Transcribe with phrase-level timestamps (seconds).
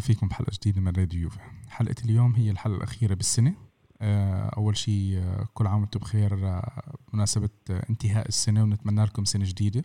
[0.00, 1.40] فيكم بحلقة جديدة من راديو يوفا.
[1.68, 3.54] حلقة اليوم هي الحلقة الأخيرة بالسنة.
[4.02, 6.48] آه، أول شيء آه، كل عام وأنتم بخير.
[6.48, 9.82] آه، بمناسبة انتهاء السنة ونتمنى لكم سنة جديدة.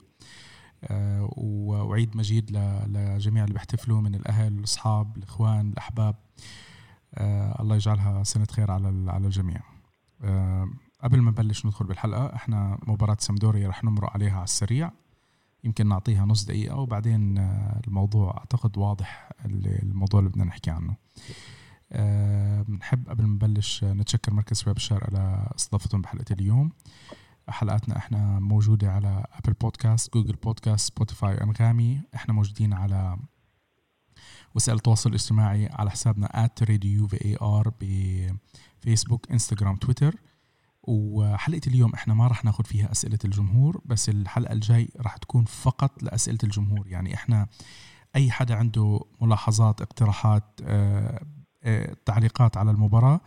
[1.37, 2.51] وعيد مجيد
[2.87, 6.15] لجميع اللي بيحتفلوا من الأهل الأصحاب الإخوان الأحباب.
[7.59, 9.61] الله يجعلها سنة خير على على الجميع.
[11.03, 14.91] قبل ما نبلش ندخل بالحلقة إحنا مباراة سمدوريا رح نمرق عليها على السريع.
[15.65, 20.95] يمكن نعطيها نص دقيقة وبعدين آه، الموضوع أعتقد واضح الموضوع اللي بدنا نحكي عنه.
[22.63, 26.71] بنحب قبل ما نبلش نتشكر مركز شباب على استضافتهم بحلقة اليوم.
[27.49, 32.01] حلقاتنا إحنا موجودة على Apple Podcasts Google Podcasts Spotify أنغامي.
[32.15, 33.17] إحنا موجودين على
[34.55, 36.45] وسائل التواصل الاجتماعي على حسابنا
[37.07, 40.15] في اي ار بفيسبوك انستغرام تويتر
[40.87, 46.03] وحلقة اليوم إحنا ما راح ناخذ فيها أسئلة الجمهور بس الحلقة الجاي راح تكون فقط
[46.03, 46.87] لأسئلة الجمهور.
[46.87, 47.47] يعني إحنا
[48.15, 51.25] أي حدا عنده ملاحظات اقتراحات آه،
[51.63, 53.21] آه، تعليقات على المباراة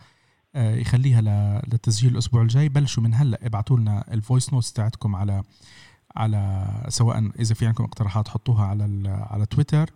[0.55, 1.21] آه، يخليها
[1.67, 2.69] للتسجيل الأسبوع الجاي.
[2.69, 5.43] بلشوا من هلأ ابعتوا لنا ال voice notes تاعتكم على
[6.15, 9.89] على سواء إذا في عندكم اقتراحات حطوها على على تويتر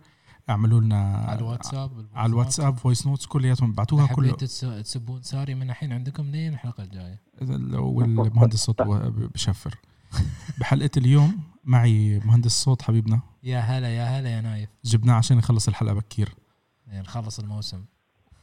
[0.50, 4.32] اعملوا لنا على الواتساب على الواتساب فويس نوتس كلياتهم بعتوها كله.
[4.32, 7.20] تسبون ساري من الحين عندكم لين الحلقة الجاية.
[7.78, 8.82] والمهندس الصوت
[9.34, 9.74] بشفر.
[10.58, 13.20] بحلقة اليوم معي مهندس الصوت حبيبنا.
[13.42, 14.68] يا هلا يا هلا يا نايف.
[14.84, 16.34] جبناه عشان يخلص الحلقة بكير.
[16.86, 17.84] يعني نخلص الموسم.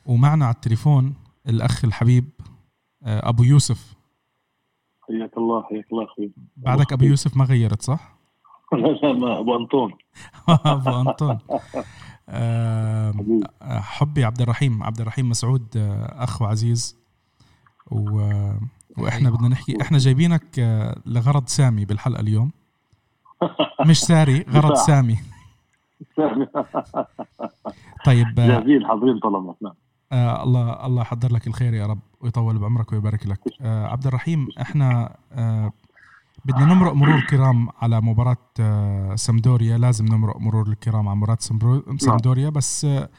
[0.06, 1.14] ومعنا على التليفون
[1.48, 2.30] الأخ الحبيب
[3.04, 3.96] آه، أبو يوسف.
[5.02, 6.32] حياك الله حياك الله أخوي.
[6.58, 8.21] بعدك أبو يوسف ما غيرت صح؟
[9.04, 9.94] لا ما أبو أنطون.
[10.50, 11.38] أبو أنطون.
[13.82, 17.02] حبي عبد الرحيم عبد الرحيم مسعود آه، أخ وعزيز.
[17.92, 18.22] و...
[18.98, 22.52] وإحنا بدنا نحكي إحنا جايبينك آه، لغرض سامي بالحلقة اليوم.
[23.90, 25.18] مش ساري غرض سامي.
[28.06, 29.56] طيب آه، جاهزين حاضرين طالما.
[29.62, 29.74] نعم.
[30.12, 33.40] آه الله الله يحضر لك الخير يا رب ويطول بعمرك ويبارك لك.
[33.62, 35.72] آه عبد الرحيم إحنا آه
[36.46, 41.98] بدنا نمرق مرور الكرام على مباراة آه، سمدوريا لازم نمرق مرور الكرام على مباراة نعم.
[41.98, 43.10] سمدوريا بس آه،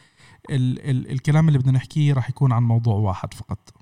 [0.50, 3.74] ال ال الكلام اللي بدنا نحكيه راح يكون عن موضوع واحد فقط.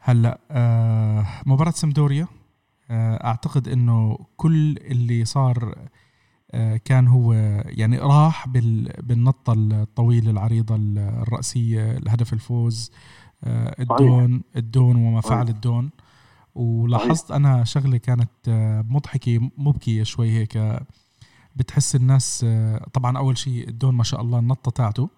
[0.00, 2.26] هلأ آه، مباراة سمدوريا
[2.90, 5.74] أعتقد إنه كل اللي صار
[6.84, 7.32] كان هو
[7.66, 12.92] يعني راح بالنطة الطويلة العريضة الرأسية الهدف الفوز
[13.46, 15.90] الدون الدون وما فعل الدون.
[16.56, 20.58] ولاحظت أنا شغلة كانت آه، مضحكة مبكية شوي هيك.
[21.56, 25.08] بتحس الناس آه، طبعا أول شيء الدون ما شاء الله النطة تاعته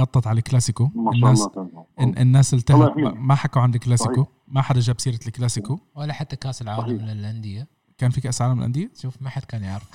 [0.00, 0.90] غطت على الكلاسيكو.
[1.14, 5.78] الناس الله الناس التهت ما حكوا عن الكلاسيكو ما حدا جاب سيرة الكلاسيكو.
[5.94, 7.66] ولا حتى كأس العالم للأندية.
[7.98, 9.90] كان في كأس عالم للأندية؟ شوف ما حد كان يعرف.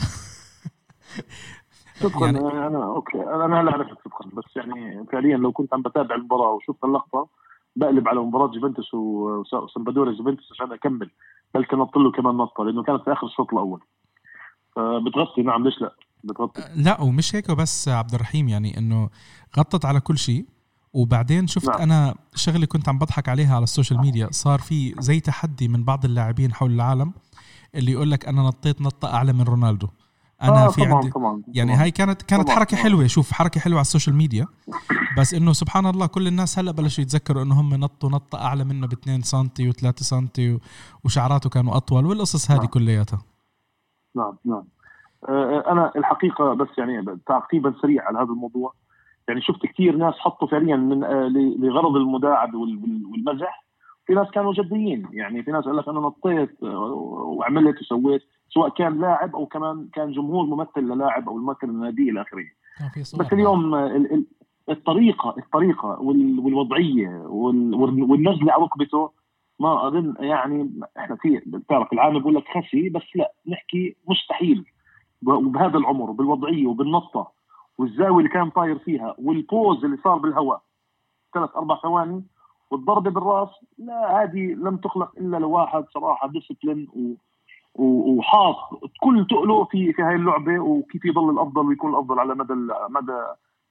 [1.99, 3.17] صدقا يعني أنا أوكي.
[3.17, 7.27] أنا هلا عرفت صدقا بس يعني فعليا لو كنت عم بتابع المباراة وشفت اللقطة
[7.75, 11.09] بقلب على مباراة جوفنتوس وسامبدوريا جوفنتوس عشان أكمل
[11.55, 13.81] بل نط له كمان نطة لأنه كانت في آخر الشوط الأول.
[14.75, 16.61] فبتغطي نعم ليش لا؟ بتغطي.
[16.75, 19.09] لا ومش هيك بس عبد الرحيم يعني إنه
[19.57, 20.45] غطت على كل شيء
[20.93, 21.81] وبعدين شفت نعم.
[21.81, 25.83] أنا شغلة كنت عم بضحك عليها على ال social media صار في زي تحدي من
[25.83, 27.13] بعض اللاعبين حول العالم
[27.75, 29.87] اللي يقول لك أنا نطيت نطة أعلى من رونالدو.
[30.43, 31.09] أنا آه في طبعًا عندي.
[31.09, 34.47] طبعًا يعني هاي كانت كانت طبعًا حركة حلوة شوف حركة حلوة على ال social media.
[35.17, 38.87] بس إنه سبحان الله كل الناس هلأ بلشوا يتذكروا إنه هم نطوا نطة أعلى منه
[38.87, 40.27] ب 2 سم و3 سم
[41.05, 42.67] وشعراته كانوا أطول والقصص هذه نعم.
[42.67, 43.19] كلياتها.
[44.15, 44.63] نعم نعم.
[45.29, 48.73] آه، أنا الحقيقة بس يعني تعقيبا سريع على هذا الموضوع.
[49.27, 51.27] يعني شفت كثير ناس حطوا فعليا من آه،
[51.59, 53.68] لغرض المداعبه والمزح.
[54.09, 55.07] في ناس كانوا جديين.
[55.11, 56.91] يعني في ناس قال لك أنا نطيت آه،
[57.37, 62.21] وعملت وسويت سواء كان لاعب أو كمان كان جمهور ممثل للاعب أو ممثل النادي إلى
[62.21, 62.45] آخره.
[63.19, 63.75] بس اليوم
[64.69, 69.11] الطريقة الطريقة والوضعية والنزلة على ركبته
[69.59, 74.65] ما أظن يعني إحنا في بتعرف العالم بقول لك خسي بس لا نحكي مستحيل.
[75.25, 77.31] وبهذا العمر وبالوضعيه وبالنطة
[77.77, 80.61] والزاوية اللي كان طاير فيها والبوز اللي صار بالهواء.
[81.33, 82.23] ثلاث أربع ثواني
[82.71, 86.87] والضربه بالراس لا هذه لم تخلق إلا لواحد صراحة discipline
[87.75, 88.55] وحاط
[89.01, 92.53] كل تقله في في هاي اللعبة وكيف يضل الأفضل ويكون الأفضل على مدى
[92.89, 93.21] مدى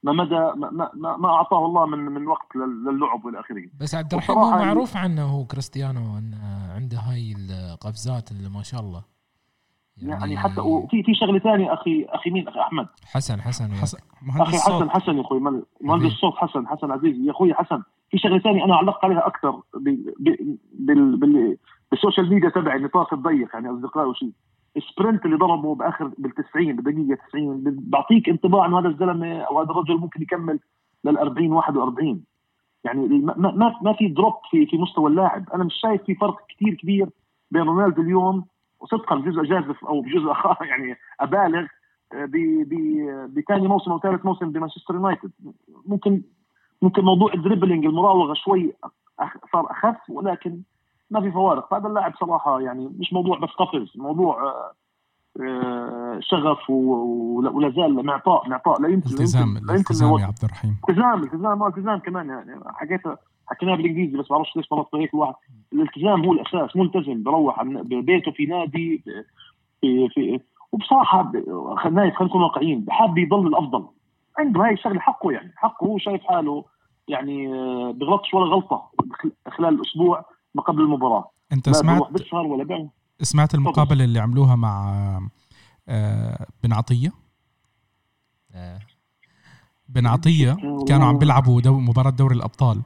[0.03, 3.65] ما مدى ما, ما, ما أعطاه الله من من وقت للعب والى آخره.
[3.81, 6.33] بس عبد الرحيم هو معروف عنه هو كريستيانو إن
[6.75, 7.35] عنده هاي
[7.73, 9.03] القفزات اللي ما شاء الله.
[9.97, 12.87] يعني, يعني حتى وفي في شغلة ثانية أخي أخي مين؟ أخي أحمد.
[13.05, 13.71] حسن حسن.
[13.73, 13.97] حسن
[14.39, 15.39] أخي حسن حسن يا أخوي
[15.81, 17.15] مهندس الصوت حسن حسن عزيز.
[17.25, 17.83] يا أخوي حسن.
[18.11, 19.61] في شغلة ثانية أنا علقت عليها أكثر
[20.73, 21.19] بال
[21.91, 24.31] بال social media تبعي النطاق الضيق يعني أصدقائي وشيء
[24.77, 29.59] ال sprint اللي ضربه بآخر بال 90 بالدقيقه 90 بعطيك انطباع إنه هذا الزلمة أو
[29.59, 30.59] هذا الرجل ممكن يكمل
[31.03, 32.23] لل 40 41
[32.83, 35.49] يعني ما ما ما في drop في في مستوى اللاعب.
[35.53, 37.09] أنا مش شايف في فرق كثير كبير
[37.51, 38.45] بين رونالدو اليوم
[38.79, 40.33] وصدقا بجزء اجازف أو بجزء
[40.69, 41.65] يعني أبالغ
[43.27, 45.31] بثاني موسم أو ثالث موسم بمانشستر يونايتد.
[45.85, 46.21] ممكن
[46.81, 48.73] ممكن موضوع الدريبلينج المراوغة شوي
[49.53, 50.61] صار أخف ولكن
[51.11, 51.73] ما في فوارق.
[51.73, 54.71] هذا اللاعب صراحة يعني مش موضوع بس قفز موضوع آه،
[55.41, 58.81] آه، شغف ولا زال معطاء معطاء.
[58.81, 60.77] لا يمكن التزام التزام يا عبد الرحيم.
[60.89, 62.59] التزام التزام التزام كمان يعني.
[62.65, 63.01] حكيت
[63.47, 65.33] حكيناها بالإنجليزي بس ما بعرفش ليش مرات هيك الواحد.
[65.73, 69.03] الالتزام هو الأساس ملتزم بروح ببيته في نادي
[69.81, 70.39] في في
[70.71, 71.31] وبصراحة
[71.77, 73.85] خلينا خلينا نكون واقعيين بحب يضل الأفضل.
[74.39, 75.53] عنده هاي الشغله حقه يعني.
[75.55, 76.65] حقه هو شايف حاله
[77.07, 78.91] يعني آه، بغلطش ولا غلطة
[79.57, 80.25] خلال الأسبوع
[80.55, 81.31] ما قبل المباراة.
[81.51, 82.87] أنت سمعت ولا بيع
[83.21, 84.93] سمعت المقابلة اللي عملوها مع
[85.89, 87.11] آه، بن عطية؟
[88.55, 88.79] آه.
[89.89, 90.57] بن عطية
[90.87, 92.81] كانوا عم بيلعبوا دو مباراة دوري الأبطال.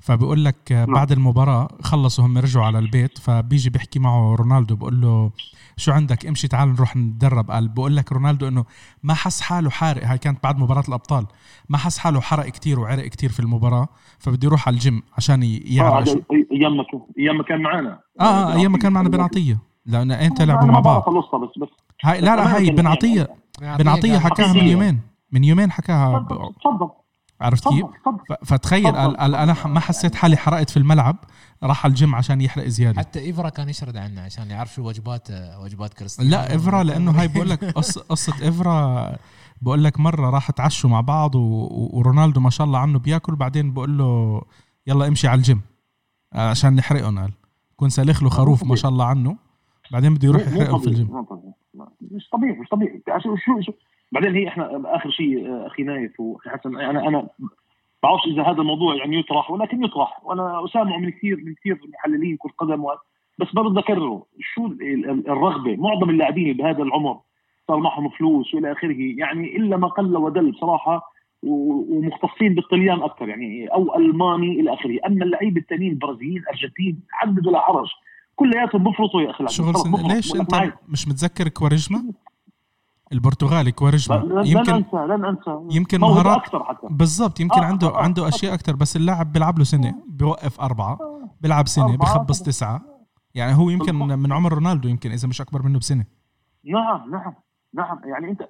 [0.00, 0.94] فبقول لك نعم.
[0.94, 5.30] بعد المباراة خلصوا هم رجعوا على البيت فبيجي بيحكي معه رونالدو بقول له
[5.76, 8.64] شو عندك؟ امشي تعال نروح نتدرب قال بقول لك رونالدو إنه
[9.02, 11.26] ما حس حاله حارق هاي كانت بعد مباراة الأبطال
[11.68, 16.08] ما حس حاله حرق كتير وعرق كتير في المباراة فبده يروح على الجيم عشان يعرف
[16.08, 16.22] آه
[16.52, 19.58] أيام ما كان أيام ما كان معنا آه, آه أيام ما كان معنا بن عطيه
[19.86, 21.02] لأن إنت لعبوا مع بعض.
[21.08, 21.68] بس بس
[22.04, 23.28] هاي لا لا هاي بن عطيه
[23.60, 25.00] بن عطيه حكاها من يومين.
[25.32, 26.26] من يومين حكاها.
[26.64, 26.90] تفضل.
[27.40, 27.86] عرفت كيف؟
[28.44, 31.16] فتخيل قال, قال أنا ما حسيت حالي حرقت في الملعب
[31.62, 32.98] راح على الجيم عشان يحرق زيادة.
[32.98, 35.28] حتى ايفرا كان يشرد عنه عشان يعرف شو وجبات
[35.62, 36.30] وجبات كريستيانو.
[36.30, 37.64] لا ايفرا لأنه هاي بقول لك
[38.10, 39.16] قصة ايفرا
[39.62, 43.98] بقول لك مرة راح تعشوا مع بعض ورونالدو ما شاء الله عنه بياكل بعدين بقول
[43.98, 44.42] له
[44.86, 45.60] يلا امشي على الجيم
[46.32, 47.32] عشان نحرقهم قال
[47.76, 49.36] كون سالخ له خروف ما شاء الله عنه
[49.92, 51.26] بعدين بده يروح يحرقهم في الجيم.
[52.00, 53.02] مش طبيعي مش طبيعي.
[53.22, 53.72] شو شو
[54.12, 56.76] بعدين هي إحنا آخر شيء أخي نايف وأخي حسن.
[56.76, 57.28] أنا أنا
[58.02, 60.20] بعرفش إذا هذا الموضوع يعني يطرح ولكن يطرح.
[60.24, 62.84] وأنا اسامع من كثير من كثير محللين كرة قدم
[63.38, 64.66] بس برضه اكرره شو
[65.28, 65.76] الرغبة.
[65.76, 67.20] معظم اللاعبين بهذا العمر
[67.68, 68.96] صار معهم فلوس وإلى آخره.
[68.98, 71.02] يعني إلا ما قل ودل بصراحه
[71.42, 73.28] ومختصين بالطليان أكثر.
[73.28, 74.98] يعني أو ألماني إلى آخره.
[75.06, 77.88] أما اللعيبه الثانيين البرازيليين الارجنتين عدد ولا حرج
[78.36, 79.48] كلياتهم بفرطوا يا أخي.
[79.48, 79.72] شغل
[80.08, 82.12] ليش أنت مش متذكر كواريجما؟
[83.12, 84.42] البرتغالي كواريجما.
[84.44, 86.86] يمكن لن انسى لن انسى يمكن مهارات أكثر حتى.
[86.90, 90.98] بالضبط يمكن آه عنده آه عنده أشياء أكثر بس اللاعب بيلعب له سنة بيوقف أربعة
[91.40, 92.80] بيلعب سنة بخبص تسعة.
[93.34, 96.04] يعني هو يمكن من عمر رونالدو يمكن إذا مش أكبر منه بسنة.
[96.64, 97.34] نعم نعم
[97.74, 98.00] نعم.
[98.04, 98.48] يعني انت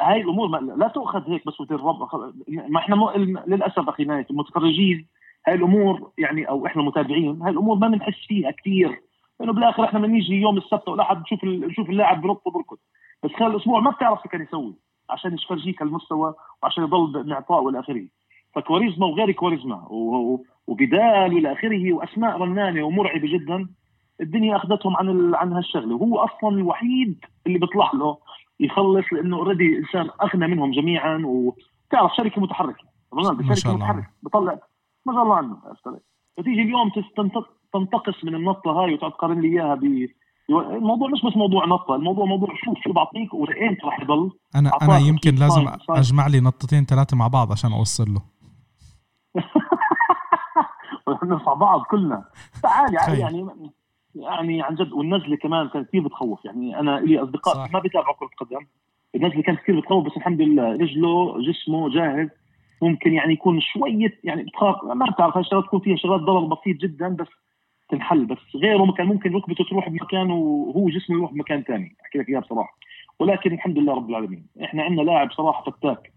[0.00, 1.84] هاي الأمور لا تؤخذ هيك بس وترب
[2.68, 3.10] ما إحنا م...
[3.46, 5.06] للأسف أخي نايف المتخرجين
[5.46, 9.02] هاي الأمور يعني أو إحنا متابعين هاي الأمور ما بنحس فيها كثير
[9.40, 12.76] لأنه بالآخر إحنا بنيجي يوم السبت والاحد نشوف نشوف اللاعب برط وبركض.
[13.22, 14.74] بس خلال الأسبوع ما بتعرف شو كان يسوي
[15.10, 18.06] عشان يفرجيك المستوى وعشان يضل معطاء والى آخره.
[18.54, 19.86] فكواريزما وغير كواريزما
[20.66, 23.68] وبدال والى آخره وأسماء رنانة ومرعبة جدا
[24.20, 25.34] الدنيا أخذتهم عن ال...
[25.34, 25.94] عن هالشغلة.
[25.94, 28.18] وهو أصلا الوحيد اللي بيطلع له
[28.60, 32.84] يخلص لأنه اوريدي إنسان أغنى منهم جميعا وتعرف شركة متحركة.
[33.12, 34.08] رونالدو شركه متحركة.
[34.22, 34.58] بطلع
[35.06, 35.56] ما شاء الله عنه.
[36.36, 36.90] فتيجي اليوم
[37.72, 40.08] تنتقص من النطة هاي وتقعد تقارن لي إياها ب
[40.50, 44.30] الموضوع مش بس موضوع نطة الموضوع موضوع شوف شو بعطيك وين راح يضل.
[44.54, 45.98] أنا أنا يمكن لازم صايم.
[45.98, 48.22] أجمع لي نطتين ثلاثة مع بعض عشان أوصل له.
[51.24, 52.24] نرفع بعض كلنا.
[52.62, 53.70] تعال يعني يعني
[54.14, 56.44] يعني عن جد والنزلة كمان كانت كثير بتخوف.
[56.44, 57.72] يعني أنا لي أصدقاء صح.
[57.72, 58.66] ما بيتابعوا كرة قدم.
[59.14, 62.28] النزلة كانت كثير بتخوف بس الحمد لله رجله جسمه جاهز.
[62.82, 67.08] ممكن يعني يكون شوية يعني بتخاف ما بتعرف هالشغلات تكون فيها شغلات ضرر بسيط جدا
[67.08, 67.28] بس
[67.90, 72.28] تنحل بس غيره كان ممكن ركبته تروح بمكان وهو جسمه يروح بمكان ثاني أحكي لك
[72.28, 72.78] اياها بصراحة.
[73.20, 74.46] ولكن الحمد لله رب العالمين.
[74.64, 76.12] إحنا عندنا لاعب صراحة فتاك.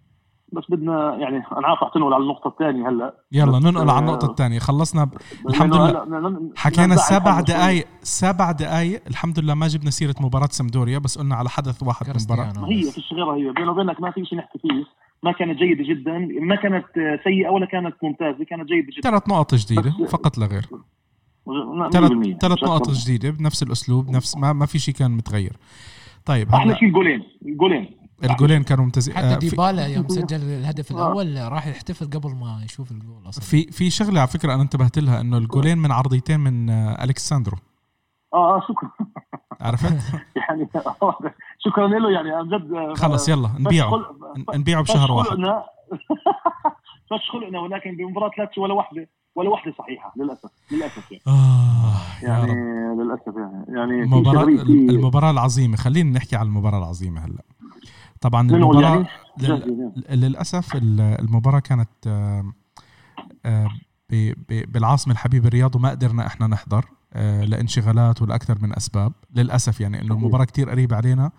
[0.53, 3.13] بس بدنا يعني أنا عارف رح تنقل على النقطة الثانية هلأ.
[3.31, 4.59] يلا ننقل على النقطة الثانية.
[4.59, 5.09] خلصنا ب...
[5.49, 6.51] الحمد لله.
[6.55, 11.49] حكينا سبع دقائق سبع دقائق الحمد لله ما جبنا سيرة مباراة سمدوريا بس قلنا على
[11.49, 13.51] حدث واحد من المباراة هي في غيرها هي.
[13.53, 14.85] بيني وبينك ما في شيء نحكي فيه.
[15.23, 16.17] ما كانت جيدة جدا.
[16.41, 16.85] ما كانت
[17.23, 19.09] سيئة ولا كانت ممتازة كانت جيدة جدا.
[19.09, 20.65] ثلاث نقط جديدة فقط لا غير.
[22.41, 25.57] ثلاث نقط جديدة بنفس الأسلوب نفس ما ما في شيء كان متغير.
[26.25, 28.63] طيب إحنا في جولين جولين الجولين.
[28.63, 33.29] كانوا ممتازين حتى آه، ديبالا يوم سجل الهدف الأول راح يحتفل قبل ما يشوف الجول
[33.29, 33.43] أصلا.
[33.43, 37.57] في في شغلة على فكرة أنا انتبهت لها إنه الجولين من عرضيتين من آه، الكساندرو
[38.33, 38.91] آه آه شكرا.
[39.61, 40.13] عرفت؟
[40.49, 40.69] يعني
[41.65, 43.91] شكرا له يعني عن جد آه، خلص يلا نبيعه.
[44.55, 45.37] نبيعه بشهر واحد.
[47.09, 51.23] فش خلقنا ولكن بمباراة لا ولا واحدة ولا واحدة صحيحة للأسف للأسف يعني.
[51.27, 52.53] آه يعني
[52.95, 53.65] للأسف يعني.
[53.67, 55.77] يعني المباراة المباراة العظيمة.
[55.77, 57.43] خلينا نحكي على المباراة العظيمة هلا.
[58.21, 59.07] طبعا المباراة يعني؟
[59.37, 60.03] لل...
[60.09, 62.53] للأسف المباراة كانت آه،
[63.45, 63.69] آه،
[64.47, 69.13] بالعاصمة الحبيبه الرياض وما قدرنا إحنا نحضر آه، لانشغالات ولأكثر من أسباب.
[69.35, 71.31] للأسف يعني إنه المباراة كتير قريبة علينا.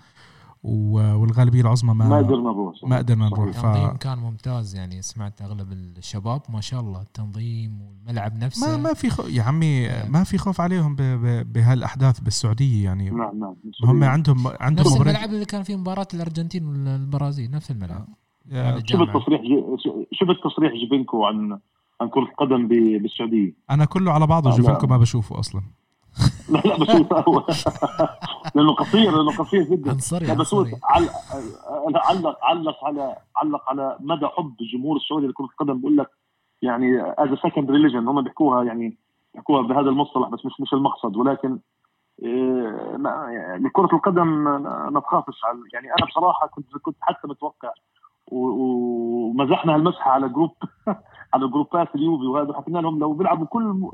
[0.63, 2.75] والغالبية العظمى ما ما قدرنا نروح.
[2.83, 3.97] ما قدرنا نروح التنظيم ف...
[3.97, 8.77] كان ممتاز يعني سمعت أغلب الشباب ما شاء الله التنظيم والملعب نفسه.
[8.77, 9.23] ما ما في خو...
[9.23, 11.03] يا عمي ما في خوف عليهم ب...
[11.03, 11.53] ب...
[11.53, 13.11] بهالأحداث بالسعودية يعني.
[13.11, 18.09] نعم نعم هم عندهم عندهم نفس الملعب اللي كان فيه مباراة الأرجنتين والبرازيل نفس الملعب.
[18.85, 19.41] شفت تصريح
[20.13, 21.59] شفت تصريح جيفينكو عن
[22.01, 25.63] عن كرة القدم بالسعودية؟ أنا كله على بعضه جيفينكو ما بشوفه أصلا.
[26.51, 27.47] لا لا بشوفه هو
[28.55, 29.91] لأنه قصير لأنه قصير جدا.
[29.91, 31.13] عنصري بس علق
[31.97, 35.77] علق علق على علق على مدى حب الجمهور السعودي لكرة القدم.
[35.77, 36.11] بيقول لك
[36.63, 38.99] يعني as second religion هم بيحكوها يعني
[39.35, 41.17] بيحكوها بهذا المصطلح بس مش مش المقصد.
[41.17, 41.59] ولكن
[42.19, 44.27] يعني كرة القدم
[44.93, 47.73] ما تخافش على يعني أنا بصراحة كنت كنت حتى متوقع
[48.27, 50.57] ومزحنا هالمسحه على جروب
[51.35, 53.91] على جروبات اليوفي وهذا حكينا لهم لو بيلعبوا كل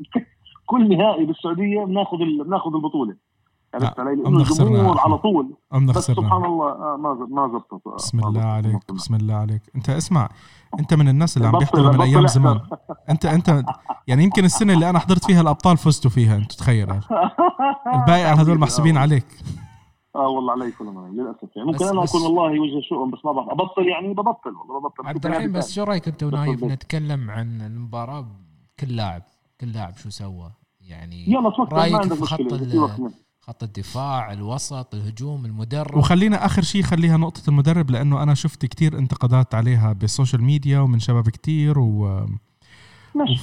[0.67, 3.17] كل نهائي بالسعودية بناخذ بناخذ البطولة.
[3.75, 5.55] عرفت علي؟ لأنه الجمهور على طول.
[5.89, 7.87] بس سبحان الله آه، ما ما زبطت.
[7.87, 9.63] آه، بسم الله عليك بسم الله عليك.
[9.77, 10.29] أنت اسمع
[10.81, 12.61] أنت من الناس اللي عم بيحضروا من أيام زمان.
[13.11, 13.63] انت انت
[14.09, 16.89] يعني يمكن السنة اللي أنا حضرت فيها الأبطال فزتوا فيها أنت تخيل.
[17.95, 19.27] الباقي هذول محسوبين عليك.
[20.17, 21.69] آه والله علي كلهم للأسف يعني.
[21.69, 23.51] ممكن أنا أكون والله وجه شؤم بس ما بعرف.
[23.51, 25.07] أبطل يعني؟ ببطل والله ببطل.
[25.07, 28.27] عبد الرحيم بس شو رأيك أنت ونايف نتكلم عن المباراة
[28.81, 29.23] كل لاعب؟
[29.61, 32.41] كل لاعب شو سوى؟ يعني يلا رأيك في خط
[33.41, 38.99] خط الدفاع الوسط الهجوم المدرب؟ وخلينا آخر شيء خليها نقطة المدرب لأنه أنا شفت كتير
[38.99, 42.27] انتقادات عليها بال social media ومن شباب كتير و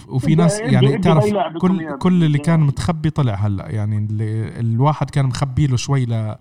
[0.07, 1.25] وفي ناس يعني تعرف
[1.61, 3.69] كل كل اللي كان متخبي طلع هلأ.
[3.69, 6.35] يعني اللي الواحد كان مخبي له شوي ل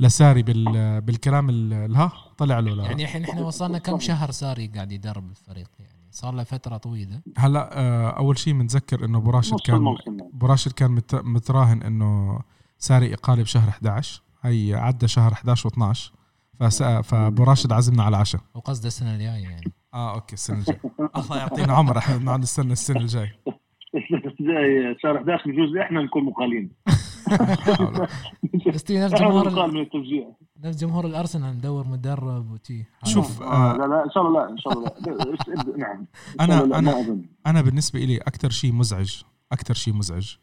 [0.00, 2.82] لساري بال بالكلام الها طلع له لا.
[2.84, 7.20] يعني الحين إحنا وصلنا كم شهر ساري قاعد يدرب الفريق يعني؟ صار له فترة طويلة.
[7.38, 9.96] هلا آه، أول شيء بنتذكر إنه براشد كان
[10.32, 12.40] براشد كان متراهن إنه
[12.78, 18.40] ساري إقالة بشهر 11 هي عدى شهر 11 و12 فبراشد عزمنا على العشاء.
[18.54, 19.72] وقصده السنة الجاية يعني.
[19.94, 20.80] آه أوكي السنة الجاية.
[21.16, 23.30] الله يعطينا عمر إحنا بنقعد نستنى السنة الجاي
[24.40, 26.70] الجاي شهر 11 بجوز إحنا نكون مقالين.
[28.74, 30.28] بس نفس جمهور من التشجيع
[30.64, 32.84] نفس جمهور الأرسنال ندور مدرب وتي.
[33.04, 34.92] شوف آه لا لا إن شاء الله لا إن شاء الله.
[35.06, 36.06] لا نعم.
[36.40, 40.34] أنا أنا أنا بالنسبة لي أكثر شيء مزعج أكثر شيء مزعج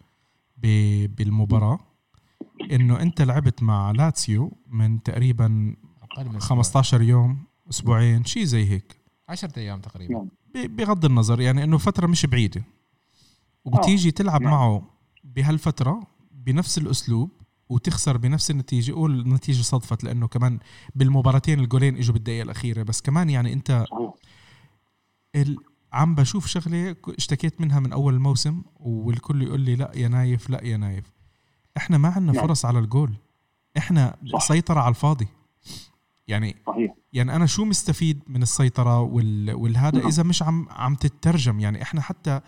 [0.57, 1.79] بالمباراة
[2.71, 5.75] إنه أنت لعبت مع لاتسيو من تقريبا
[6.37, 9.01] 15 يوم أسبوعين شيء زي هيك.
[9.29, 10.13] 10 أيام تقريبا.
[10.13, 10.29] نعم.
[10.67, 12.63] بغض النظر يعني إنه فترة مش بعيدة.
[13.65, 14.11] وبتيجي آه.
[14.11, 14.51] تلعب نعم.
[14.51, 14.83] معه
[15.23, 15.99] بهالفترة
[16.45, 17.31] بنفس الأسلوب
[17.69, 18.91] وتخسر بنفس النتيجة.
[18.93, 20.59] قول النتيجه صدفت لأنه كمان
[20.95, 22.83] بالمباراتين الجولين إجوا بالدقيقة الأخيرة.
[22.83, 23.85] بس كمان يعني أنت
[25.35, 25.57] ال...
[25.93, 30.63] عم بشوف شغلة اشتكيت منها من أول الموسم والكل يقول لي لا يا نايف لا
[30.63, 31.11] يا نايف.
[31.77, 32.47] إحنا ما عندنا نعم.
[32.47, 33.13] فرص على الجول.
[33.77, 34.47] إحنا صح.
[34.47, 35.27] سيطرة على الفاضي.
[36.27, 36.93] يعني صحيح.
[37.13, 39.53] يعني أنا شو مستفيد من السيطرة وال...
[39.53, 40.07] والهذا نعم.
[40.07, 41.59] إذا مش عم عم تترجم.
[41.59, 42.41] يعني إحنا حتى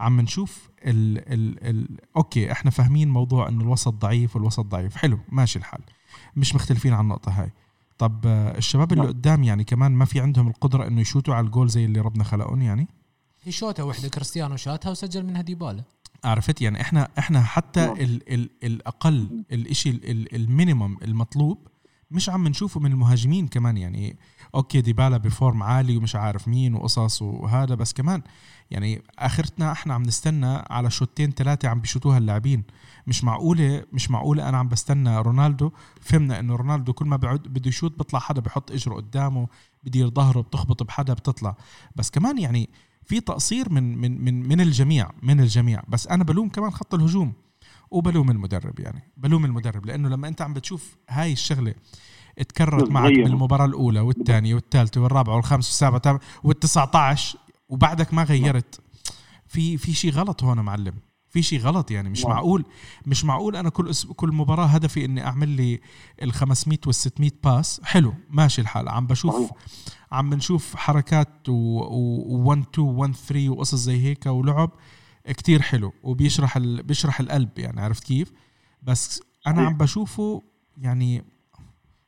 [0.00, 4.96] عم نشوف ال ال ال أوكي إحنا فاهمين موضوع إنه الوسط ضعيف والوسط ضعيف.
[4.96, 5.80] حلو ماشي الحال.
[6.36, 7.52] مش مختلفين عن النقطة هاي.
[7.98, 9.12] طب الشباب اللي نعم.
[9.12, 12.62] قدام يعني كمان ما في عندهم القدرة إنه يشوتوا على الجول زي اللي ربنا خلقهم
[12.62, 12.88] يعني؟
[13.42, 15.84] هي شوطه واحدة كريستيانو شاتها وسجل منها ديبالا.
[16.24, 17.96] عرفت؟ يعني إحنا إحنا حتى نعم.
[17.96, 20.00] ال ال الأقل الشيء
[20.36, 21.68] ال minimum المطلوب
[22.10, 24.18] مش عم نشوفه من المهاجمين كمان يعني.
[24.54, 28.22] أوكي ديبالا ب form عالي ومش عارف مين وقصص وهذا بس كمان
[28.70, 32.64] يعني آخرتنا إحنا عم نستنى على شوتين ثلاثة عم بيشوتوها اللاعبين.
[33.06, 35.70] مش معقولة مش معقولة أنا عم بستنى رونالدو.
[36.00, 39.48] فهمنا إنه رونالدو كل ما بيعود بده يشوت بيطلع حدا بحط إجره قدامه
[39.84, 41.56] بدير ظهره بتخبط بحدا بتطلع.
[41.96, 42.70] بس كمان يعني
[43.04, 45.82] في تقصير من من من من الجميع من الجميع.
[45.88, 47.32] بس أنا بلوم كمان خط الهجوم.
[47.90, 49.02] وبلوم المدرب يعني.
[49.16, 49.86] بلوم المدرب.
[49.86, 51.74] لأنه لما أنت عم بتشوف هاي الشغلة
[52.48, 57.36] تكررت معك بالمباراة الأولى والثانية والثالثة والرابعة والخامسة والسابعة وال19
[57.70, 58.80] وبعدك ما غيرت.
[59.46, 60.94] في في شيء غلط هون معلم.
[61.28, 62.64] في شيء غلط يعني مش معقول
[63.06, 65.80] مش معقول أنا كل كل مباراة هدفي إني أعمل لي
[66.22, 67.80] ال 500 وال 600 باس.
[67.84, 68.88] حلو ماشي الحال.
[68.88, 69.50] عم بشوف
[70.12, 74.70] عم بنشوف حركات و 1 2 1 3 وقصص زي هيك ولعب
[75.26, 76.82] كتير حلو وبيشرح ال...
[76.82, 78.32] بيشرح القلب يعني عرفت كيف؟
[78.82, 80.42] بس أنا عم بشوفه
[80.78, 81.24] يعني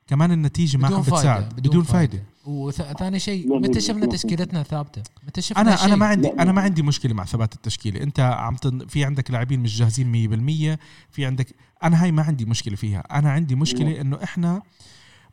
[0.07, 2.32] كمان النتيجة ما عم بتساعد بدون, بدون فايدة, فايدة.
[2.47, 5.87] وثاني شيء متى شفنا تشكيلتنا ثابته متى شفنا أنا شيء.
[5.87, 8.87] أنا ما عندي أنا ما عندي مشكلة مع ثبات التشكيله أنت عم تن...
[8.87, 10.79] في عندك لاعبين مش جاهزين 100%
[11.11, 13.01] في عندك أنا هاي ما عندي مشكلة فيها.
[13.19, 14.63] أنا عندي مشكلة إنه إحنا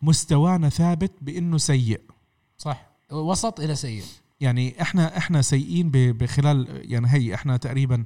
[0.01, 2.01] مستوانا ثابت بإنه سيء.
[2.58, 2.88] صح.
[3.12, 4.04] وسط إلى سيء.
[4.42, 8.06] يعني إحنا إحنا سيئين ب- بخلال يعني هي إحنا تقريبا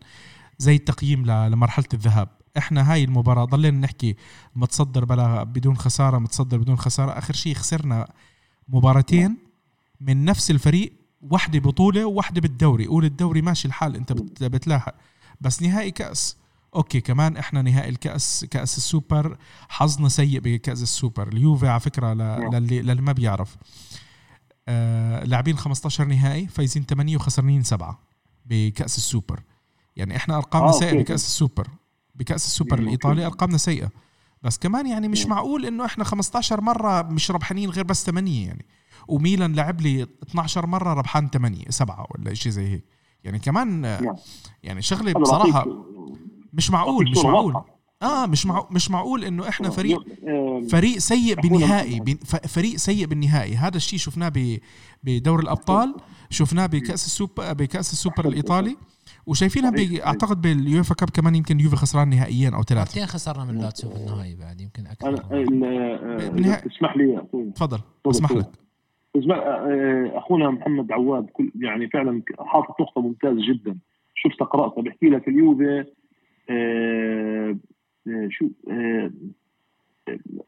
[0.57, 2.29] زي التقييم ل- لمرحلة الذهاب.
[2.57, 4.15] إحنا هاي المباراة ضلينا نحكي
[4.55, 7.11] متصدر بلا بدون خسارة متصدر بدون خسارة.
[7.11, 8.07] آخر شيء خسرنا
[8.67, 9.37] مباراتين
[10.01, 12.85] من نفس الفريق واحدة بطولة وواحدة بالدوري.
[12.87, 14.95] قول الدوري ماشي الحال انت بت- بتلاحق
[15.41, 16.37] بس نهائي كأس.
[16.75, 19.37] okay كمان إحنا نهائي الكأس كأس السوبر.
[19.69, 21.27] حظنا سيء بكأس السوبر.
[21.27, 23.57] اليوفي على فكرة ل- للي, للي ما بيعرف.
[24.67, 27.99] آه لاعبين 15 نهائي فايزين 8 وخسرانين 7
[28.45, 29.39] بكأس السوبر.
[29.95, 31.03] يعني إحنا أرقامنا آه، سيئة okay.
[31.03, 31.67] بكأس السوبر.
[32.15, 33.25] بكأس السوبر مم، الإيطالي.
[33.25, 33.89] أرقامنا سيئة.
[34.43, 35.25] بس كمان يعني مش.
[35.25, 38.65] معقول إنه إحنا 15 مرة مش ربحانين غير بس 8 يعني.
[39.07, 42.85] وميلان لعب لي 12 مرة ربحان 8 7 ولا شيء زي هيك.
[43.23, 44.15] يعني كمان نعم.
[44.63, 45.65] يعني شغلة بصراحة
[46.53, 47.53] مش معقول مش معقول.
[48.01, 51.35] آه مش معقول مش معقول إنه إحنا فريق آه، فريق سيء.
[51.35, 53.55] بن- ف- فريق سيء بالنهائي.
[53.55, 54.59] هذا الشيء شفناه ب-
[55.03, 55.95] بدور الأبطال
[56.29, 58.77] شفناه بكأس السوبر بكأس السوبر الإيطالي.
[59.27, 60.07] وشايفينها صحيح، ب- صحيح.
[60.07, 62.81] أعتقد بال UEFA Cup كمان يمكن يوفي خسران نهائيين أو ثلاثة.
[62.81, 65.09] مرتين خسرنا من لاتسيو في النهائي بعد يمكن أكثر.
[65.09, 67.23] ال- آه، بالنهاية- إذا تسمح لي.
[67.55, 68.31] تفضل اسمح.
[68.31, 68.49] لك.
[69.31, 73.77] آه، أخونا محمد عواد كل يعني فعلا حاطط نقطة ممتازة جدا.
[74.15, 75.85] شفتها قراتها بحكي لك اليوفي
[78.29, 78.47] شو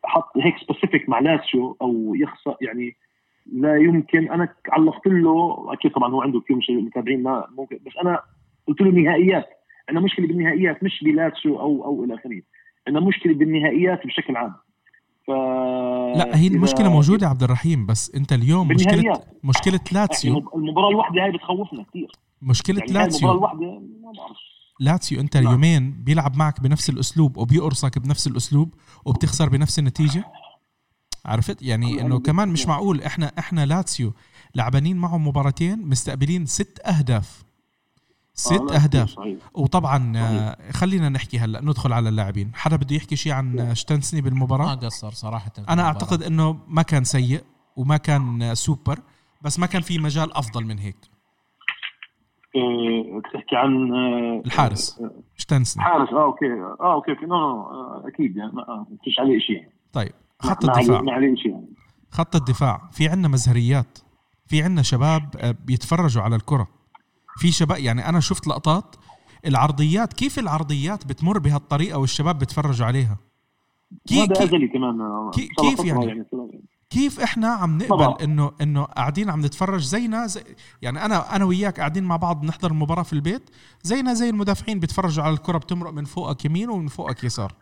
[0.03, 2.95] حط هيك specific مع لاتسيو أو يخسر يعني
[3.53, 4.31] لا يمكن.
[4.31, 8.19] أنا علقت له أكيد طبعا هو عنده كثير مش متابعين ما ممكن بس أنا
[8.67, 9.45] قلت له نهائيات.
[9.89, 12.41] عندنا مشكلة بالنهائيات مش بلاتسيو أو أو إلى آخره.
[12.87, 14.53] عندنا مشكلة بالنهائيات بشكل عام.
[15.27, 15.29] ف
[16.17, 19.21] لا هي المشكلة موجودة عبد الرحيم بس أنت اليوم مشكله.
[19.43, 24.37] مشكلة لاتسيو المباراة الواحدة هاي بتخوفنا كثير مشكلة يعني هاي المباراة لاتسيو الواحدة ما بعرف.
[24.79, 25.47] لاتسيو أنت نعم.
[25.47, 28.73] اليومين بيلعب معك بنفس الأسلوب وبيقرصك بنفس الأسلوب
[29.05, 30.23] وبتخسر بنفس النتيجة.
[31.25, 34.13] عرفت؟ يعني إنه كمان مش معقول إحنا إحنا لاتسيو
[34.55, 37.44] لعبانين معهم مباراتين مستقبلين ست أهداف.
[38.35, 39.09] ست أهداف.
[39.09, 39.37] صحيح.
[39.53, 42.51] وطبعا آه، خلينا نحكي هلأ ندخل على اللاعبين.
[42.55, 45.87] حدا بده يحكي شيء عن شتنسني ما بالمباراة؟ قصر صراحة أنا المباراة.
[45.87, 47.43] أعتقد إنه ما كان سيء
[47.75, 48.99] وما كان سوبر
[49.41, 50.95] بس ما كان في مجال أفضل من هيك.
[52.55, 54.99] آه، بتحكي عن آه، الحارس.
[55.01, 56.45] آه، شتنسني حارس آه okay
[56.79, 57.25] آه okay okay.
[57.25, 61.01] no no أكيد يعني ما فيش عليه شيء طيب خط ما الدفاع.
[61.01, 61.73] ما عليه شيء يعني.
[62.11, 63.99] خط الدفاع في عندنا مزهريات
[64.47, 66.67] في عندنا شباب بيتفرجوا على الكرة.
[67.37, 68.95] في شباب يعني أنا شفت لقطات
[69.45, 73.17] العرضيات كيف العرضيات بتمر بهالطريقة والشباب بتفرجوا عليها؟
[74.07, 76.25] كي هذا كي كمان آه، كيف فترة يعني؟ يعني
[76.89, 78.15] كيف إحنا عم نقبل طبعا.
[78.23, 80.43] انه إنه قاعدين عم نتفرج زينا زي
[80.81, 83.49] يعني أنا أنا وياك قاعدين مع بعض نحضر المباراة في البيت
[83.83, 87.53] زينا زي المدافعين بيتفرجوا على الكرة بتمرق من فوقك يمين ومن فوقك يسار.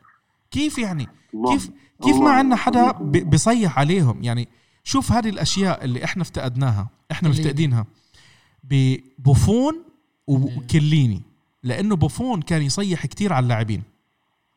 [0.51, 1.71] كيف يعني؟ الله- كيف
[2.03, 4.47] كيف ما عندنا حدا بيصيح عليهم؟ يعني
[4.83, 7.85] شوف هذه الأشياء اللي إحنا افتقدناها إحنا اللي- مفتقدينها.
[8.63, 9.83] ببوفون
[10.27, 11.21] وكليني
[11.63, 13.83] لأنه بوفون كان يصيح كتير على اللاعبين.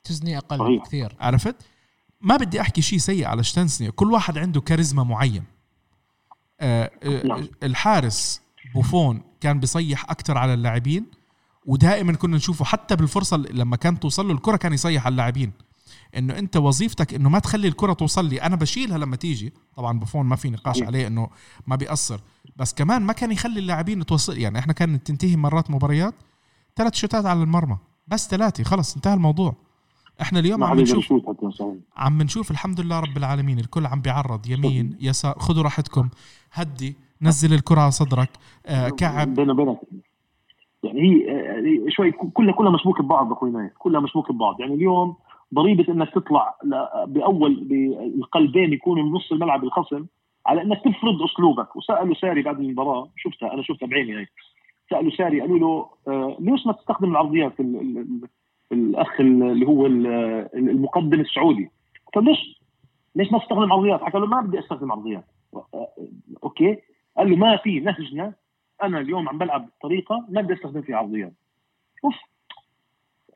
[0.04, 0.84] تزني أقل صحيح.
[0.84, 1.56] كثير عرفت؟
[2.20, 3.90] ما بدي أحكي شيء سيء على شتنسني.
[3.90, 5.44] كل واحد عنده كاريزما معين.
[6.60, 7.48] آه آه نعم.
[7.62, 8.40] الحارس
[8.74, 11.06] بوفون كان بيصيح أكثر على اللاعبين
[11.66, 15.52] ودائما كنا نشوفه حتى بالفرصة لما كانت توصل له الكرة كان يصيح على اللاعبين.
[16.16, 18.42] إنه أنت وظيفتك إنه ما تخلي الكرة توصل لي.
[18.42, 19.52] أنا بشيلها لما تيجي.
[19.76, 20.82] طبعا بوفون ما في نقاش.
[20.82, 21.28] عليه إنه
[21.66, 22.20] ما بيأثر.
[22.56, 26.14] بس كمان ما كان يخلي اللاعبين توصل يعني إحنا كانت تنتهي مرات مباريات
[26.76, 27.76] ثلاث شوتات على المرمى.
[28.08, 29.54] بس ثلاثة خلص انتهى الموضوع.
[30.20, 31.12] إحنا اليوم عم نشوف.
[31.96, 34.46] عم نشوف الحمد لله رب العالمين الكل عم بيعرض.
[34.46, 36.08] يمين يسار خذوا راحتكم.
[36.52, 38.30] هدي نزل الكرة على صدرك.
[38.66, 39.34] آه كعب.
[39.34, 39.78] بينه وبينك.
[40.82, 43.72] يعني هي آه، هي شوي كلها كلها مشبوكه ببعض أخوي نايف.
[43.78, 44.60] كلها مشبوكه ببعض.
[44.60, 45.16] يعني اليوم
[45.54, 46.54] ضريبة إنك تطلع
[47.06, 50.06] بأول بالقلبين يكونوا من نص الملعب الخصم
[50.46, 51.76] على إنك تفرض أسلوبك.
[51.76, 54.26] وسألوا ساري بعد المباراة شفتها أنا شفتها بعيني هاي.
[54.90, 58.28] سألوا ساري قالوا له آه، ليش ما تستخدم العرضيات ال ال ال
[58.72, 60.06] الأخ اللي هو ال-
[60.54, 61.70] المقدم السعودي؟
[62.14, 62.60] قال ليش؟
[63.16, 65.24] ليش ما تستخدم عرضيات حكى له ما بدي أستخدم عرضيات.
[65.54, 65.88] آه،
[66.44, 66.76] أوكي.
[67.16, 68.32] قال له ما في نهجنا.
[68.82, 71.32] أنا اليوم عم بلعب بطريقه ما بدي أستخدم فيها عرضيات.
[72.04, 72.14] أوف.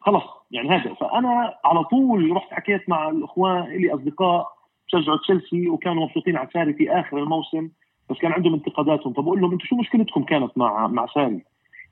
[0.01, 4.47] خلص يعني هذا فأنا على طول رحت حكيت مع الإخوان لي أصدقاء
[4.87, 7.69] شجعوا تشيلسي وكانوا مبسوطين على ساري في آخر الموسم
[8.11, 11.45] بس كان عندهم انتقاداتهم فبقول لهم أنتم شو مشكلتكم كانت مع مع ساري؟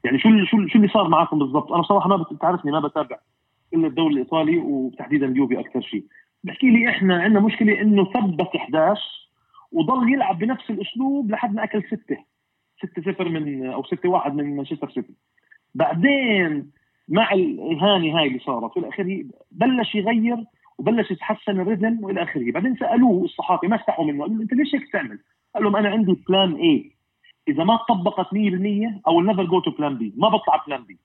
[0.04, 3.18] يعني شو شو شو اللي صار معكم بالضبط؟ أنا صراحة ما بت- ما بتابع
[3.74, 6.04] إلا الدوري الإيطالي وتحديدا اليوفي أكثر شيء.
[6.44, 9.00] بحكي لي إحنا عندنا مشكلة إنه ثبت 11
[9.72, 12.16] وضل يلعب بنفس الأسلوب لحد ما أكل ستة
[12.82, 15.14] 6 0 من أو 6 1 من مانشستر سيتي
[15.74, 16.70] بعدين
[17.08, 20.44] مع الاهانه هاي اللي صارت في الاخير بلش يغير
[20.78, 22.52] وبلش يتحسن الريتم والى آخره.
[22.52, 25.18] بعدين سألوه الصحافي ما استحوا منه قالوا أنت ليش هيك تعمل؟
[25.54, 26.92] قال لهم أنا عندي plan A
[27.48, 28.36] إذا ما طبقت 100%
[29.06, 30.98] I'll never go to plan B ما بطلع plan B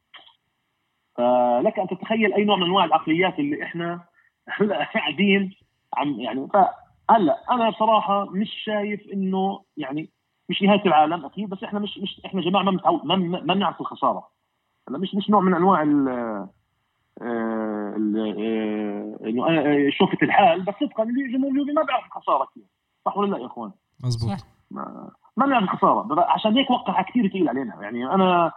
[1.16, 4.04] فلك أن تتخيل أي نوع من أنواع العقليات اللي إحنا
[4.50, 5.56] هلا قاعدين
[5.98, 10.10] عم يعني فهلا أنا بصراحه مش شايف إنه يعني
[10.50, 14.28] مش نهاية العالم أكيد بس إحنا مش مش إحنا جماعة ما, ما بنعرف الخسارة.
[14.90, 16.50] هلا مش مش نوع من أنواع ال آه،
[17.22, 17.96] آه،
[19.26, 22.64] انه أنا شوفة الحال بس صدقا الجمهور اليوبي ما بيعرف الخسارة كثير.
[23.06, 23.72] صح ولا لا يا إخوان؟
[24.04, 24.40] مزبوط.
[24.72, 26.22] ما, ما بنعرف الخسارة.
[26.22, 27.82] عشان هيك وقعها كثير ثقيل علينا.
[27.82, 28.52] يعني أنا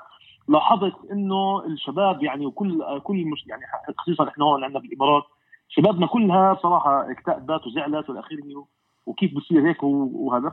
[0.49, 3.63] لاحظت إنه الشباب يعني وكل كل مش يعني
[3.99, 5.23] خصيصا إحنا هون عندنا بالامارات
[5.69, 8.67] شبابنا كلها صراحة اكتئبت وزعلت والى اخره
[9.07, 10.51] وكيف بصير هيك وهذا.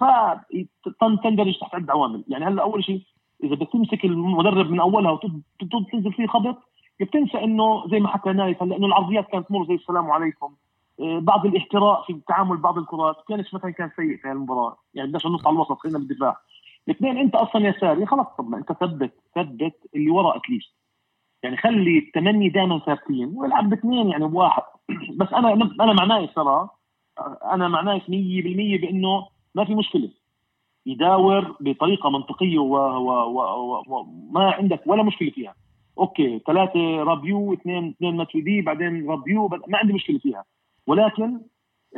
[1.01, 2.23] فتندرج تحت عدة عوامل.
[2.27, 3.01] يعني هلأ أول شيء
[3.43, 6.57] إذا بدك تمسك المدرب من أولها وتنزل فيه خبط
[7.01, 10.53] بتنسى إنه زي ما حكى نايف هلأ إنه العرضيات كانت تمر زي السلام عليكم.
[10.99, 15.25] آه، بعض الاحتراء في تعامل بعض الكرات كانش مثلا كان سيء في المباراه يعني بدناش
[15.25, 16.37] ننط على الوسط خلينا بالدفاع.
[16.87, 20.73] الاثنين أنت أصلا يساري خلص طب ما أنت ثبت ثبت اللي ورا at least
[21.43, 24.63] يعني خلي الثمانية دائما ثابتين والعب باثنين يعني بواحد.
[25.19, 26.69] بس أنا أنا مع نايف ترى.
[27.45, 28.07] أنا مع نايف 100%
[28.81, 30.09] بإنه ما في مشكلة.
[30.85, 35.55] يداور بطريقة منطقية وما عندك ولا مشكلة فيها.
[35.97, 40.43] okay ثلاثة رابيو اثنين اثنين ماتويدي بعدين رابيو ما عندي مشكلة فيها.
[40.87, 41.39] ولكن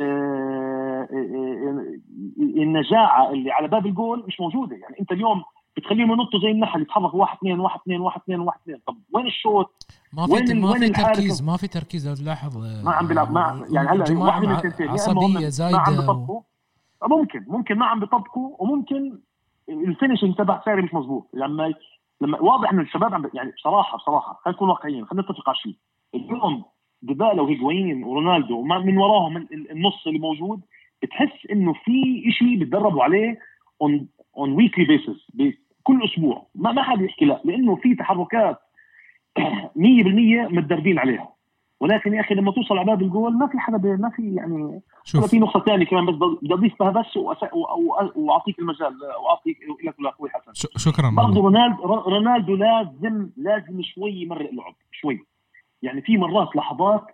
[0.00, 1.96] آه، آه، آه،
[2.38, 4.76] النجاعة اللي على باب الجول مش موجودة.
[4.76, 5.42] يعني أنت اليوم
[5.76, 8.78] بتخليهم ينطوا زي النحل يتحركوا واحد اثنين واحد اثنين واحد اثنين واحد اثنين.
[8.86, 12.84] طب وين ال shoot؟ ما في وين ما في تركيز ما في تركيز لو تلاحظ
[12.84, 16.40] ما عم بيلعب ما يعني هلا واحد من الثنتين عصبية زايده ما عم بيطبقوا
[17.04, 19.18] ممكن ممكن ما عم بيطبقوا وممكن
[19.68, 21.74] ال finishing تبع ساري مش مزبوط لما
[22.20, 25.76] لما واضح إنه الشباب عم يعني بصراحة بصراحة خلينا نكون واقعيين خلينا نتفق على شيء.
[26.14, 26.64] اليوم
[27.02, 30.60] ديبالا وهيجوين ورونالدو من وراهم النص اللي موجود
[31.02, 33.38] بتحس إنه في شيء بتدربوا عليه
[33.82, 36.46] on on weekly basis كل أسبوع.
[36.54, 38.58] ما ما حد يحكي لا لأنه في تحركات
[39.38, 39.42] 100%
[40.52, 41.35] متدربين عليها.
[41.80, 45.30] ولكن يا أخي لما توصل على باب الجول ما في حدا ما في يعني شوف.
[45.30, 47.16] في نقطة ثانية كمان بس بدي أضيف بها بس
[48.16, 50.68] وأعطيك المجال وأعطيك لك لاخوي حسن.
[50.76, 55.24] شكرا برضه رونالدو رونالدو لازم لازم شوي يمرق لعب شوي.
[55.82, 57.06] يعني في مرات لحظات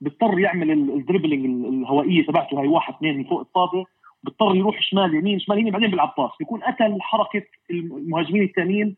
[0.00, 3.84] بيضطر يعمل ال dribbling الهوائية تبعته هاي واحد اثنين من فوق الطابة
[4.22, 6.30] بيضطر يروح شمال يمين شمال يمين بعدين بيلعب pass.
[6.38, 8.96] بيكون قتل حركه المهاجمين الثانيين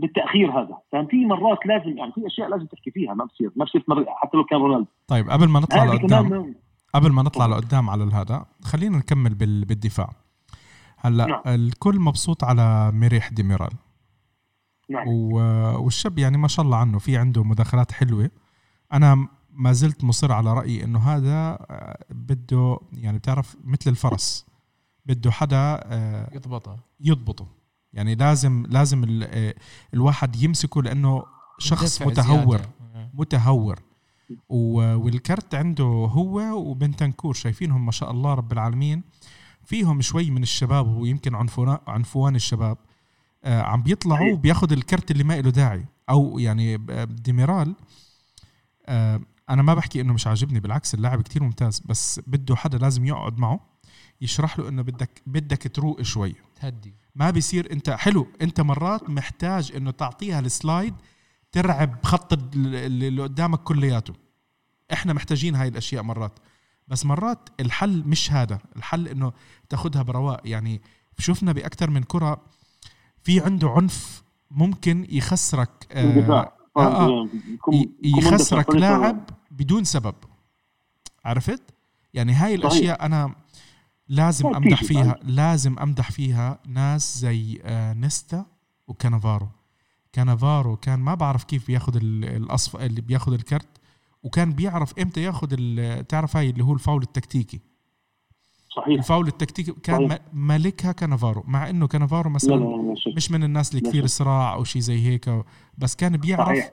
[0.00, 0.78] بالتأخير هذا.
[0.92, 4.44] ففي مرات لازم يعني في أشياء لازم تحكي فيها ما بصير ما بصير حتى لو
[4.44, 4.86] كان رونالدو.
[5.06, 6.54] طيب قبل ما نطلع لقدام
[6.94, 10.10] قبل ما نطلع لقدام على هذا خلينا نكمل بالدفاع.
[10.98, 11.42] هلا نعم.
[11.46, 13.72] الكل مبسوط على ميريح ديميرال
[14.90, 15.08] نعم.
[15.08, 18.30] والشاب يعني ما شاء الله عنه في عنده مداخلات حلوة.
[18.92, 24.46] أنا ما زلت مصر على رأيي إنه هذا آه، بده يعني بتعرف مثل الفرس.
[25.06, 26.76] بده حدا آه، يضبطه.
[27.00, 27.46] يضبطه.
[27.92, 29.54] يعني لازم لازم آه،
[29.94, 31.24] الواحد يمسكه لأنه
[31.58, 32.60] شخص متهور.
[33.14, 33.78] متهور.
[34.48, 39.02] والكرت عنده هو وبنتنكور شايفينهم ما شاء الله رب العالمين.
[39.64, 42.78] فيهم شوي من الشباب ويمكن عنفوان عنفوان الشباب.
[43.44, 45.86] عم بيطلعوا بياخذ الكرت اللي ما له داعي.
[46.10, 47.74] أو يعني ديميرال
[48.86, 49.20] آه،
[49.50, 53.38] أنا ما بحكي إنه مش عاجبني بالعكس اللاعب كتير ممتاز بس بده حدا لازم يقعد
[53.38, 53.60] معه
[54.20, 56.34] يشرح له إنه بدك بدك تروق شوي.
[56.60, 56.94] تهدي.
[57.18, 57.72] ما بيصير.
[57.72, 60.94] انت حلو انت مرات محتاج انه تعطيها السلايد
[61.52, 64.14] ترعب خط اللي قدامك كلياته.
[64.92, 66.38] إحنا محتاجين هاي الأشياء مرات.
[66.88, 68.58] بس مرات الحل مش هذا.
[68.76, 69.32] الحل انه
[69.68, 70.40] تاخذها برواق.
[70.44, 70.80] يعني
[71.18, 72.40] شفنا بأكثر من كرة
[73.22, 77.28] في عنده عنف ممكن يخسرك آه آه آه.
[78.02, 80.14] يخسرك لاعب بدون سبب.
[81.24, 81.62] عرفت؟
[82.14, 83.34] يعني هاي الأشياء أنا
[84.08, 88.46] لازم أمدح فيها لازم أمدح فيها ناس زي آه، نيستا
[88.88, 89.48] وكانافارو.
[90.12, 93.68] كانافارو كان ما بعرف كيف بياخذ الاصفر اللي بياخذ الكرت
[94.22, 95.48] وكان بيعرف إمتى ياخذ
[96.02, 97.60] تعرف هاي اللي هو الفاول التكتيكي.
[98.76, 98.98] صحيح.
[98.98, 100.20] الفاول التكتيكي كان صحيح.
[100.32, 104.54] مالكها كانافارو مع إنه كانافارو مثلا لا لا لا مش من الناس اللي كثير صراع
[104.54, 105.44] أو شيء زي هيك
[105.78, 106.70] بس كان بيعرف صحيح.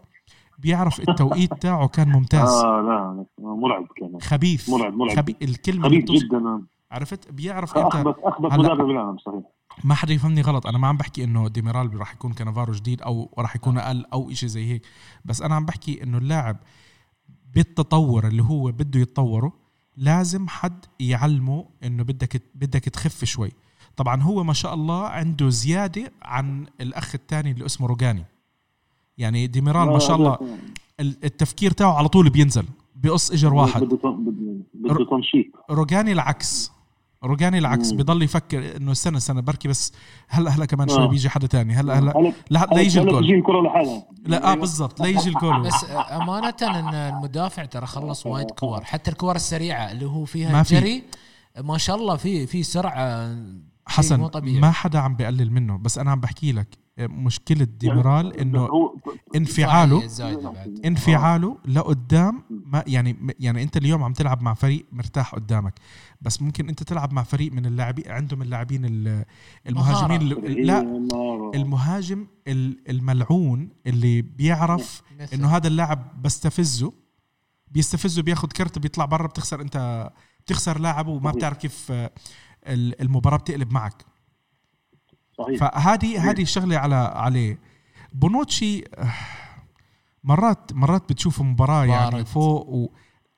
[0.59, 2.49] بيعرف التوقيت تاعه كان ممتاز.
[2.49, 4.21] آه لا مرعب كان.
[4.21, 5.17] خبيث مرعب مرعب.
[5.17, 5.35] خبي...
[5.41, 6.61] الكلمة خبيث جدا.
[6.91, 9.41] عرفت؟ بيعرف إمتى اخبث اخبث مدرب بالعالم صحيح.
[9.83, 10.67] ما حدا يفهمني غلط.
[10.67, 14.33] أنا ما عم بحكي إنه ديميرال راح يكون كانافارو جديد أو راح يكون أقل أو
[14.33, 14.81] شيء زي هيك.
[15.25, 16.57] بس أنا عم بحكي إنه اللاعب
[17.53, 19.53] بالتطور اللي هو بده يتطوره
[19.97, 23.51] لازم حد يعلمه إنه بدك بدك تخف شوي.
[23.95, 28.25] طبعا هو ما شاء الله عنده زيادة عن الأخ الثاني اللي اسمه روجاني.
[29.17, 30.37] يعني ديميرال ما شاء الله
[30.99, 33.83] التفكير تاعه على طول بينزل بقص إجر واحد.
[33.83, 34.17] بده
[35.69, 36.74] روجاني العكس.
[37.25, 37.97] روجاني العكس مم.
[37.97, 39.93] بضل يفكر إنه استنى استنى بركي بس
[40.27, 41.07] هلا هلا كمان شوي آه.
[41.07, 44.55] بيجي حدا تاني هلا هلا هلا لا لا يجي الجول تجي الكرة لحالها لا آه
[44.55, 49.91] بالضبط لا يجي الجول بس أمانة إن المدافع ترى خلص وايد كور حتى الكور السريعة
[49.91, 50.75] اللي هو ما فيها في.
[50.75, 51.03] جري
[51.63, 53.35] ما شاء الله في في سرعة
[53.87, 54.29] حسن.
[54.43, 58.95] ما حدا عم بقلل منه بس أنا عم بحكي لك مشكلة ديميرال إنه هو
[59.35, 59.99] انفعاله
[60.51, 60.79] بعد.
[60.85, 65.73] انفعاله لقدام ما يعني يعني أنت اليوم عم تلعب مع فريق مرتاح قدامك
[66.21, 69.25] بس ممكن أنت تلعب مع فريق من اللاعبين عندهم اللاعبين ال-
[69.67, 70.21] المهاجمين
[70.65, 70.81] لا
[71.55, 76.93] المهاجم ال- الملعون اللي بيعرف مثل- إنه هذا اللاعب بستفزه
[77.71, 80.09] بيستفزه بياخذ كرت بيطلع برا بتخسر أنت
[80.45, 81.31] بتخسر لاعب وما.
[81.31, 84.05] بتعرف كيف ال- المباراة بتقلب معك.
[85.37, 85.59] صحيح.
[85.59, 87.59] فهذه هذه الشغلة على عليه.
[88.13, 88.83] بونوتشي
[90.23, 92.25] مرات مرات بتشوف مباراة يعني بارد.
[92.27, 92.89] فوق و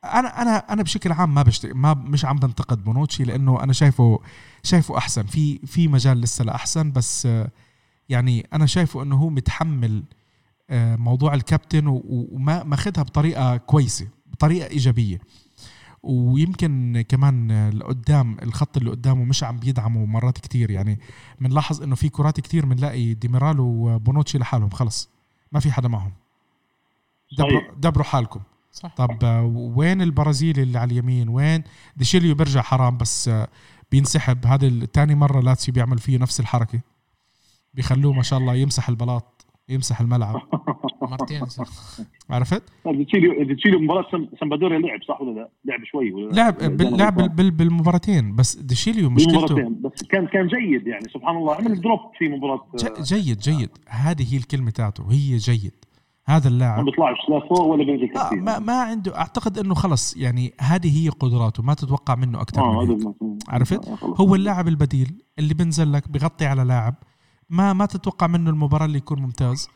[0.03, 1.65] أنا أنا أنا بشكل عام ما بشت...
[1.65, 4.19] ما مش عم بنتقد بونوتشي لأنه أنا شايفه
[4.63, 5.23] شايفه أحسن.
[5.25, 7.27] في في مجال لسه لأحسن بس
[8.09, 10.03] يعني أنا شايفه إنه هو متحمل
[10.69, 15.19] آه، موضوع الكابتن وما ماخذها بطريقة كويسة بطريقة إيجابية.
[16.03, 20.71] ويمكن كمان لقدام الخط اللي قدامه مش عم بيدعمه مرات كتير.
[20.71, 20.99] يعني
[21.41, 24.69] بنلاحظ إنه في كرات كتير بنلاقي ديميرال وبونوتشي لحالهم.
[24.69, 25.09] خلص
[25.51, 26.11] ما في حدا معهم.
[27.37, 27.61] دبروا.
[27.77, 28.39] دبروا حالكم.
[28.71, 28.95] صح.
[28.95, 29.23] طب
[29.55, 31.63] وين البرازيلي اللي على اليمين؟ وين؟
[31.97, 33.29] ديشيليو بيرجع حرام بس
[33.91, 34.45] بينسحب.
[34.45, 36.79] هذا الثاني مرة لاتسيو بيعمل فيه نفس الحركة.
[37.73, 40.35] بيخلوه ما شاء الله يمسح البلاط يمسح الملعب.
[41.09, 41.41] مرتين
[42.29, 46.63] عرفت ديتشيليو ديتشيليو مباراة سم- سامبادوريا لعب صح ولا لا؟ لعب شوي ولا لا؟ لعب
[46.63, 51.99] ما لعب بالمباراتين بس ديشيليو مشكلته بس كان كان جيد يعني سبحان الله عمل drop
[52.17, 55.71] في مباراة ج- جيد جيد هذه هي الكلمة تاعته هي جيد
[56.25, 59.73] هذا ما اللاعب بيطلعش لا فوق ولا بينزل آه كثير ما, ما عنده أعتقد إنه
[59.75, 63.13] خلص يعني هذه هي قدراته ما تتوقع منه أكثر آه من هيك.
[63.49, 63.97] عرفت؟ آه،.
[64.17, 66.95] هو اللاعب البديل اللي بنزل لك بغطي على لاعب
[67.49, 69.69] ما ما تتوقع منه المباراة اللي يكون ممتاز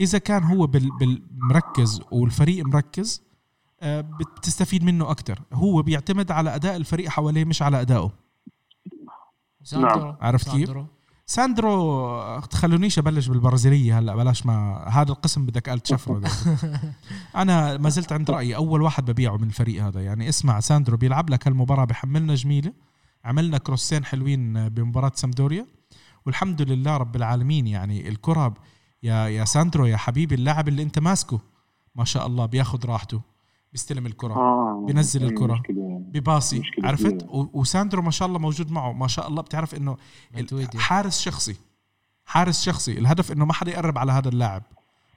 [0.00, 3.22] إذا كان هو بال بالمركز والفريق مركز
[3.82, 8.12] آه، بتستفيد منه أكثر هو بيعتمد على أداء الفريق حواليه مش على أدائه
[9.62, 10.70] ساندرو عرفت كيف؟
[11.26, 12.40] ساندرو.
[12.40, 16.20] تخلونيش أبلش بالبرازيلية هلأ بلاش ما هذا القسم بدك قال تشفره.
[17.42, 21.30] أنا ما زلت عند رأيي أول واحد ببيعه من الفريق هذا يعني اسمع ساندرو بيلعب
[21.30, 22.72] لك هالمباراة بحملنا جميلة
[23.24, 25.66] عملنا كروسين حلوين بمباراة سامدوريا
[26.26, 28.54] والحمد لله رب العالمين يعني الكرة
[29.02, 31.40] يا يا ساندرو يا حبيبي اللاعب اللي انت ماسكه.
[31.94, 33.20] ما شاء الله بياخذ راحته
[33.72, 35.52] بيستلم الكرة آه بينزل الكرة.
[35.52, 36.02] مشكلة.
[36.12, 38.92] بباصي مشكلة عرفت؟ وساندرو ما شاء الله موجود معه.
[38.92, 39.96] ما شاء الله بتعرف إنه.
[40.76, 41.56] حارس شخصي
[42.24, 42.98] حارس شخصي.
[42.98, 44.62] الهدف إنه ما حدا يقرب على هذا اللاعب.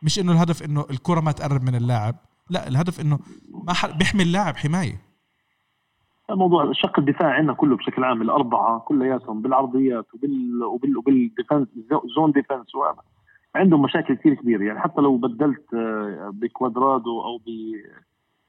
[0.02, 2.16] مش إنه الهدف إنه الكرة ما تقرب من اللاعب.
[2.50, 3.20] لا الهدف إنه
[3.68, 5.02] ما حد بيحمي اللاعب حماية.
[6.30, 11.68] الموضوع الشق الدفاعي عندنا كله بشكل عام الأربعة كلياتهم بالعرضيات وبال وبال وبال defense
[12.16, 13.02] zone defense وهذا.
[13.56, 14.64] عندهم مشاكل كثير كبيرة.
[14.64, 17.48] يعني حتى لو بدلت آه، بكوادرادو أو ب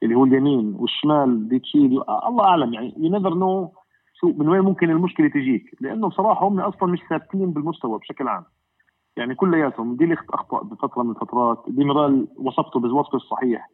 [0.03, 2.73] اللي هو اليمين والشمال ديتشيليو آه، الله أعلم.
[2.73, 3.71] يعني you never know
[4.19, 5.77] شو من وين ممكن المشكلة تجيك.
[5.81, 8.43] لأنه بصراحة هم أصلا مش ثابتين بالمستوى بشكل عام.
[9.17, 13.69] يعني كلياتهم دي اخطاء بفترة من الفترات ديميرال وصفته بالوصف الصحيح.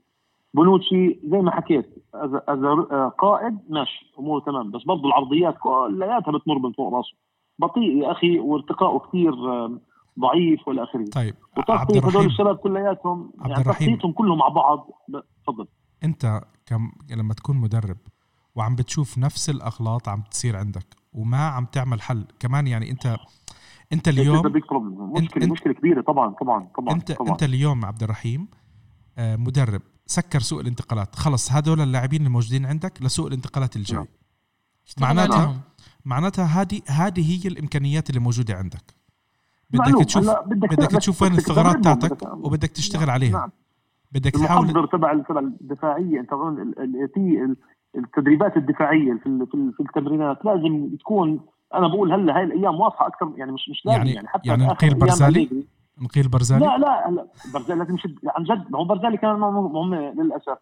[0.53, 4.71] بونوتشي زي ما حكيت أز- آه، قائد ماشي أموره تمام.
[4.71, 7.13] بس برضه العرضيات كلياتها بتمر من فوق راسه.
[7.59, 9.77] بطيء يا أخي وارتقائه كثير آه،
[10.19, 11.05] ضعيف والى اخره.
[11.11, 13.87] طيب عبد وتغطية هذول الشباب كلياتهم عبد يعني الرحيم.
[13.87, 14.87] تغطيتهم كلهم مع بعض.
[15.43, 15.67] تفضل.
[16.03, 17.97] انت كم لما تكون مدرب
[18.55, 23.17] وعم بتشوف نفس الاغلاط عم تصير عندك وما عم تعمل حل كمان يعني انت
[23.93, 26.01] انت اليوم مشكله انت- مشكلة كبيرة.
[26.01, 27.31] طبعا طبعا طبعا انت طبعا.
[27.31, 28.47] انت اليوم عبد الرحيم
[29.17, 31.15] آه، مدرب سكر سوق الانتقالات.
[31.15, 34.05] خلص هدول اللاعبين الموجودين عندك لسوق الانتقالات الجاي.
[34.87, 35.59] اشتغل معناتها.
[36.05, 39.00] معناتها هذه هذه هي الإمكانيات اللي موجودة عندك.
[39.73, 43.31] بدك تشوف بدك تشوف وين الثغرات تاعتك بدك- وبدك تشتغل عليها.
[43.31, 43.49] نعم.
[44.11, 46.19] بدك تحاول المحضر تبع تبع الدفاعية.
[46.19, 46.33] أنت
[47.97, 51.39] التدريبات الدفاعية في في ال- في التمرينات لازم تكون
[51.73, 54.65] أنا بقول هلا هاي الأيام واضحة أكثر يعني مش مش لازم يعني- يعني, حتى يعني
[54.65, 55.65] نقيل برزالي؟
[56.01, 59.75] نقيل برزالي؟ لا لا هلا برزالي لازم يشد عن جد ما هو برزالي كان هم
[59.77, 60.57] هم للأسف.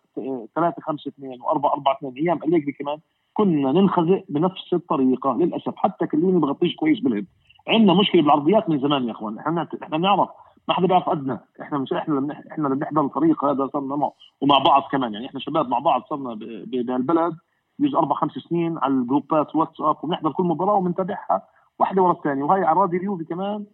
[0.55, 2.97] 3 5 2 و4 4 2 أيام اليجري كمان
[3.33, 5.73] كنا ننخزق بنفس الطريقة للأسف.
[5.75, 7.27] حتى كليني بغطيش كويس بالهيد.
[7.69, 9.39] عندنا مشكلة بالعرضيات من زمان يا أخوان.
[9.39, 10.29] إحنا إحنا بنعرف
[10.67, 14.57] ما حدا بيعرف قدنا إحنا مش إحنا إحنا لما بنحضر الفريق هذا صرنا معه ومع
[14.57, 15.13] بعض كمان.
[15.13, 16.33] يعني إحنا شباب مع بعض صرنا
[16.65, 17.37] بهالبلد.
[17.79, 21.41] يجوز أربع خمس سنين على الجروبات واتساب وبنحضر كل مباراة وبنتابعها
[21.79, 22.43] واحدة ورا الثانية.
[22.43, 23.65] وهي على راديو اليوفي كمان.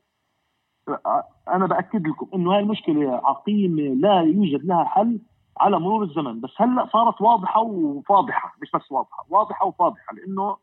[1.49, 5.19] أنا بأكد لكم إنه هاي المشكلة عقيمة لا يوجد لها حل
[5.60, 6.41] على مرور الزمن.
[6.41, 10.15] بس هلأ صارت واضحة وفاضحة مش بس واضحة واضحة وفاضحة.
[10.15, 10.58] لأنه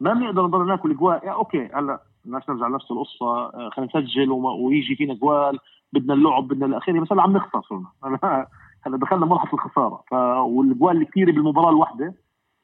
[0.00, 4.30] ما بنقدر نضل ناكل جوال يعني أوكي هلأ الناس نرجع لنفس القصة آه، خلينا نسجل
[4.30, 5.58] ويجي فينا جوال
[5.92, 7.86] بدنا اللعب بدنا الاخير بس هلا عم نخسر صرنا
[8.82, 10.04] هلا دخلنا مرحلة الخسارة.
[10.10, 12.14] ف والجوال كثيره بالمباراة الواحدة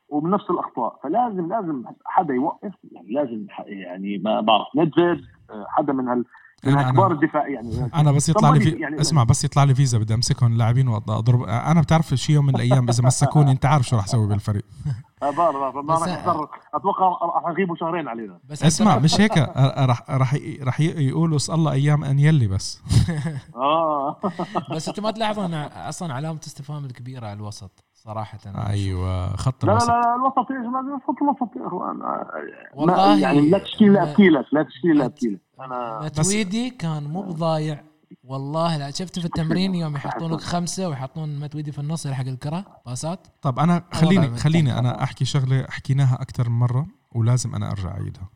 [0.08, 1.00] ومن نفس الأخطاء.
[1.02, 6.24] فلازم لازم حدا يوقف يعني لازم يعني ما بعرف ندفيد آه، حدا من هال
[6.66, 7.90] أنا- كبار أنا- الدفاع يعني.
[7.94, 11.42] أنا بس يطلع لي في يعني- اسمع بس يطلع لي فيزا بدي أمسكهم اللاعبين واضرب
[11.42, 14.64] أنا بتعرف شي يوم من الأيام إذا مسكوني أنت عارف شو راح أسوي بالفريق.
[15.22, 18.38] يحضر أتوقع راح يغيبوا شهرين علينا.
[18.50, 19.38] بس اسمع مش هيك.
[19.38, 22.82] راح راح راح يقولوا اسأل الله أيام انيلي بس.
[23.56, 24.16] آه.
[24.74, 28.38] بس أنت ما تلاحظ إن أصلا علامة استفهام الكبيره على الوسط صراحة.
[28.68, 29.88] أيوه خط لا لا الوسط.
[29.90, 32.02] لا الوسط يا جماعة الوسط الوسط يا إخوان.
[32.02, 32.26] آه،
[32.74, 37.04] والله يعني لا تشكيل لا ابكي لك لا تشكيل لا ابكي لك أنا متويدي كان
[37.04, 37.84] مو بضايع.
[38.24, 42.64] والله لا شفت في التمرين يوم يحطون لك خمسة ويحطون متويدي في النص يلحق الكرة
[42.86, 47.70] باسات طب أنا خليني من خليني أنا أحكي شغلة حكيناها أكثر من مرة ولازم أنا
[47.70, 48.28] أرجع أعيدها.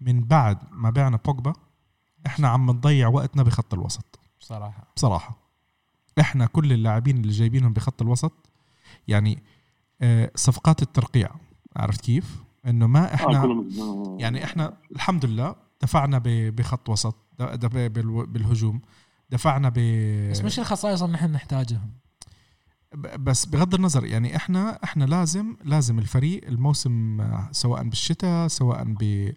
[0.00, 1.52] من بعد ما بعنا بوجبا
[2.26, 4.18] إحنا عم نضيع وقتنا بخط الوسط.
[4.40, 4.84] بصراحة.
[4.96, 5.36] بصراحة.
[6.20, 8.32] إحنا كل اللاعبين اللي جايبينهم بخط الوسط
[9.08, 9.42] يعني
[10.02, 11.30] آه، صفقات الترقيع.
[11.76, 18.80] عرفت كيف؟ إنه ما آه إحنا كلهم- يعني إحنا الحمد لله دفعنا بخط وسط بالهجوم.
[19.30, 19.74] دفعنا ب
[20.30, 21.90] بس مش الخصائص اللي نحن نحتاجهم.
[22.94, 28.84] ب- بس بغض النظر يعني إحنا إحنا لازم لازم الفريق الموسم آه، سواء بالشتاء سواء
[28.84, 29.32] ب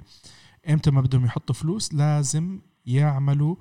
[0.70, 3.56] إمتى ما بدهم يحطوا فلوس لازم يعملوا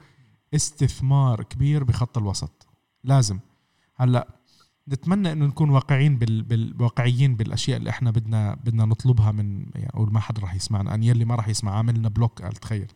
[0.55, 2.67] استثمار كبير بخط الوسط.
[3.05, 3.39] لازم.
[3.97, 4.29] هلأ
[4.89, 6.43] نتمنى إنه نكون واقعيين بال...
[6.43, 6.83] بال...
[6.83, 11.03] واقعيين بالأشياء اللي إحنا بدنا بدنا نطلبها من يعني أقول ما حدا راح يسمعنا أن
[11.03, 12.93] يلي ما راح يسمع عاملنا بلوك قال تخيل.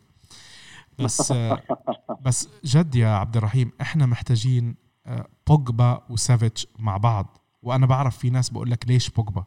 [0.99, 1.33] بس
[2.25, 4.75] بس جد يا عبد الرحيم إحنا محتاجين
[5.05, 7.37] آه، بوجبا وسافيتش مع بعض.
[7.61, 9.45] وأنا بعرف في ناس بقول لك ليش بوجبا؟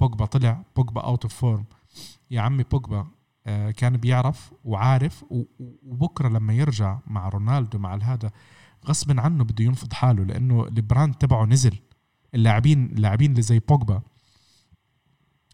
[0.00, 1.64] بوجبا طلع بوجبا out of form
[2.30, 3.06] يا عمي بوجبا
[3.46, 5.24] آه، كان بيعرف وعارف
[5.82, 8.30] وبكرة لما يرجع مع رونالدو مع هذا
[8.86, 11.78] غصبا عنه بده ينفض حاله لأنه ال brand تبعه نزل.
[12.34, 14.02] اللاعبين اللاعبين اللي زي بوجبا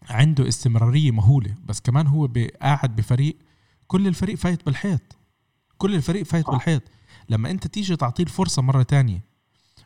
[0.09, 2.29] عنده استمرارية مهولة بس كمان هو
[2.61, 3.37] قاعد بفريق
[3.87, 5.17] كل الفريق فايت بالحيط.
[5.77, 6.49] كل الفريق فايت.
[6.49, 6.83] بالحيط.
[7.29, 9.23] لما أنت تيجي تعطيه الفرصة مرة تانية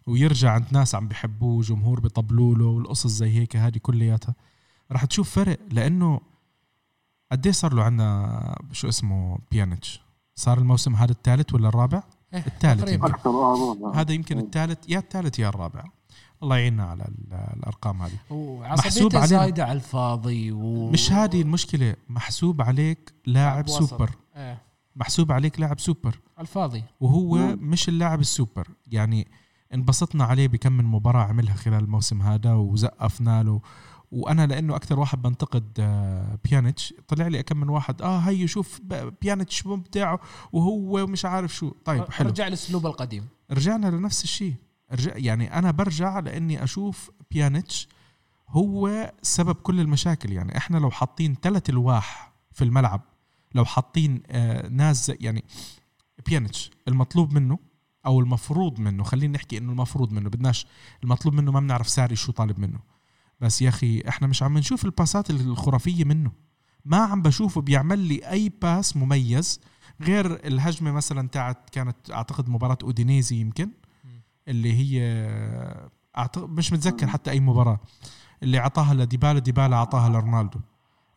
[0.08, 4.36] ويرجع عند ناس عم بيحبوه جمهور بيطبلوا له والقصص زي هيك هذه كلياتها
[4.92, 5.60] رح تشوف فرق.
[5.72, 6.22] لأنه
[7.32, 10.02] قد إيه صار له عندنا شو اسمه بيانيتش؟
[10.36, 13.08] صار الموسم هذا الثالث ولا الرابع؟ إيه، الثالث تقريباً.
[13.08, 13.14] يمكن.
[13.14, 13.96] أكثر آه أظن.
[13.96, 15.84] هذا يمكن الثالث يا الثالث يا الرابع.
[16.44, 18.18] الله يعيننا على ال- الأرقام هذه.
[18.62, 19.26] محسوب علينا.
[19.26, 20.90] زايدة على الفاضي و...
[20.92, 21.96] مش هذه المشكلة.
[22.10, 23.68] محسوب عليك لاعب.
[23.70, 24.10] سوبر.
[24.36, 24.62] إيه.
[24.96, 26.20] محسوب عليك لاعب سوبر.
[26.38, 26.84] على الفاضي.
[27.00, 27.58] وهو مم.
[27.62, 28.68] مش اللاعب السوبر.
[28.88, 29.28] يعني
[29.74, 33.62] انبسطنا عليه بكم من مباراة عملها خلال الموسم هذا وزقفنا له.
[34.12, 36.94] وأنا لأنه أكثر واحد بنتقد آه، بيانيتش.
[37.08, 38.82] طلع لي كم من واحد آه هي شوف
[39.22, 40.16] بيانيتش مبدع
[40.52, 41.70] وهو مش عارف شو.
[41.86, 42.30] طيب حلو.
[42.30, 43.28] رجع الاسلوب القديم.
[43.52, 44.56] رجعنا لنفس الشيء.
[44.92, 47.88] رجع يعني أنا برجع لأني أشوف بيانيتش
[48.50, 50.32] هو سبب كل المشاكل.
[50.32, 53.02] يعني إحنا لو حاطين ثلاث الواح في الملعب
[53.56, 55.44] لو حاطين آه ناس يعني
[56.26, 57.60] بيانيتش المطلوب منه
[58.06, 60.66] أو المفروض منه خلينا نحكي إنه المفروض منه بدناش
[61.04, 62.80] المطلوب منه ما بنعرف ساري شو طالب منه.
[63.42, 66.32] بس يا أخي إحنا مش عم نشوف الباسات الخرافية منه.
[66.86, 69.60] ما عم بشوفه بيعمل لي أي pass مميز
[70.02, 73.70] غير الهجمة مثلا تاعت كانت أعتقد مباراة أودينيزي يمكن
[74.48, 75.02] اللي هي
[76.18, 77.80] أعتقد مش متذكر حتى أي مباراة
[78.44, 80.60] اللي أعطاها لديبالا ديبالا أعطاها لرونالدو.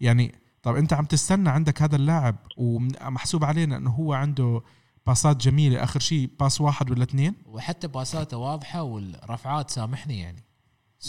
[0.01, 4.63] يعني طب أنت عم تستنى عندك هذا اللاعب ومحسوب علينا إنه هو عنده
[5.07, 10.43] باسات جميلة آخر شيء pass واحد ولا اثنين؟ وحتى باساته واضحة والرفعات سامحني يعني.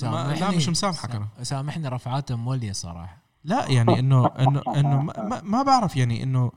[0.03, 1.27] ما- لا، مش مسامحك أنا.
[1.41, 3.17] سامحني رفعاته مولية صراحة.
[3.43, 6.51] لا يعني انه انه إنه ما, ما- ما بعرف يعني إنه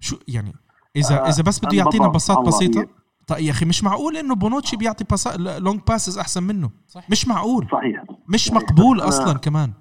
[0.00, 0.52] شو يعني
[0.96, 2.86] اذا آه، إذا بس بده يعطينا الله بسيطة.
[3.26, 7.28] طيب يا أخي مش معقول إنه بونوتشي بيعطي باسا لونج باسز أحسن منه؟ صح مش
[7.28, 7.68] معقول.
[7.72, 8.04] صحيح.
[8.28, 8.62] مش صحيح.
[8.62, 9.72] مقبول أنا- أصلا كمان.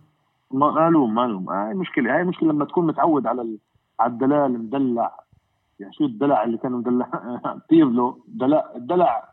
[0.51, 1.49] ما- معلوم معلوم.
[1.49, 3.59] هاي المشكلة هاي المشكلة لما تكون متعود على ال-
[3.99, 5.19] على الدلال مدلع.
[5.79, 7.07] يعني شو الدلع اللي كان مدلع؟
[7.69, 9.23] بيرلو دلع الدلع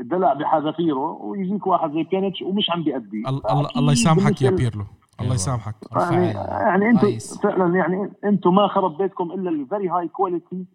[0.00, 3.22] الدلع بحذافيره ويجيك واحد زي بيانيتش ومش عم بيأدي.
[3.28, 4.80] الله الله يسامحك يا بيرلو.
[4.82, 5.34] الله أيوة.
[5.34, 5.74] يسامحك.
[5.96, 7.18] يعني يعني أنتم.
[7.42, 10.66] فعلا يعني أنتم ما خرب بيتكم إلا ال very high quality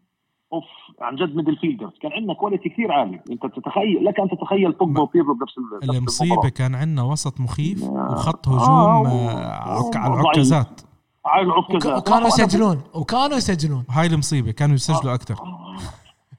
[0.54, 0.64] of
[1.02, 3.20] عن جد midfielders كان عندنا quality كثير عالي.
[3.32, 6.50] أنت تتخيل لك ان تتخيل بوجبا وبيرلو بنفس ال- نفس المصيبة.
[6.50, 8.12] كان عندنا وسط مخيف آه.
[8.12, 10.14] وخط آه، هجوم آه، عك- على.
[10.22, 10.82] العكازات.
[11.26, 11.98] على العكازات.
[11.98, 12.82] وكانوا يسجلون.
[12.96, 13.84] وكانوا يسجلون.
[13.90, 15.36] هاي المصيبة كانوا يسجلوا أكثر.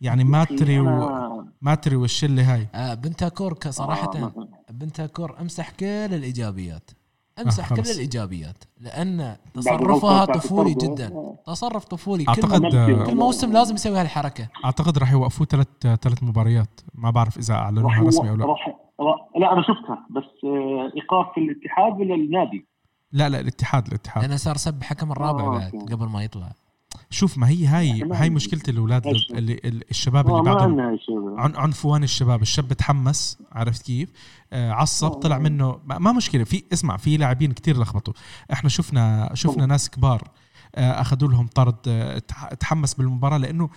[0.02, 1.44] يعني ماتري و...
[1.62, 4.32] ماتري والشلة هاي آه بنتاكور ك- صراحة آه،
[4.70, 6.90] بنتاكور أمسح كل الإيجابيات
[7.44, 7.82] أمسح آه، كل.
[7.82, 10.74] الإيجابيات لأن تصرفها طفولي.
[10.74, 11.38] جدا آه.
[11.46, 16.80] تصرف طفولي أعتقد- كل, كل موسم لازم يسوي هالحركة أعتقد راح يوقفوه ثلاث ثلاث مباريات
[16.94, 18.66] ما بعرف إذا أعلنوها رسمي أو لا راح
[19.00, 22.66] راح- لا أنا شفتها بس آه، إيقاف في الاتحاد ولا النادي؟
[23.12, 25.92] لا لا الاتحاد الاتحاد لأنه صار سب حكم الرابع آه، بعد.
[25.92, 26.52] قبل ما يطلع
[27.12, 29.60] شوف ما هي هاي لا، هاي مشكلة الأولاد؟ اللي
[29.90, 30.80] الشباب آه، اللي بعدهم.
[31.56, 34.08] عنفوان الشباب الشاب تحمس عرفت كيف؟
[34.52, 35.78] آه عصب طلع منه.
[35.86, 36.44] ما, مشكلة.
[36.44, 38.14] في اسمع في لاعبين كتير لخبطوا.
[38.52, 39.66] إحنا شفنا شفنا.
[39.66, 40.28] ناس كبار
[40.74, 43.68] آه أخذوا لهم طرد آه تح- تحمس بالمباراة لأنه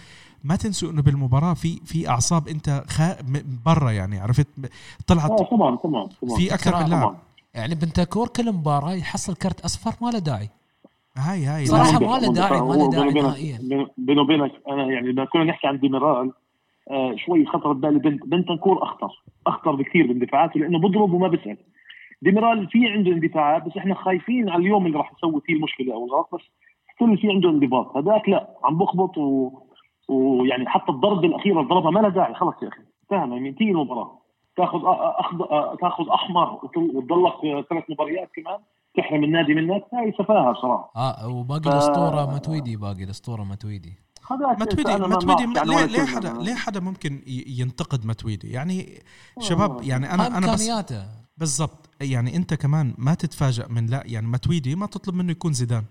[0.44, 3.16] ما تنسوا إنه بالمباراة في في أعصاب أنت خا...
[3.66, 4.48] برا يعني عرفت؟
[5.08, 6.38] طلعت آه طبعا طبعا طبعا.
[6.38, 7.16] في أكثر من لاعب.
[7.54, 10.50] يعني بنتاكور كل مباراة يحصل كرت أصفر ما له داعي.
[11.18, 11.66] هاي هاي.
[11.66, 13.88] صراحة لازم- ما له داعي- ما له داعي بيني وبينك- نهائياً.
[13.98, 16.32] بيني- وبينك أنا يعني لما كنا نحكي عن ديميرال
[16.92, 19.10] آه شوي خطرت بالي بنت بنتنكور أخطر
[19.48, 21.58] أخطر بكثير باندفاعاته لأنه بضرب وما بيسال
[22.22, 26.06] ديميرال في عنده اندفاعات بس إحنا خايفين على اليوم اللي راح يسوي فيه المشكلة أو
[26.06, 26.42] الغلط بس
[26.96, 29.52] still في عنده انضباط هذاك لا عم بخبط و...
[30.10, 32.34] ويعني حتى الضربه الاخيره اللي ضربها ما لها داعي.
[32.34, 32.82] خلص يا أخي.
[33.04, 34.20] انتهى يعني تيجي المباراة.
[34.58, 35.42] تاخذ أخض...
[35.44, 38.58] أ- تاخذ أحمر وت- وتضلك ثلاث مباريات كمان.
[38.98, 43.94] تحرم النادي منك هاي سفاهة بصراحه آه وباقي ف- الأسطورة متويدي باقي الأسطورة متويدي
[44.60, 46.06] متويدي متويدي ليه ليه.
[46.06, 49.00] حدا ليه حدا ممكن ينتقد متويدي يعني
[49.40, 51.06] شباب يعني أنا أنا بس إمكانياته.
[51.38, 51.90] بالضبط.
[52.02, 55.84] يعني أنت كمان ما تتفاجئ من لا يعني متويدي ما تطلب منه يكون زيدان.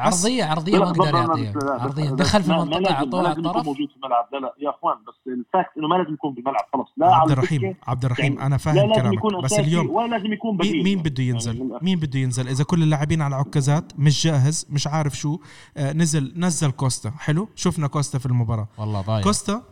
[0.00, 2.94] عرضيه عرضيه ما لا، قدر لا، لا، يعطيها لا، لا، عرضيه دخل في المنطقة لازم-
[2.96, 5.94] على لازم يكون الطرف موجود في الملعب لا لا يا اخوان بس الفاكت انه ما
[5.94, 8.94] لازم يكون بالملعب خلص لا على عبد الرحيم عبد الرحيم يعني أنا لا فاهم لازم
[8.94, 12.48] كلامك يكون بس اليوم ولا لازم يكون بديل مين بده يعني ينزل مين بده ينزل
[12.48, 15.38] اذا كل اللاعبين على عكازات مش جاهز مش عارف شو
[15.76, 19.62] آه نزل نزل كوستا حلو شفنا كوستا في المباراه والله ضايع كوستا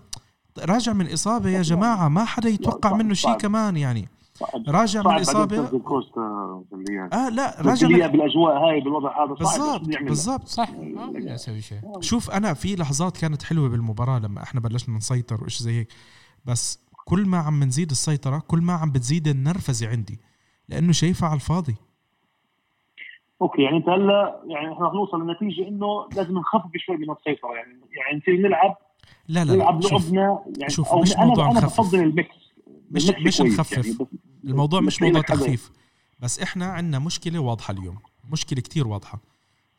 [0.58, 3.32] راجع من اصابه يا جماعة ما حدا يتوقع منه شيء.
[3.34, 4.08] كمان يعني
[4.38, 6.20] صعب- راجع صعب من بعدين اصابه تنزل كوستا
[6.72, 11.34] اللي آه لا راجع من بالأجواء هاي بالوضع هذا صعب بالضبط؟ بالضبط صح ما بقدر
[11.34, 15.72] أسوي شيء شوف أنا في لحظات كانت حلوة بالمباراة لما إحنا بلشنا نسيطر وإيش زي
[15.80, 15.88] هيك
[16.44, 20.20] بس كل ما عم نزيد السيطرة كل ما عم بتزيد النرفزة عندي
[20.68, 21.74] لأنه شايفها على الفاضي
[23.42, 27.80] okay يعني أنت هلأ يعني إحنا نوصل لنتيجة إنه لازم نخفف شوي من السيطرة يعني
[27.96, 28.76] يعني نصير نلعب
[29.28, 31.80] لا لا, نلعب لعبنا يعني شوف، مش أنا موضوع أنا نخفف.
[31.80, 32.34] بفضل ال mix
[32.90, 33.72] مش- مش نخفف.
[33.86, 33.96] يعني
[34.44, 35.22] الموضوع مش موضوع.
[35.22, 35.70] تخفيف.
[36.20, 37.98] بس إحنا عندنا مشكلة واضحة اليوم
[38.30, 39.20] مشكلة كتير واضحة.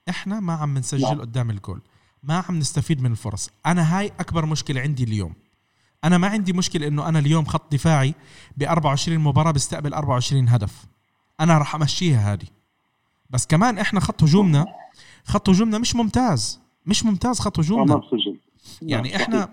[0.09, 1.21] إحنا ما عم نسجل نعم.
[1.21, 1.81] قدام الجول
[2.23, 3.49] ما عم نستفيد من الفرص.
[3.65, 5.33] أنا هاي أكبر مشكلة عندي اليوم.
[6.03, 8.13] أنا ما عندي مشكلة إنه أنا اليوم خط دفاعي
[8.57, 10.85] ب 24 مباراة بيستقبل 24 هدف.
[11.39, 12.47] أنا راح أمشيها هذه.
[13.29, 14.65] بس كمان إحنا خط هجومنا
[15.25, 18.01] خط هجومنا مش ممتاز مش ممتاز خط هجومنا.
[18.81, 19.49] يعني نعم، إحنا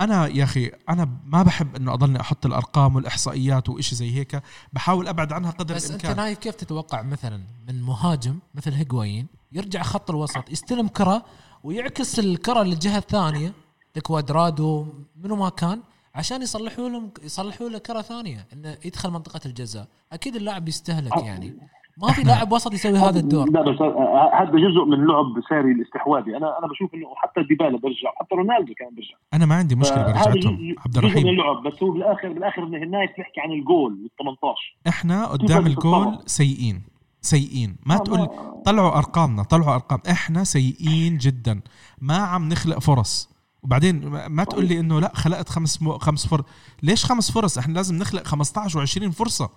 [0.00, 4.42] أنا يا أخي أنا ما بحب إنه أضلني أحط الأرقام والإحصائيات وإشي زي هيك.
[4.72, 6.24] بحاول أبعد عنها قدر بس أنت الإمكان.
[6.24, 11.24] نايف كيف تتوقع مثلا من مهاجم مثل هيغوايين يرجع خط الوسط يستلم كرة
[11.64, 13.52] ويعكس الكرة للجهة الثانية؟
[13.96, 14.86] لكوادرادو
[15.16, 15.80] منو ما كان
[16.14, 19.88] عشان يصلحوا لهم يصلحوا له كرة ثانية إنه يدخل منطقة الجزاء.
[20.12, 21.58] أكيد اللاعب يستهلك يعني.
[22.02, 23.50] ما في لاعب وسط يسوي هذا الدور.
[23.50, 26.36] لا بس آه، هذا جزء من لعب ساري الاستحواذي.
[26.36, 29.14] أنا أنا بشوف إنه حتى ديبالا برجع حتى رونالدو كان برجع.
[29.34, 31.62] أنا ما عندي مشكلة فهذا برجعتهم عبد جزء من الرحيم اللعب.
[31.62, 36.82] بس هو بالاخر بالآخر بالنهايه بنحكي عن الجول وال 18 إحنا قدام الجول؟ سيئين.
[37.20, 37.76] سيئين.
[37.86, 38.28] ما آه، تقول
[38.66, 39.98] طلعوا أرقامنا طلعوا أرقام.
[40.10, 41.60] إحنا سيئين جدا.
[42.00, 43.30] ما عم نخلق فرص.
[43.62, 46.44] وبعدين ما- ما تقول لي إنه لا خلقت خمس مو خمس فرص
[46.82, 49.50] ليش خمس فرص؟ إحنا لازم نخلق 15 و20 فرصة.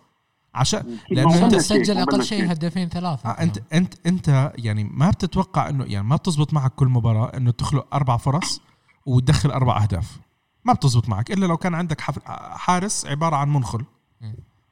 [0.54, 2.52] عشان لأنه انت سجل أقل شيء.
[2.52, 6.88] هدفين ثلاثة آه انت انت أنت يعني ما بتتوقع انه يعني ما بتزبط معك كل
[6.88, 8.62] مباراة إنه تخلق أربع فرص
[9.06, 10.20] وتدخل أربع أهداف
[10.66, 12.26] ما بتزبط معك إلا لو كان عندك حف-
[12.58, 13.84] حارس عبارة عن منخل.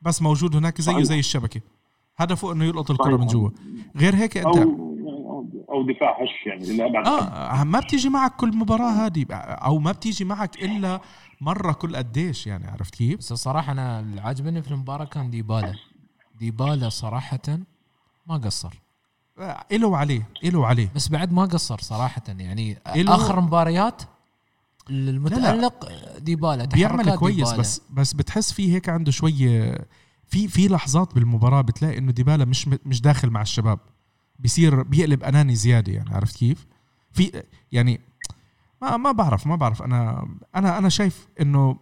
[0.02, 1.04] بس موجود هناك زيه صحيح.
[1.06, 1.62] زي الشبكة
[2.18, 3.20] هدفه إنه يلقط الكرة صحيح.
[3.20, 3.50] من جوا
[3.98, 4.58] غير هيك انت
[5.70, 7.08] أو دفاع هش يعني ابعد.
[7.08, 11.02] آه ما بتيجي معك كل مباراة هذه أو ما بتيجي معك إلا
[11.42, 15.76] مرة كل قديش يعني عرفت كيف؟ بس الصراحة أنا اللي عاجبني في المباراة كان ديبالا.
[16.40, 17.40] ديبالا صراحة
[18.28, 18.82] ما قصر.
[19.40, 20.92] آه، إله وعليه إله وعليه.
[20.96, 22.76] بس بعد ما قصر صراحة يعني.
[22.76, 24.02] إله- آخر مباريات
[24.90, 27.58] المتألق ديبالا بيعمل كويس ديبالا.
[27.58, 29.78] بس بس بتحس فيه هيك عنده شوية
[30.28, 33.80] في في لحظات بالمباراة بتلاقي إنه ديبالا مش مش داخل مع الشباب.
[34.40, 36.68] بيصير بيقلب أناني زيادة يعني عرفت كيف؟
[37.12, 38.02] في يعني
[38.82, 39.82] ما ما بعرف ما بعرف.
[39.82, 41.78] أنا أنا أنا شايف إنه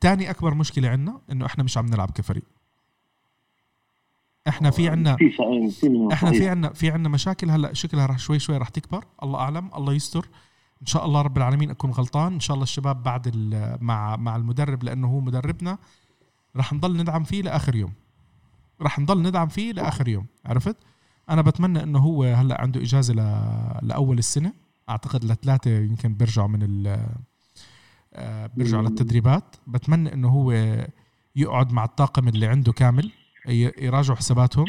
[0.00, 2.42] تاني أكبر مشكلة عندنا إنه إحنا مش عم نلعب كفريق.
[4.48, 4.90] إحنا في
[5.88, 6.48] منهم إحنا في.
[6.48, 7.50] عندنا في عندنا مشاكل.
[7.50, 9.04] هلأ شكلها راح شوي شوي راح تكبر.
[9.22, 10.28] الله أعلم الله يستر.
[10.82, 12.32] إن شاء الله رب العالمين أكون غلطان.
[12.32, 15.78] إن شاء الله الشباب بعد ال- مع مع المدرب لأنه هو مدربنا.
[16.56, 17.92] راح نضل ندعم فيه لآخر يوم.
[18.80, 20.26] راح نضل ندعم فيه لآخر يوم.
[20.46, 20.76] عرفت؟
[21.30, 23.14] أنا بتمنى إنه هو هلأ عنده إجازة.
[23.82, 24.52] لأول السنة.
[24.92, 27.06] أعتقد لثلاثة يمكن بيرجعوا من ال
[28.14, 30.52] آه، بيرجعوا للتدريبات بتمنى إنه هو
[31.36, 33.12] يقعد مع الطاقم اللي عنده كامل
[33.78, 34.66] يراجعوا حساباتهم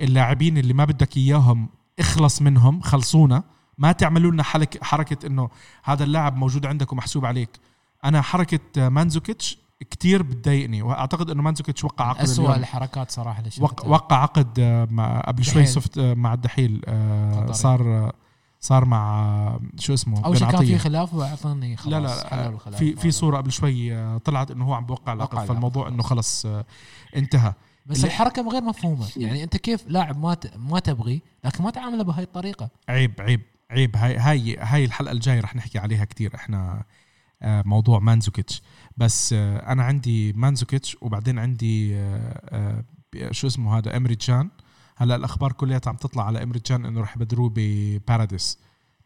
[0.00, 3.42] اللاعبين اللي ما بدك إياهم اخلص منهم خلصونا
[3.78, 4.42] ما تعملوا لنا
[4.82, 5.48] حركة إنه
[5.84, 7.50] هذا اللاعب موجود عندك ومحسوب عليك
[8.04, 9.58] أنا حركة مانزوكيتش
[9.90, 12.60] كتير بتضايقني وأعتقد إنه مانزوكيتش وقع عقد اسوء اليوم.
[12.60, 13.50] الحركات صراحة اللي.
[13.86, 15.64] وقع عقد آه، مع قبل شوي
[15.98, 17.52] آه، مع الدحيل آه،.
[17.52, 18.12] صار
[18.60, 20.78] صار مع شو اسمه أول شيء كان في.
[20.78, 23.10] خلاف واعطاني خلاص لا لا الخلاف في في.
[23.10, 25.88] صورة قبل شوي آه، طلعت إنه هو عم بوقع وقع العقد فالموضوع.
[25.88, 26.64] إنه خلص آه،
[27.16, 27.54] انتهى
[27.86, 30.36] بس الحركة غير مفهومة يعني أنت كيف لاعب ما.
[30.56, 33.40] ما تبغي لكن ما تعامله بهاي الطريقة عيب عيب
[33.70, 36.84] عيب هاي هاي هاي الحلقة الجاية رح نحكي عليها كتير إحنا
[37.42, 38.62] آه، موضوع مانزوكيتش
[38.96, 41.96] بس أنا عندي مانزوكيتش وبعدين عندي
[43.30, 44.50] شو اسمه هذا امري جان
[45.00, 48.58] هلا الأخبار كلها عم تطلع على امري جان إنه رح يبدلوه بباراديس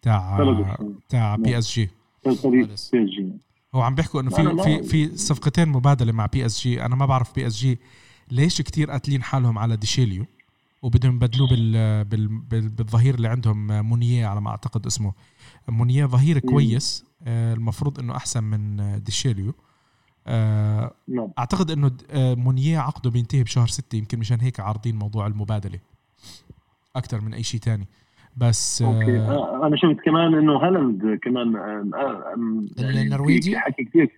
[0.03, 0.77] تاع.
[1.09, 1.91] تاع بي اس جي
[2.25, 2.51] فريق خالص.
[2.51, 3.33] بي اس جي
[3.75, 7.07] هو عم بيحكوا إنه في في في صفقتين مبادلة مع بي اس جي أنا ما
[7.07, 7.79] بعرف بي اس جي
[8.31, 10.27] ليش كتير قاتلين حالهم على ديشيليو
[10.83, 15.13] وبدهم يبدلوه بال بال بال بالظهير اللي عندهم مونيه على ما أعتقد اسمه.
[15.69, 19.55] مونيه ظهير كويس آه، المفروض إنه أحسن من ديشيليو.
[21.39, 25.79] أعتقد إنه آه، مونيه عقده بينتهي بشهر ستة يمكن مشان هيك عارضين موضوع المبادلة
[26.97, 27.89] أكثر من أي شيء تاني
[28.37, 33.59] بس okay آه، آه، أنا شفت كمان إنه هالاند كمان آه، آه، يعني النرويجي؟ في
[33.59, 34.11] حكي كثير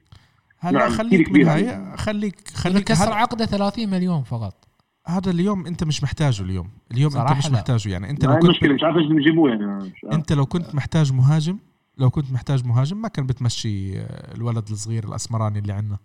[0.59, 1.97] هلا نعم، خليك منها هذا.
[1.97, 4.65] خليك خلي خليك كسر عقده 30 مليون فقط
[5.07, 7.53] هذا اليوم أنت مش محتاجه اليوم اليوم أنت مش لا.
[7.53, 9.93] محتاجه يعني أنت لو كنت المشكلة مش عارف إيش بدهم يجيبوه يعني.
[10.13, 11.59] أنت لو كنت محتاج مهاجم
[11.97, 15.99] لو كنت محتاج مهاجم ما كان بتمشي آه، الولد الصغير الأسمراني اللي عندنا.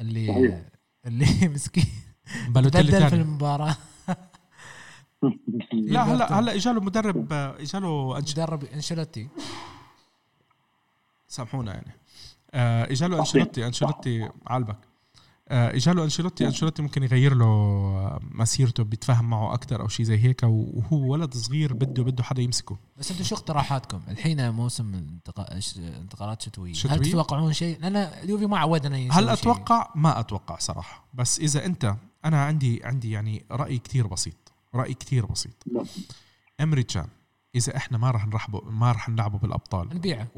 [0.00, 0.62] اللي صحيح.
[1.06, 1.86] اللي مسكين.
[2.48, 3.76] بالوتيلي بدل في المباراة.
[5.72, 6.38] لا هلا.
[6.38, 8.32] هلا إجاله مدرب آه، إجاله أنش...
[8.32, 9.28] مدرب أنشيلوتي.
[11.28, 11.92] سامحونا يعني.
[12.54, 13.20] آه، إجاله صحيح.
[13.20, 14.78] أنشيلوتي أنشيلوتي عالبك.
[15.52, 20.18] آه، اجاله أنشيلوتي أنشيلوتي ممكن يغير له آه، مسيرته بيتفاهم معه أكثر أو شيء زي
[20.18, 25.58] هيك وهو ولد صغير بده بده حدا يمسكه بس أنتم شو اقتراحاتكم؟ الحين موسم انتقا...
[25.78, 29.32] انتقالات شتوية، شتوية؟ هل تتوقعون شيء؟ لأن اليوفي ما عودنا هل شيء.
[29.32, 34.94] أتوقع ما أتوقع صراحة بس إذا أنت أنا عندي عندي يعني رأي كتير بسيط رأي
[34.94, 35.84] كتير بسيط نعم.
[36.60, 37.08] إمري جان
[37.54, 40.28] إذا إحنا ما راح نرحبه ما راح نلعبه بالأبطال نبيعه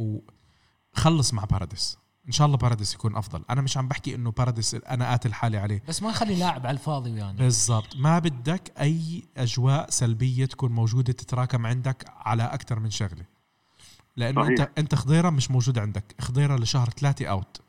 [0.97, 3.43] وخلص مع باراديس إن شاء الله باراديس يكون أفضل.
[3.51, 5.83] أنا مش عم بحكي إنه باراديس أنا قاتل حالي عليه.
[5.89, 7.97] بس ما نخلي لاعب على الفاضي يعني بالضبط.
[7.97, 13.25] ما بدك أي أجواء سلبية تكون موجودة تتراكم عندك على أكثر من شغلة.
[14.16, 14.61] لأنه صحيح.
[14.61, 16.14] أنت انت خضيرة مش موجود عندك.
[16.20, 17.61] خضيرة لشهر ثلاثة out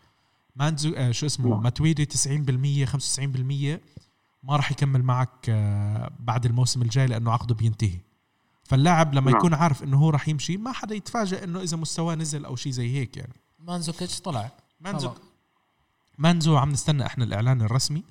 [0.55, 1.63] مانزو آه شو اسمه؟ نعم.
[1.63, 3.79] ماتويدي 90% 95%
[4.43, 7.99] ما راح يكمل معك آه بعد الموسم الجاي لأنه عقده بينتهي.
[8.63, 9.39] فاللاعب لما نعم.
[9.39, 12.71] يكون عارف إنه هو راح يمشي ما حدا يتفاجئ إنه إذا مستواه نزل أو شيء
[12.71, 13.33] زي هيك يعني.
[13.67, 14.49] مانزوكيتش طلع.
[14.81, 15.11] مانزو.
[16.17, 18.03] مانزو عم نستنى إحنا الإعلان الرسمي.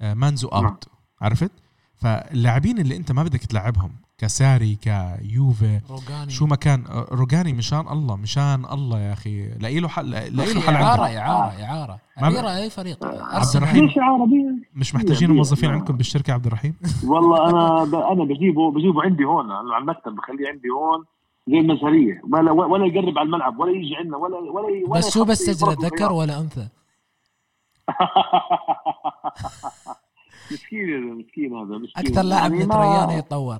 [0.00, 0.64] آه، مانزو نعم.
[0.64, 0.84] out
[1.20, 1.50] عرفت؟
[1.96, 6.30] فاللاعبين اللي انت ما بدك تلعبهم كساري كيوفي روجاني.
[6.30, 9.48] شو ما كان آه، روجاني مشان الله مشان الله يا أخي.
[9.48, 11.98] لاقي له حل لاقي له حل إعارة إعارة إعارة.
[12.22, 13.04] اميره أي فريق.
[13.04, 13.90] عبد الرحيم.
[14.74, 15.78] مش محتاجين موظفين نعم.
[15.78, 16.74] عندكم بالشركة عبد الرحيم؟
[17.04, 17.94] والله أنا ب...
[17.94, 21.04] أنا بجيبه بجيبه عندي هون على المكتب بخليه عندي هون.
[21.48, 25.24] زي المزهريه ولا ولا يقرب على الملعب ولا يجي عندنا ولا ولا ولا بس شو
[25.24, 26.68] بسجله فرص ذكر ولا أنثى؟
[30.52, 32.06] مسكين يا مسكين هذا مسكين.
[32.06, 33.58] أكثر لاعب يعني ما- نتريانه يتطور.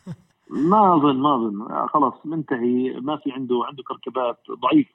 [0.70, 1.62] ما اظن ما أظن.
[1.72, 3.00] آه، خلاص منتهي.
[3.00, 4.38] ما في عنده عنده كركبات.
[4.62, 4.88] ضعيف.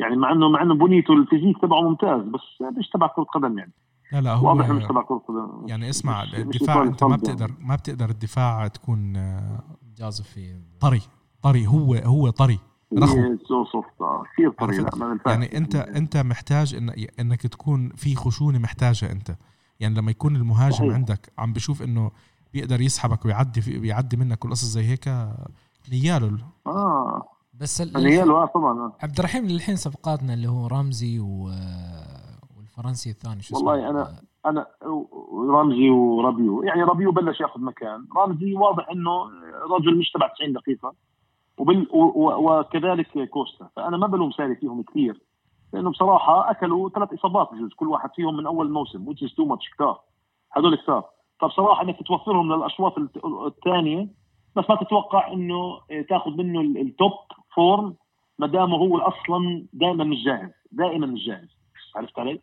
[0.00, 2.40] يعني مع انه مع إنه بنيته ال physique تبعه ممتاز بس
[2.78, 3.72] مش تبع كرة قدم يعني.
[4.12, 5.68] لا لا هو واضح مش تبع كرة قدم.
[5.68, 7.22] يعني اسمع مش- الدفاع أنت ما يعني.
[7.22, 9.62] بتقدر ما بتقدر الدفاع تكون آه،
[9.98, 11.00] جازف فيه طري
[11.42, 12.58] طري هو هو طري
[12.98, 13.88] رخو he's so soft
[14.32, 15.18] كثير عرفت؟ لا ما.
[15.26, 16.90] يعني أنت أنت محتاج إن
[17.20, 19.36] إنك تكون في خشونة محتاجها أنت
[19.80, 20.94] يعني لما يكون المهاجم صحيح.
[20.94, 22.10] عندك عم بشوف إنه
[22.54, 25.08] بيقدر يسحبك ويعدي في بيعدي منك والقصص زي هيك
[25.92, 27.22] نياله آه
[27.54, 28.92] بس ال- نيالو آه طبعا آه.
[29.02, 31.50] عبد الرحيم للحين صفقاتنا اللي هو رامزي و...
[32.56, 34.08] والفرنسي الثاني شو اسمه؟ والله أنا-
[34.46, 34.66] أنا
[35.50, 39.10] رمزي ورابيو يعني رابيو بلش ياخذ مكان رمزي واضح إنه
[39.76, 40.94] رجل مش تبع 90 دقيقة
[41.58, 43.68] وبال وكذلك كوستا.
[43.76, 45.20] فأنا ما بلوم ساري فيهم كثير
[45.72, 49.74] لأنه بصراحة أكلوا ثلاث إصابات بجوز كل واحد فيهم من أول موسم is too much
[49.74, 50.00] كتار.
[50.56, 51.04] هذول كتار.
[51.40, 52.94] فبصراحة إنك توفرهم للأشواط
[53.46, 54.08] الثانية
[54.56, 57.12] بس ما تتوقع إنه تاخذ منه ال- ال top
[57.54, 57.94] form
[58.38, 61.48] ما دامه هو أصلا دائما مش جاهز دائما مش جاهز.
[61.96, 62.40] عرفت علي؟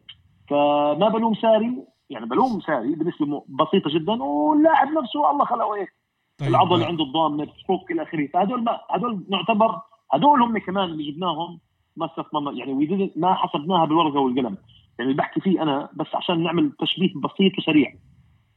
[0.49, 5.93] فما بلوم ساري يعني بلوم ساري بنسبة م- بسيطة جدا واللاعب نفسه الله خلقه هيك
[6.39, 8.27] طيب العضله اللي عنده الضامه فوق إلى آخره.
[8.27, 9.81] فهدول ما هدول نعتبر
[10.13, 11.59] هدول هم كمان اللي جبناهم
[11.97, 14.57] ما استثمرنا يعني ما حسبناها بالورقة والقلم.
[14.99, 17.93] يعني اللي بحكي فيه أنا بس عشان نعمل تشبيه بسيط وسريع.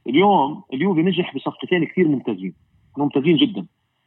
[0.07, 2.53] اليوم اليوفي نجح بصفقتين كثير ممتازين.
[2.97, 3.65] ممتازين جدا.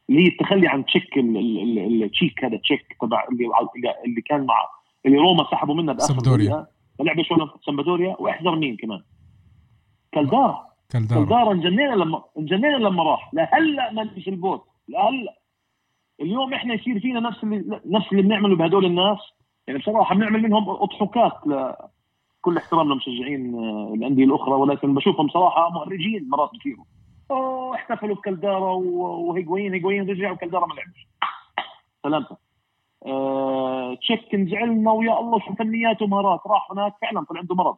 [0.09, 3.45] اللي هي التخلي عن تشيك ال- ال- ال- التشيك هذا تشيك تبع اللي
[4.05, 4.55] اللي كان مع
[5.05, 6.13] اللي روما سحبوا منه بآخر.
[6.13, 6.67] دقيقة.
[6.99, 9.01] فلعبوا شو سامبادوريا وإحذر مين كمان؟
[10.11, 13.33] كالدارا كالدارا انجنينا لما انجنينا لما راح.
[13.33, 14.63] لهلا ما نجيش البوت.
[14.87, 15.37] لهلا
[16.21, 19.19] اليوم إحنا يصير فينا نفس اللي نفس اللي بنعمله بهدول الناس.
[19.67, 26.29] يعني بصراحة بنعمل منهم اضحوكات لكل احترام لمشجعين آه، الأندية الأخرى ولكن بشوفهم صراحة مهرجين
[26.29, 26.49] مرات
[27.31, 31.07] أوه احتفلوا بكالدارا وهيجوين هيجوين رجع وكالدارا ما لعبش.
[32.03, 32.37] سلامتك
[33.05, 37.77] آه، تشيك انزعلنا ويا الله شو فنياته ومهارات راح هناك فعلا طلع عنده مرض.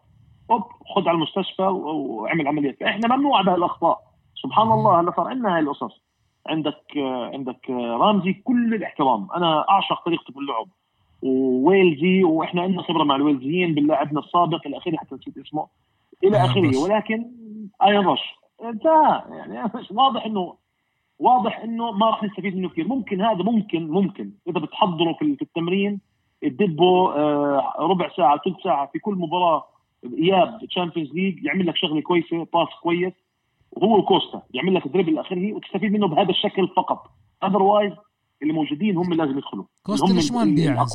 [0.52, 0.64] اوب
[0.96, 4.00] خذ على المستشفى و- وعمل عمليات إحنا ممنوع بهالأخطاء.
[4.44, 6.02] سبحان الله هلا صار عندنا هاي القصص.
[6.48, 6.84] عندك
[7.34, 9.28] عندك رامزي كل الاحترام.
[9.36, 10.66] أنا أعشق طريقته في اللعب
[11.24, 15.68] وويلزي وإحنا عندنا خبرة مع الويلزيين باللاعبنا السابق الأخير حتى نسيت اسمه
[16.24, 16.78] إلى آخره.
[16.84, 17.26] ولكن
[17.84, 18.34] ايان رش.
[18.64, 20.54] انتهى يعني واضح إنه
[21.20, 22.88] واضح إنه ما راح نستفيد منه كثير.
[22.88, 24.32] ممكن هذا ممكن ممكن.
[24.48, 26.02] إذا بتحضره في في التمرين
[26.42, 29.64] تدبه آه، ربع ساعة ثلث ساعة في كل مباراة
[30.06, 33.14] إياب Champions League يعمل لك شغلة كويسة pass كويس.
[33.72, 37.12] وهو وكوستا يعمل لك dribble اخره وتستفيد منه بهذا الشكل فقط.
[37.44, 37.94] otherwise
[38.42, 39.66] اللي موجودين هم اللي لازم يدخلوا.
[39.86, 40.86] كوستا ليش ما نبيع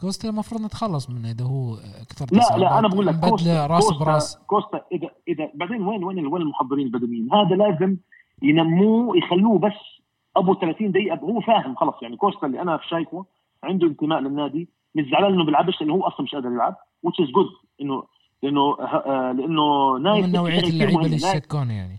[0.00, 2.78] كوستا المفروض نتخلص منه إذا هو أكثر لا لا.
[2.78, 4.38] أنا بقول لك كوستا راس كوستا, براس.
[4.46, 7.96] كوستا إذا إذا بعدين وين وين وين المحضرين البدنيين؟ هذا لازم
[8.42, 9.72] ينموه يخلوه بس
[10.36, 11.16] أبو 30 دقيقة.
[11.16, 13.24] هو فاهم خلص يعني كوستا اللي أنا شايفه
[13.62, 16.76] عنده انتماء للنادي مش زعلان إنه بيلعبش لأنه هو أصلا مش قادر يلعب
[17.06, 18.02] which is good إنه
[18.42, 21.98] لأنه آه، لأنه نايف من نوعيه اللعيبة اللي يشكون يعني.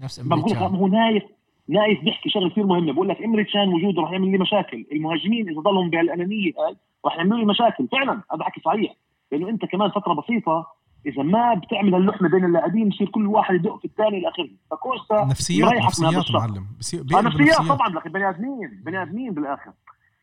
[0.00, 1.22] نفس ما إمري كان هو نايف
[1.68, 2.92] نايف بيحكي شغله كثير مهمة.
[2.92, 4.86] بقول لك إمري كان وجوده راح يعمل لي مشاكل.
[4.92, 7.88] المهاجمين إذا ضلهم بهالأنانية هاي راح يعملوا لي مشاكل.
[7.88, 8.94] فعلا هذا حكي صحيح.
[9.32, 10.66] لأنه أنت كمان فترة بسيطة
[11.06, 14.48] إذا ما بتعمل هاللحمة بين اللاعبين بصير كل واحد يدق في الثاني إلى آخره.
[14.70, 16.30] فكوستا نفسيات نفسيات.
[16.30, 16.66] معلم.
[17.14, 17.68] آه، نفسيات.
[17.68, 19.72] طبعا لكن بني ادمين بني آدمين بالآخر.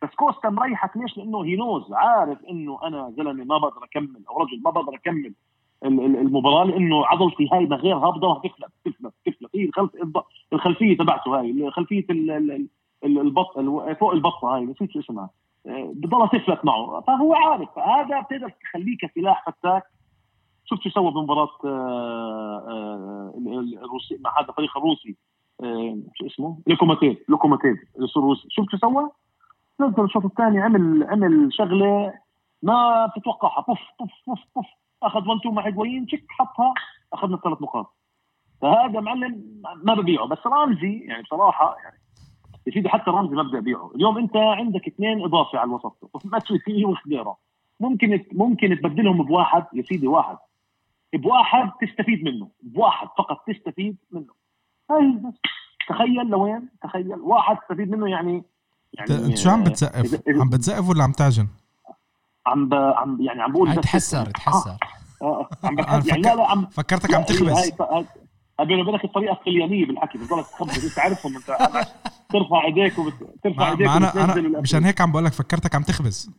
[0.01, 4.37] بس كوستا مريحك ليش؟ لأنه he knows عارف إنه أنا زلمة ما بقدر أكمل أو
[4.43, 5.33] رجل ما بقدر أكمل
[5.85, 8.71] ال- ال- المباراة لأنه عضلتي هاي من غير هبضه راح تفلت
[9.25, 10.23] تفلت هي الخلف الب-
[10.53, 12.67] الخلفية تبعته هاي خلفية ال- ال-
[13.03, 15.29] ال- البط ال- فوق البطة هاي نسيت شو اسمها.
[15.67, 17.01] آه، بضلها تفلت معه.
[17.07, 19.83] فهو عارف فهذا بتقدر تخليه كسلاح فتاك
[20.65, 21.67] شفت شو سوى بمباراة آه،
[22.67, 25.15] آه، ال- ال- الروسي مع هذا الفريق الروسي.
[25.63, 27.77] آه، شو اسمه؟ لوكوموتيف لوكوموتيف
[28.17, 28.47] الروسي.
[28.49, 29.09] شفت شو سوى؟
[29.81, 32.13] نزل الشوط الثاني عمل عمل شغلة
[32.61, 34.65] ما بتتوقعها بوف بوف بوف بوف.
[35.03, 36.73] أخذ 1 2 مع هيجوين تشيك حطها.
[37.13, 37.95] أخذنا الثلاث نقاط.
[38.61, 40.27] فهذا معلم ما ببيعه.
[40.27, 41.97] بس رامزي يعني بصراحة يعني
[42.67, 43.91] يا سيدي حتى رمزي ما بدي أبيعه.
[43.95, 46.25] اليوم أنت عندك اثنين إضافة على الوسط.
[46.25, 47.35] ماتشوسي وخديرا
[47.79, 49.65] ممكن ممكن تبدلهم بواحد.
[49.73, 50.37] يا سيدي واحد.
[51.13, 52.49] بواحد تستفيد منه.
[52.63, 54.33] بواحد فقط تستفيد منه.
[54.91, 55.21] هاي
[55.89, 57.19] تخيل لوين؟ تخيل.
[57.19, 58.43] واحد تستفيد منه يعني
[58.99, 61.47] انت انت شو عم بتسقف؟ إذا- عم بتسقف ولا عم تعجن؟
[62.47, 62.73] عم ب...
[62.73, 64.77] عم يعني عم بقول بس- يتحسر يتحسر
[65.21, 68.05] آه، عم بتحسر يعني لا لا عم فكرتك عم تخبز هاي هاي
[68.59, 71.47] هاي بيني وبينك الطريقة الطليانيه بالحكي بتضلك تخبز أنت عارفهم أنت
[72.33, 74.59] ترفع إيديك وبترفع ما إيديك ما أنا أنا.
[74.61, 76.31] مشان هيك عم بقول لك فكرتك عم تخبز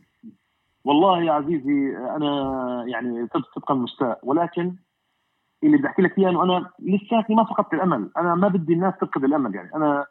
[0.85, 4.75] والله يا عزيزي أنا يعني تبقى المستاء ولكن
[5.63, 8.93] اللي بدي أحكي لك اياه إنه أنا لساتني ما فقدت الأمل أنا ما بدي الناس
[9.01, 10.05] تفقد الأمل يعني أنا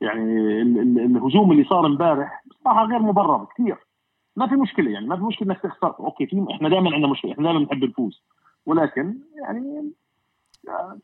[0.00, 0.22] يعني
[0.62, 3.86] ال- ال- الهجوم اللي صار امبارح بصراحه غير مبرر كثير.
[4.36, 5.94] ما في مشكلة يعني ما في مشكلة إنك تخسر.
[6.00, 8.22] أوكي في إحنا دائما عندنا مشكلة إحنا دائما بنحب الفوز
[8.66, 9.92] ولكن يعني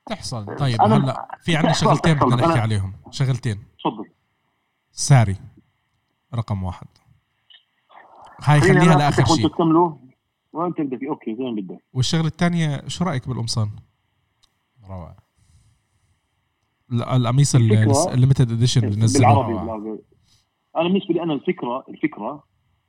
[0.06, 2.14] تحصل طيب هلا في عندنا شغلتين.
[2.14, 2.92] بدنا نحكي عليهم.
[3.10, 3.56] شغلتين.
[3.78, 4.10] تفضل.
[4.92, 5.36] ساري
[6.34, 6.86] رقم واحد.
[8.42, 9.48] هاي خليها لآخر شيء.
[9.48, 9.96] تكملوا.
[10.52, 11.84] وأنت بدك okay زي ما بدك.
[11.94, 13.68] والشغلة الثانية شو رأيك بالقمصان؟
[14.88, 15.16] روعة.
[16.94, 17.54] ال- القميص
[18.06, 19.52] ال limited edition اللي بالعربي
[20.76, 22.44] أنا بالنسبة لي أنا الفكرة الفكرة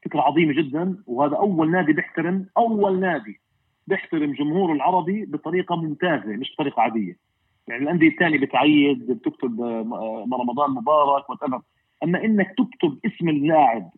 [0.06, 3.40] فكرة عظيمة جدا وهذا أول نادي بيحترم أول نادي
[3.88, 7.18] بيحترم جمهوره العربي بطريقة ممتازة مش بطريقة عادية.
[7.68, 11.40] يعني الأندية الثانية بتعيد بتكتب آه، آه، رمضان مبارك what
[12.04, 13.90] أما إنك تكتب اسم اللاعب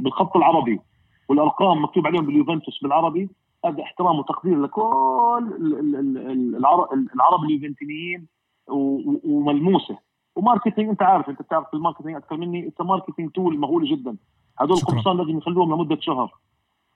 [0.00, 0.80] بالخط العربي
[1.28, 3.28] والأرقام مكتوب عليهم باليوفنتوس بالعربي
[3.64, 4.82] هذا احترام وتقدير لكل
[5.60, 8.26] ال- ال- ال- العرب العرب اليوفنتينيين
[9.24, 9.98] وملموسة
[10.36, 14.16] و marketing أنت عارف أنت بتعرف ال marketing أكثر مني it's marketing tool مهوله جدا
[14.58, 14.90] هدول شكراً.
[14.92, 16.34] القمصان لازم يخلوهم لمدة شهر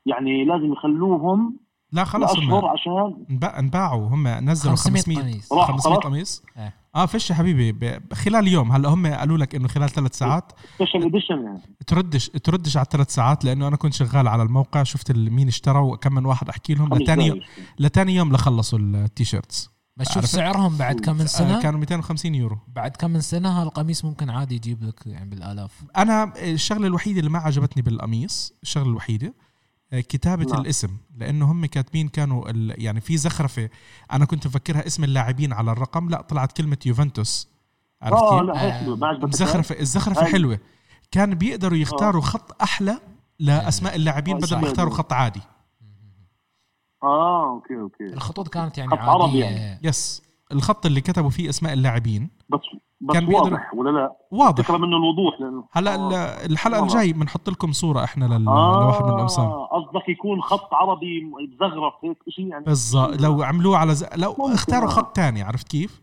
[0.07, 1.57] يعني لازم يخلوهم
[1.93, 6.07] لا خلص اشهر هم عشان انباع- انباعوا هم نزلوا 500 500 قميص راح 500 خلاص؟
[6.07, 6.75] قميص إيه.
[6.95, 8.01] آه فيش يا حبيبي.
[8.13, 8.73] خلال يوم.
[8.73, 10.53] هلا هم قالوا لك إنه خلال ثلاث ساعات.
[10.79, 15.13] special edition يعني تردش تردش على الثلاث ساعات لأنه أنا كنت شغال على الموقع شفت
[15.13, 16.95] مين اشترى وكم من واحد أحكي لهم.
[16.95, 17.45] لتاني دقايق.
[17.79, 19.71] لتاني يوم لخلصوا ال T-shirts.
[19.97, 22.59] بس شوف؟ سعرهم بعد كم من آه سنه كانوا 250 يورو.
[22.69, 25.73] بعد كم من سنة هالقميص ممكن عادي يجيب لك يعني بالآلاف.
[25.97, 29.33] أنا الشغلة الوحيدة اللي ما عجبتني بالقميص الشغلة الوحيدة آه،
[29.93, 30.61] كتابة نعم.
[30.61, 33.69] الاسم لأنه هم كاتبين كانوا ال- يعني في زخرفة
[34.13, 37.49] أنا كنت مفكرها اسم اللاعبين على الرقم لا طلعت كلمة يوفنتوس
[38.03, 38.97] عرفت آه كيف؟ لا هيك حلو.
[38.97, 40.33] ما عجبتك الزخرفه الزخرفة أيوة.
[40.33, 40.59] حلوة
[41.11, 42.99] كان بيقدروا يختاروا خط أحلى
[43.39, 44.69] لأسماء اللاعبين آه، بدل ما.
[44.69, 45.41] يختاروا خط عادي
[47.03, 49.79] آه okay okay الخطوط كانت يعني خط عربي يعني.
[49.83, 50.23] yes
[50.53, 52.59] الخط اللي كتبوا فيه أسماء اللاعبين بس
[53.01, 56.09] بس كان بيقدر- واضح ولا لا؟ واضح فكره منه الوضوح لأنه هلا آه.
[56.09, 56.83] ال- الحلقة.
[56.83, 61.95] الجاي بنحط لكم صورة إحنا لل- آه لواحد من القمصان قصدك يكون خط عربي مزغرف
[62.05, 64.05] هيك شيء يعني بالضبط لو عملوه على ز...
[64.17, 64.93] لو اختاروا آه.
[64.93, 66.03] خط تاني عرفت كيف؟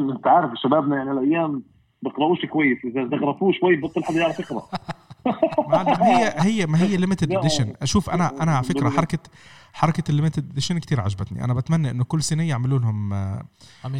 [0.00, 1.62] أنت عارف شبابنا يعني الأيام
[2.02, 4.62] بقراوش كويس إذا زغرفوه شوي بطل حدا يعرف يقرأ
[6.00, 7.32] هي هي ما هي limited.
[7.32, 9.18] edition أشوف أنا أنا على فكرة حركه
[9.72, 11.44] حركة ال limited edition كثير عجبتني.
[11.44, 13.46] أنا بتمنى إنه كل سنة يعملوا لهم آه،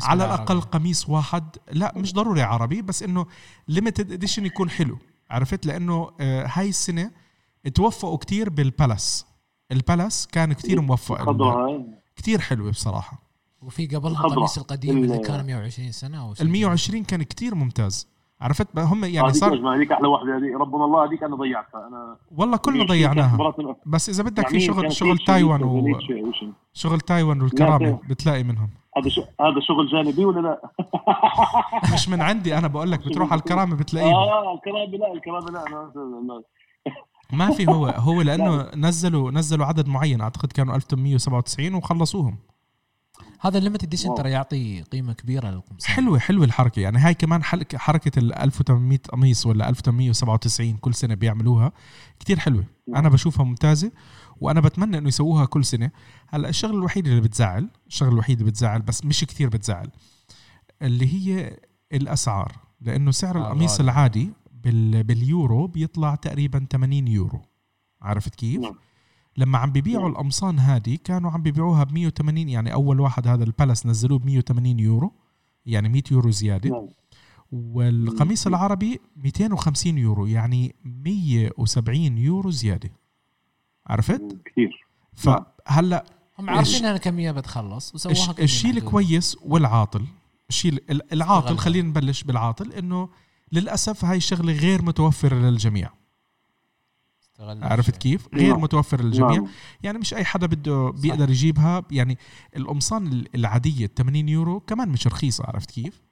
[0.02, 0.24] على.
[0.24, 1.56] الأقل قميص واحد.
[1.72, 3.26] لا مش ضروري عربي بس إنه
[3.68, 4.98] limited edition يكون حلو.
[5.30, 7.10] عرفت؟ لأنه آه، هاي السنة
[7.74, 9.26] توفقوا كتير بال Palace
[9.72, 11.20] ال Palace كان كتير موفق
[12.16, 13.28] كتير حلوة بصراحة.
[13.62, 14.26] وفي قبلها.
[14.26, 18.06] القميص القديم اللي ال- كان 120 سنة أو ال 120 كان كتير ممتاز.
[18.40, 20.54] عرفت؟ هم يعني صار هذيك أحلى واحدة هذيك.
[20.54, 21.86] ربنا الله هذيك أنا ضيعتها.
[21.88, 23.54] أنا والله كلنا ضيعناها.
[23.86, 25.98] بس إذا بدك يعني في شغل شغل تايوان و.
[26.72, 28.70] شغل تايوان والكرامة لا، بتلاقي منهم.
[28.96, 29.10] هذا
[29.40, 30.60] هذا شغل جانبي ولا لا؟
[31.94, 34.14] مش من عندي أنا بقول لك بتروح على الكرامة بتلاقيهم.
[34.14, 36.42] آه الكلام لا الكلام لا أنا
[37.32, 37.86] ما في هو.
[37.86, 40.20] هو لأنه نزلوا نزلوا عدد معين.
[40.20, 42.38] أعتقد كانوا 1897 وخلصوهم.
[43.40, 44.14] هذا ال limited edition.
[44.14, 48.98] ترى يعطي قيمة كبيرة للقمصان حلوة حلوة الحركة يعني هاي كمان حلك حركة ال 1800
[48.98, 51.72] قميص ولا 1897 كل سنة بيعملوها
[52.20, 52.64] كتير حلوة
[52.96, 53.92] أنا بشوفها ممتازة
[54.40, 55.90] وأنا بتمنى إنه يسووها كل سنة
[56.28, 59.90] هلأ الشغله الوحيده اللي بتزعل الشغله الوحيده اللي بتزعل بس مش كتير بتزعل
[60.82, 61.56] اللي هي
[61.92, 63.80] الأسعار لأنه سعر آه، القميص.
[63.80, 67.42] العادي بال باليورو بيطلع تقريبا 80 يورو
[68.02, 68.74] عرفت كيف؟ نعم.
[69.38, 70.10] لما عم بيبيعوا نعم.
[70.12, 74.78] القمصان هذه كانوا عم بيبيعوها ب 180 يعني أول واحد هذا البالاس نزلوه ب 180
[74.80, 75.12] يورو
[75.66, 76.88] يعني 100 يورو زيادة نعم.
[77.52, 82.90] والقميص العربي 250 يورو يعني 170 يورو زيادة
[83.86, 86.04] عرفت؟ كثير فهلا
[86.38, 88.70] هم عارفين ان كميه بتخلص وسووها الش- كمية الشيء.
[88.70, 90.04] الكويس والعاطل
[90.48, 91.58] الشيء ال- العاطل.
[91.58, 93.08] خلينا نبلش بالعاطل إنه
[93.52, 95.90] للأسف هاي الشغلة غير متوفرة للجميع
[97.40, 97.96] عرفت.
[97.96, 98.60] كيف؟ غير نعم.
[98.60, 99.46] متوفره للجميع نعم.
[99.82, 102.18] يعني مش أي حدا بده بيقدر يجيبها يعني
[102.56, 106.02] القمصان ال- العادية 80 يورو كمان مش رخيصة عرفت كيف؟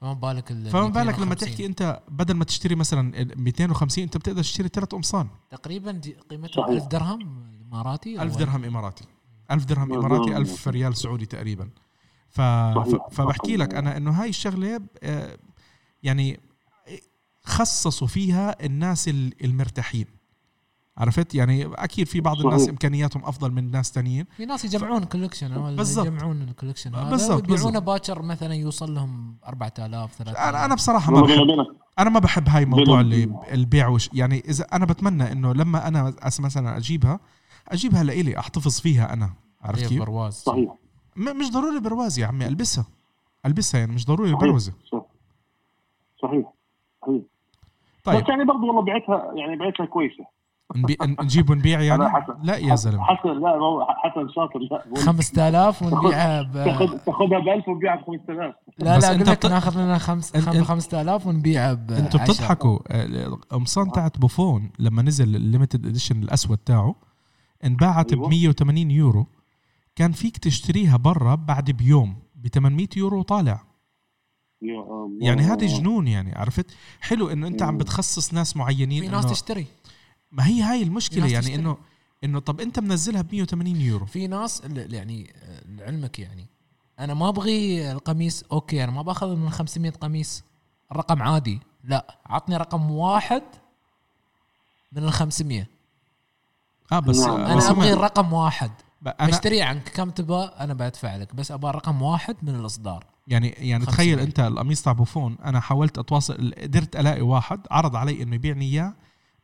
[0.00, 1.36] فما بالك ال فما بالك لما 250.
[1.48, 6.16] تحكي أنت بدل ما تشتري مثلا ال 250 أنت بتقدر تشتري ثلاث قمصان تقريبا دي-
[6.30, 6.68] قيمتها صحيح.
[6.68, 7.20] 1000 درهم
[7.72, 9.04] اماراتي أو 1000 درهم إماراتي
[9.50, 9.98] 1000 درهم نعم.
[10.04, 11.70] إماراتي 1000 ريال سعودي تقريبا
[12.30, 12.40] ف...
[13.10, 15.38] فبحكي لك أنا إنه هاي الشغلة آه،
[16.02, 16.40] يعني
[17.44, 20.06] خصصوا فيها الناس ال- المرتاحين
[20.98, 22.70] عرفت؟ يعني أكيد في بعض الناس صحيح.
[22.70, 24.26] إمكانياتهم أفضل من ناس تانيين.
[24.36, 26.06] في ناس يجمعون collection بالضبط.
[26.06, 27.82] يجمعون ال collection بالضبط، ويبيعونه بالضبط.
[27.82, 31.66] باكر مثلا يوصل لهم 4000 3000 أنا أنا بصراحة ما بحب
[31.98, 36.12] أنا ما بحب هاي الموضوع اللي البيع وش يعني إذا أنا بتمنى إنه لما أنا
[36.20, 37.20] أس- مثلا أجيبها
[37.68, 39.30] أجيبها لإلي أحتفظ فيها أنا.
[39.62, 40.32] عرفت هي كيف؟ برواز.
[40.32, 40.74] صحيح.
[41.16, 42.84] مش ضروري برواز يا عمي ألبسها.
[43.46, 44.40] ألبسها يعني مش ضروري صحيح.
[44.40, 45.02] بروزه صح.
[46.22, 46.52] صحيح.
[47.02, 47.22] صحيح.
[48.04, 48.22] طيب.
[48.22, 50.24] بس يعني برضه والله بعتها يعني بعتها كويسة.
[50.76, 50.96] نبي...
[51.20, 52.34] نجيب ونبيع يعني أنا حسن.
[52.42, 57.38] لا يا زلمة حسن لا هو حسن شاطر لا بقول 5000 ونبيعها ب تاخذ تاخذها
[57.38, 61.26] ب 1000 وتبيعها ب 5000 لا لا لك بت- ناخذ منها خمس أنت- أنت- 5000
[61.26, 62.32] ونبيعها ب أنتوا 10.
[62.34, 66.94] بتضحكوا آه، القمصان تاعت بوفون لما نزل ال limited edition الأسود تاعه
[67.64, 68.28] انباعت ب أيوة.
[68.28, 69.26] 180 يورو
[69.96, 73.62] كان فيك تشتريها برا بعد بيوم ب 800 يورو طالع
[74.62, 75.18] يا الله.
[75.20, 76.66] يعني هذا جنون يعني عرفت
[77.00, 77.78] حلو إنه أنت عم.
[77.78, 79.66] بتخصص ناس معينين في ناس تشتري
[80.32, 81.54] ما هي هاي المشكلة يعني.
[81.54, 81.76] انه
[82.24, 86.46] إنه طب أنت منزلها ب 180 يورو في ناس اللي- يعني آه، لعلمك يعني
[86.98, 90.42] أنا ما أبغي القميص أوكي أنا ما بأخذ من 500 قميص
[90.92, 93.42] الرقم عادي لا عطني رقم واحد
[94.92, 95.66] من ال 500
[96.92, 97.36] آه بس نعم.
[97.40, 98.70] أنا بس هم- ابغي الرقم واحد
[99.20, 103.48] أنا بشتري عنك كم تبغى أنا بدفع لك بس أبغى رقم واحد من الإصدار يعني
[103.48, 103.94] يعني 500.
[103.96, 108.64] تخيل أنت القميص تاع بوفون أنا حاولت أتواصل قدرت ألاقي واحد عرض علي إنه يبيعني
[108.64, 108.94] إياه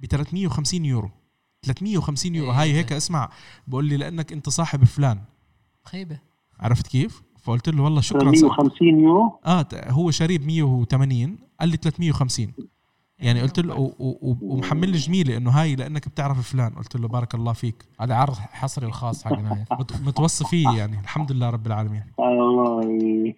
[0.01, 1.11] ب 350 يورو.
[1.63, 2.51] 350 يورو.
[2.53, 2.61] إيه.
[2.61, 3.31] هاي هيك اسمع
[3.67, 5.19] بقول لي لأنك أنت صاحب فلان.
[5.85, 6.19] خيبة.
[6.61, 8.21] عرفت كيف؟ فقلت له والله شكرا.
[8.21, 8.43] صاحبي.
[8.43, 12.53] 150 يورو؟ آه ت- هو شاريه ب 180 قال لي 350
[13.19, 13.95] يعني قلت له
[14.43, 16.75] ومحمل لي جميلة إنه هاي لأنك بتعرف فلان.
[16.75, 17.85] قلت له بارك الله فيك.
[18.01, 21.01] هذا عرض حصري الخاص حق نايف مت- متوصي فيه يعني.
[21.01, 22.03] الحمد لله رب العالمين.
[22.19, 22.81] الله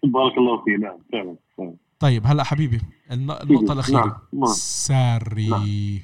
[0.05, 1.75] بارك الله فيه نعم فعلا فعلا.
[1.99, 2.81] طيب هلا حبيبي
[3.13, 4.01] الن- النقطة الأخيرة.
[4.07, 4.45] نعم نعم.
[4.55, 5.49] sorry.
[5.49, 6.01] نعم.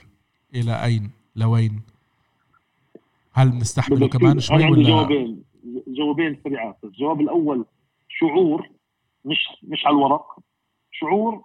[0.55, 1.83] إلى أين؟ لوين؟
[3.33, 5.43] هل بنستحمله بدك- كمان شوي أنا عندي ولا؟ جوابين.
[5.87, 7.65] جوابين سريعات الجواب الأول
[8.09, 8.69] شعور
[9.25, 10.27] مش مش على الورق.
[10.93, 11.45] شعور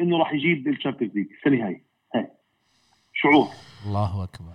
[0.00, 1.26] إنه راح يجيب ال Champions League.
[1.38, 2.30] السنة هاي هاي.
[3.12, 3.48] شعور.
[3.86, 4.52] الله أكبر.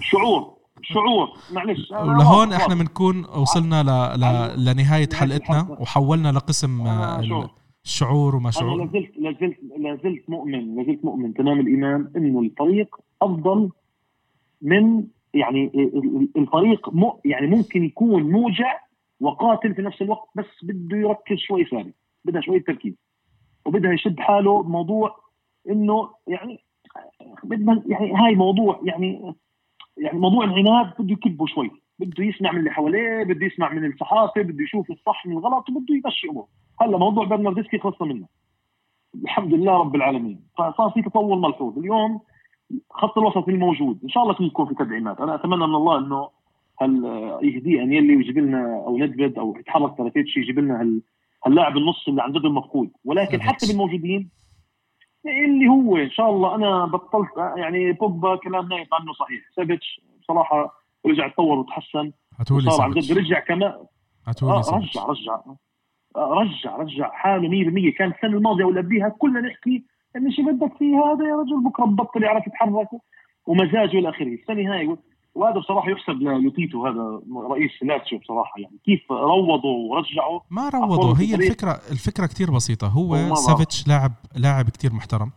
[0.00, 0.56] شعور.
[0.82, 1.28] شعور.
[1.52, 1.90] معلش.
[1.90, 4.20] ولهون إحنا بنكون وصلنا ل...
[4.20, 4.64] ل...
[4.64, 5.76] لنهاية حلقتنا.
[5.80, 6.86] وحولنا لقسم
[7.86, 8.36] شعور.
[8.36, 13.70] وما أنا شعور لازلت لازلت لازلت مؤمن لازلت مؤمن تمام الإيمان انه الفريق أفضل
[14.62, 15.70] من يعني
[16.36, 18.80] الفريق م يعني ممكن يكون موجع
[19.20, 22.94] وقاتل في نفس الوقت بس بده يركز شوي ثاني بدها شوية تركيز
[23.66, 25.16] وبدها يشد حاله بموضوع
[25.70, 26.64] إنه يعني
[27.44, 29.34] بدنا يعني هاي موضوع يعني
[29.96, 34.42] يعني موضوع العناد بده يكبه شوي بده يسمع من اللي حواليه بده يسمع من الصحافة
[34.42, 36.46] بده يشوف الصح من الغلط وبده يمشي امور
[36.80, 38.26] هلا موضوع برناردسكي خلصنا منه.
[39.24, 40.40] الحمد لله رب العالمين.
[40.58, 41.78] فصار في تطور ملحوظ.
[41.78, 42.20] اليوم
[42.90, 44.00] خط الوسط الموجود.
[44.04, 45.20] إن شاء الله يكون في تدعيمات.
[45.20, 46.28] أنا أتمنى من الله إنه
[46.80, 47.04] هل
[47.42, 51.02] يهدي أن يلي ويجيب لنا أو ندفد أو يتحرك ترافيتش يجيب لنا هال
[51.46, 52.90] هاللاعب النص اللي عن جد المفقود.
[53.04, 53.42] ولكن.
[53.42, 54.30] حتى بالموجودين
[55.26, 59.40] اللي هو إن شاء الله أنا بطلت يعني بوجبا كلام نايف عنه صحيح.
[59.56, 60.74] سافيتش بصراحة
[61.06, 62.12] رجع تطور وتحسن.
[62.40, 63.74] هاتولي صار عن جد رجع كمان
[64.26, 65.40] هاتولي آه رجع رجع.
[66.16, 69.84] رجع رجع حاله 100% كان السنة الماضية ولا قبليها كلنا نحكي
[70.16, 72.88] إن شو بدك فيه هذا يا رجل؟ بكرة ببطل يعرف يتحرك
[73.46, 74.34] ومزاجه إلى آخره.
[74.34, 74.96] السنة هاي
[75.34, 78.60] وهذا بصراحة يحسب لوتيتو هذا رئيس لاتسيو بصراحة.
[78.60, 81.14] يعني كيف روضوا ورجعوا؟ ما روضوا.
[81.18, 81.34] هي.
[81.34, 82.86] الفكرة الفكرة كتير بسيطة.
[82.86, 85.30] هو سافيتش لاعب لاعب كتير محترم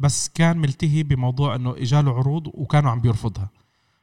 [0.00, 3.48] بس كان ملتهي بموضوع إنه اجاله عروض وكانوا عم بيرفضها.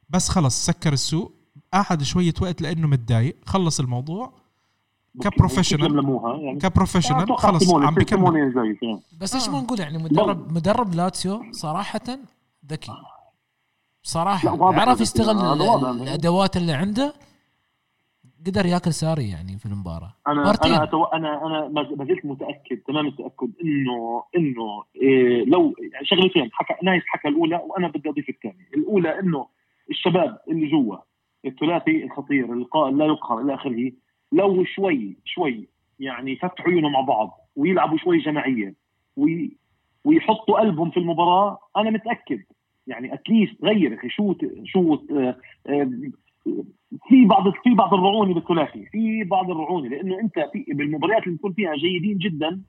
[0.10, 1.32] بس خلص سكر السوق.
[1.74, 4.43] قعد شوية وقت لأنه متضايق خلص الموضوع.
[5.22, 6.20] ك professional.
[6.44, 9.00] يعني ك professional خلص عم يعني.
[9.22, 9.50] بس إيش.
[9.50, 12.02] ما نقول يعني مدرب مدرب لاتسيو صراحة
[12.72, 12.92] ذكي
[14.04, 15.62] صراحة عرف يستغل.
[16.02, 17.14] الأدوات اللي عنده
[18.48, 20.74] قدر ياكل ساري يعني في المباراة أنا مرتين.
[20.74, 21.04] أنا أتو...
[21.04, 27.04] أنا أنا ما زلت متأكد تمام التاكد إنه إنه إيه لو يعني شغلتين حكى نايف
[27.08, 29.48] حكى الأولى وأنا بدي أضيف الثانية، الأولى إنه
[29.90, 30.98] الشباب اللي جوا
[31.46, 33.92] الثلاثي الخطير القائد لا يقهر إلى آخره
[34.34, 35.68] لو شوي شوي
[36.00, 38.76] يعني فتحوا عيونهم مع بعض ويلعبوا شوي جماعيه
[39.18, 39.58] وي...
[40.06, 42.44] ويحطوا قلبهم في المباراة أنا متأكد.
[42.88, 45.36] يعني at least غير أخي شوت شوت آه،
[45.68, 45.92] آه،
[47.08, 51.54] في بعض في بعض الرعونة بالثلاثي في بعض الرعونة لأنه أنت في بالمباريات اللي بتكون
[51.54, 52.62] فيها جيدين جدا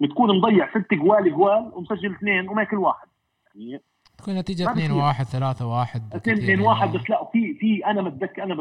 [0.00, 3.08] بتكون مضيع ست جوال جوال ومسجل اثنين وماكل واحد.
[3.54, 3.82] يعني
[4.18, 5.02] تكون نتيجة ما 2 بصير.
[5.02, 8.54] 1 3 1 اثنين اثنين واحد بس لا في في أنا بتذكر أنا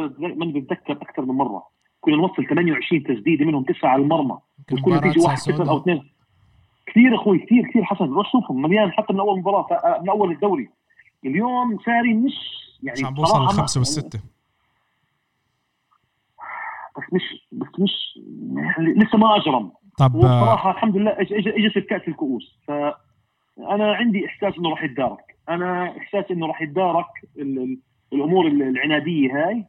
[0.60, 1.64] بتذكر أكثر من مرة.
[2.04, 4.38] كنا نوصل 28 تسديده منهم تسعة على المرمى
[4.72, 6.10] وتكون نتيجه واحد صفر أو اثنين.
[6.86, 8.62] كثير أخوي كثير كثير حسن روح شوفهم.
[8.62, 10.70] مليان حتى من أول مباراة ف- من أول الدوري.
[11.26, 12.34] اليوم ساري مش
[12.84, 14.20] يعني مش عم بوصل للخمسه والسته
[16.98, 18.20] بس مش بس مش
[18.56, 19.72] يعني لسه ما أجرم.
[20.00, 22.60] طب آه، وبصراحة الحمد لله اجى في كاس الكؤوس.
[22.68, 25.38] فانا عندي إحساس إنه راح يتدارك.
[25.50, 27.06] أنا إحساس إنه راح يتدارك
[27.38, 27.80] ال- ال-
[28.14, 29.66] الأمور ال- العنادية هاي.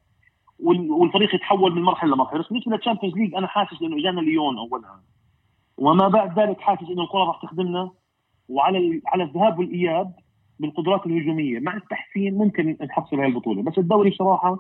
[0.65, 4.59] والفريق يتحول من مرحلة لمرحله بس بالنسبة لل Champions League أنا حاسس إنه اجانا ليون
[4.59, 5.01] أولها.
[5.79, 7.91] وما بعد ذلك حاسس إنه الكرة راح تخدمنا.
[8.49, 10.13] وعلى على الذهاب والإياب
[10.61, 11.61] بالقدرات الهجومية.
[11.61, 13.63] مع التحسين ممكن نحصل هاي البطولة.
[13.63, 14.59] بس الدوري بصراحه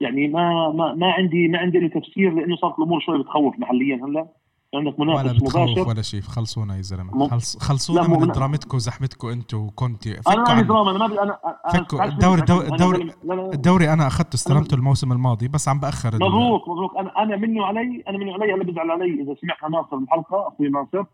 [0.00, 4.28] يعني ما ما ما عندي ما عندي تفسير لأنه صارت الأمور شوي بتخوف محليا هلأ.
[4.76, 5.88] عندك ولا منافس بتخوف مباشر.
[5.88, 6.20] ولا شيء.
[6.20, 7.28] خلصونا يا زلمة.
[7.28, 8.26] خلص خلصونا من.
[8.26, 10.10] درامتكم وزحمتكم أنتم وكونتي.
[10.12, 10.62] أنا فكوا ما عندي عنه.
[10.62, 12.04] دراما أنا ما بي- أنا أنا- فكوا.
[12.04, 16.96] الدوري الدوري أنا- الدوري أنا أخذته استلمته الموسم الماضي بس عم بأخر مبروك مبروك.
[16.96, 20.68] أنا أنا مني وعلي أنا مني وعلي هلا بزعل علي إذا سمعها ناصر الحلقة أخوي
[20.68, 21.04] ناصر.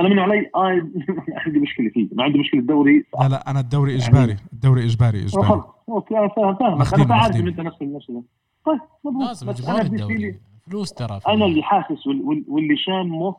[0.00, 0.82] أنا مني وعلي آه
[1.46, 3.04] عندي مشكلة فيه ما عندي مشكلة الدوري.
[3.20, 4.36] لا لا أنا الدوري إجباري.
[4.52, 5.48] الدوري إجباري إجباري.
[5.48, 6.68] خلص okay أنا فاهم فاهم.
[6.68, 7.48] أنا ماخذينه.
[7.50, 8.22] إنت نفس النفس ده.
[8.66, 9.28] طيب مبروك.
[9.28, 10.38] لازم أنا بالنسبة الدوري.
[10.70, 13.36] فلوس ترى أنا اللي حاسس وال- وال- واللي شامه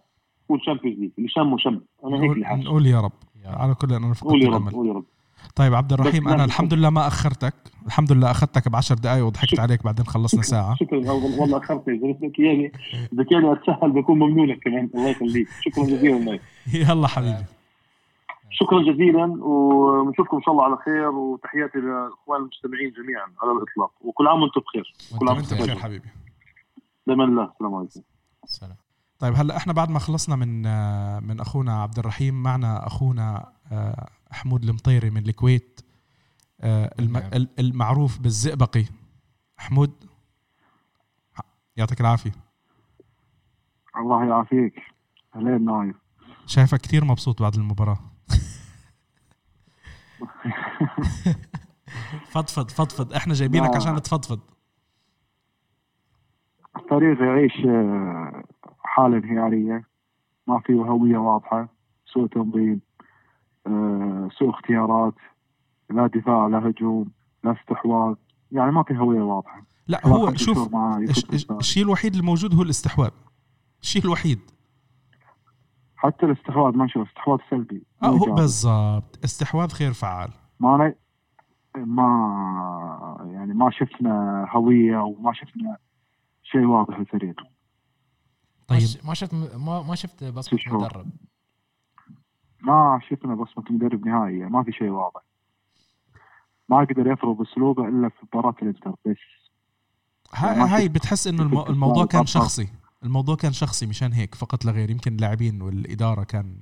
[0.52, 2.64] هو ال Champions League اللي شامه شم أنا هيك اللي حاسس.
[2.66, 3.12] نقول يا رب.
[3.46, 5.04] على كل أنا فقدت قول يا رب قول يا رب.
[5.56, 7.54] طيب عبد الرحيم أنا الحمد لله ما أخرتك.
[7.86, 9.62] الحمد لله اخذتك بعشر دقائق وضحكت شكراً.
[9.62, 10.76] عليك بعدين خلصنا ساعة.
[10.76, 10.98] شكرا.
[10.98, 12.72] والله والله اخرت اذا بدك اياني
[13.12, 14.90] بدك اياني اتسهل بكون ممنونك كمان.
[14.96, 15.48] الله يخليك.
[15.62, 16.42] شكرا جزيلا لك
[16.74, 17.46] يلا حبيبي.
[18.52, 23.92] شكرا جزيلا ونشوفكم إن شاء الله على خير وتحياتي للاخوان المستمعين جميعا على الإطلاق.
[24.02, 24.94] وكل عام وأنتم بخير.
[25.20, 25.76] كل عام انت بخير.
[25.80, 26.08] حبيبي.
[27.08, 28.02] بامان الله السلام عليكم.
[28.46, 28.76] سلام.
[29.20, 34.10] طيب هلا إحنا بعد ما خلصنا من آه، من أخونا عبد الرحيم معنا أخونا آه،
[34.32, 35.82] حمود المطيري من الكويت
[36.62, 37.30] آه، الم- نعم.
[37.34, 38.86] ال- المعروف بالزئبقي.
[39.58, 39.92] حمود
[41.78, 42.32] يعطيك العافية.
[43.98, 44.74] الله يعافيك.
[45.36, 45.96] أهلين نايف
[46.46, 48.00] شايفك كثير مبسوط بعد المباراة.
[52.32, 53.14] فضفض فضفض.
[53.14, 53.76] إحنا جايبينك لا.
[53.76, 54.40] عشان تفضفض.
[56.76, 58.44] الفريق يعيش آه،
[58.84, 59.84] حالة انهيارية.
[60.48, 61.68] ما في هوية واضحة
[62.06, 62.82] سوء تنظيم
[63.68, 65.14] آه، سوء اختيارات
[65.90, 67.12] لا دفاع لا هجوم
[67.44, 68.16] لا استحواذ.
[68.52, 69.66] يعني ما في هوية واضحة.
[69.88, 70.70] لا هو شوف.
[71.52, 73.12] الشيء الوحيد الموجود هو الاستحواذ.
[73.82, 74.40] الشيء الوحيد.
[75.96, 77.84] حتى الاستحواذ ما شوف استحواذ سلبي.
[78.04, 78.36] آه هو.
[78.36, 79.20] بالضبط.
[79.24, 80.30] استحواذ غير فعال.
[80.60, 80.94] ما
[81.76, 85.78] ما يعني ما شفنا هوية وما شفنا
[86.52, 87.48] شيء واضح للفريق ما
[88.68, 90.60] طيب ما شفت ما ما شفت بصمة.
[90.68, 91.10] مدرب.
[92.62, 95.22] ما شفنا بصمة مدرب نهائية ما في شيء واضح.
[96.70, 99.18] ما قدر يفرض أسلوبه إلا في مباراة الإنتر بس.
[100.34, 102.26] هاي, ما هاي بتحس إنه الموضوع كان.
[102.26, 102.68] شخصي.
[103.04, 104.90] الموضوع كان شخصي مشان هيك فقط لا غير.
[104.90, 106.60] يمكن اللاعبين والإدارة كان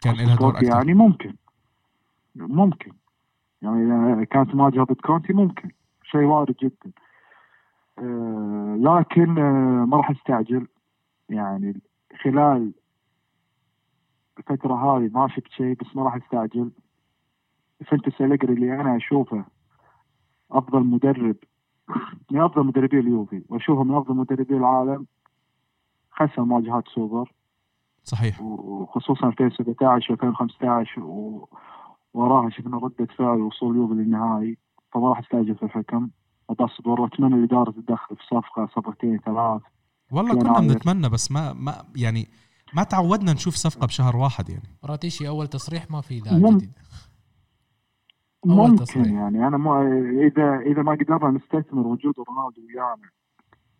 [0.00, 1.36] كان لها دور أكثر يعني ممكن.
[2.34, 2.92] ممكن.
[3.62, 5.70] يعني إذا كانت مواجهة ضد كونتي ممكن.
[6.02, 6.92] شيء وارد جدا.
[8.78, 10.66] لكن آه ما راح استعجل.
[11.28, 11.80] يعني
[12.22, 12.72] خلال
[14.38, 16.70] الفترة هذه ما شفت شيء بس ما راح استعجل.
[17.86, 19.44] فانت سالجري اللي أنا أشوفه
[20.50, 21.36] أفضل مدرب
[22.30, 25.06] من أفضل مدربي اليوفي وأشوفه من أفضل مدربي العالم
[26.10, 27.32] خسر مواجهات سوبر
[28.04, 28.40] صحيح.
[28.42, 31.48] وخصوصا 2017 و2015 و-
[32.14, 34.58] وراها شفنا ردة فعل وصول يوفي للنهائي
[34.92, 36.08] فما راح استعجل في الحكم.
[36.52, 39.62] وبصبر وأتمنى الاداره تتدخل في صفقة صفقتين ثلاث.
[40.12, 40.60] والله كنا.
[40.60, 42.28] بنتمنى بس ما ما يعني
[42.74, 44.68] ما تعودنا نشوف صفقة بشهر واحد يعني.
[44.84, 46.56] راتيشي أول تصريح ما في لاعب مم.
[46.56, 46.72] جديد.
[48.46, 49.06] أول ممكن تصريح.
[49.06, 49.48] يعني.
[49.48, 49.82] أنا ما
[50.26, 53.08] إذا إذا ما قدرنا نستثمر وجود رونالدو ويانا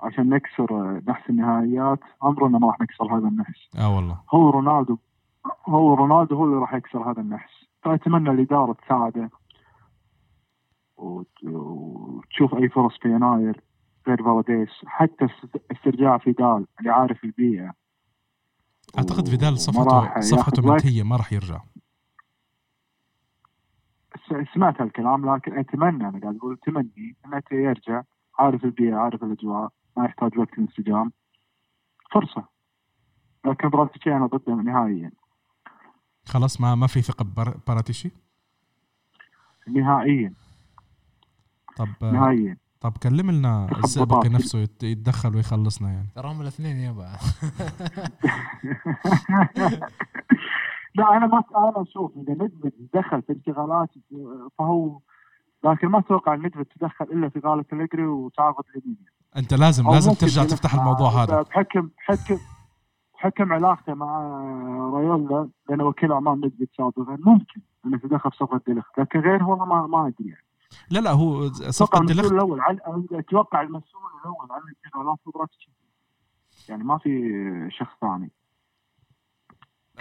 [0.00, 3.76] عشان نكسر نحس النهائيات عمرنا ما راح نكسر هذا النحس.
[3.78, 4.20] آه والله.
[4.34, 4.98] هو رونالدو
[5.66, 7.50] هو رونالدو هو اللي راح يكسر هذا النحس.
[7.82, 9.30] فأتمنى الإدارة تساعده.
[11.02, 13.62] وتشوف أي فرص في يناير
[14.08, 17.72] غير فالديس حتى است- استرجاع فيدال اللي عارف البيئة.
[18.98, 20.72] أعتقد فيدال صفحته صفحته.
[20.72, 21.60] منتهيه ما راح يرجع.
[24.54, 28.02] سمعت هالكلام لكن أتمنى أنا قاعد أقول تمني إنه يرجع.
[28.38, 31.12] عارف البيئة عارف الأجواء ما يحتاج وقت الانسجام
[32.12, 32.44] فرصة.
[33.46, 35.12] لكن براتيتشي أنا ضده نهائيا.
[36.24, 37.24] خلاص ما ما في ثقة
[37.66, 38.10] باراتيشي
[39.68, 40.34] نهائيا.
[41.76, 42.56] طب نهائيا.
[42.80, 43.68] طب كلم لنا.
[43.84, 46.08] الزئبقي نفسه يت- يتدخل ويخلصنا يعني.
[46.14, 47.08] تراهم الاثنين يابا
[50.94, 53.88] لا أنا ما أنا أشوف إذا ندفد دخل في انشغالات
[54.58, 54.98] فهو
[55.64, 59.04] لكن ما أتوقع إن ندفد تدخل إلا في غالة الجري وتعاقد اليمين.
[59.36, 61.42] أنت لازم لازم ترجع تفتح الموضوع هذا.
[61.42, 62.38] بحكم بحكم
[63.14, 64.18] بحكم علاقته مع
[64.94, 69.56] رايولا لأنه وكيل اعمال ندفد سابقا ممكن إنه تدخل في صفقة ديليخت لكن غير هو
[69.66, 70.44] ما ما أدري يعني.
[70.90, 72.60] لا لا هو صفقة المسؤول الأول
[73.12, 75.70] أتوقع المسؤول الأول عن هو براتشي
[76.68, 77.10] يعني ما في
[77.78, 78.30] شخص ثاني.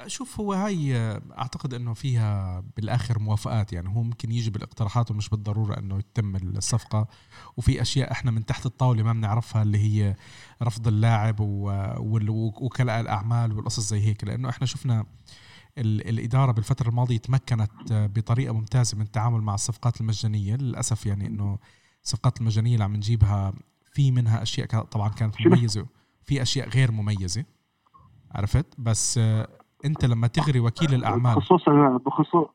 [0.07, 3.73] شوف هو هاي آه، أعتقد إنه فيها بالآخر موافقات.
[3.73, 7.07] يعني هو ممكن يجي بالاقتراحات ومش بالضرورة إنه يتم الصفقة.
[7.57, 10.15] وفي أشياء إحنا من تحت الطاولة ما بنعرفها اللي هي
[10.63, 14.23] رفض اللاعب ووكلاء الأعمال والقصص زي هيك.
[14.23, 15.05] لأنه إحنا شفنا ال-
[15.77, 20.55] الإدارة بالفترة الماضية تمكنت آه، بطريقة ممتازة من التعامل مع الصفقات المجانية.
[20.55, 21.57] للأسف يعني إنه
[22.03, 23.53] الصفقات المجانية اللي عم نجيبها
[23.93, 25.85] في منها أشياء طبعا كانت؟ مميزة
[26.23, 27.45] في أشياء غير مميزة.
[28.35, 29.47] عرفت؟ بس آه،
[29.85, 31.69] أنت لما تغري وكيل الأعمال بخصوص
[32.05, 32.49] بخصوص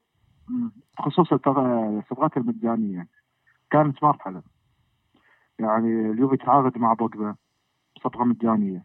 [0.99, 3.09] بخصوص الصفقات المجانية
[3.71, 4.43] كانت مرحله
[5.59, 7.35] يعني اليوفي تعاقد مع بوجبا
[8.05, 8.85] صفقة مجانية.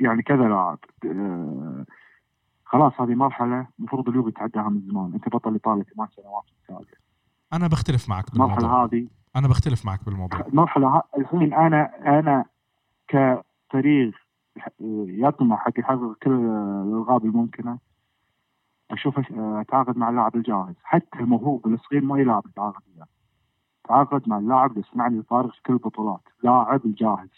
[0.00, 1.84] يعني كذا لاعب آه،
[2.76, 5.12] خلاص هذه مرحلة المفروض اليوفي يتعداها من زمان.
[5.14, 6.94] أنت بطل إيطاليا ثمان سنوات متتاليه
[7.52, 8.56] أنا بختلف معك بالموضوع.
[8.58, 10.40] المرحلة هذه أنا بختلف معك بالموضوع.
[10.40, 12.44] المرحلة ها- الحين أنا أنا
[13.08, 14.14] كفريق
[15.08, 17.78] يطمح حق يحقق كل الالغاب الممكنة
[18.90, 20.74] أشوف أتعاقد مع اللاعب الجاهز.
[20.82, 23.06] حتى الموهوب الصغير ما يلعب يتعاقد وياه
[23.88, 26.20] تعاقد مع اللاعب اللي يصنع لي في كل البطولات.
[26.42, 27.28] لاعب الجاهز.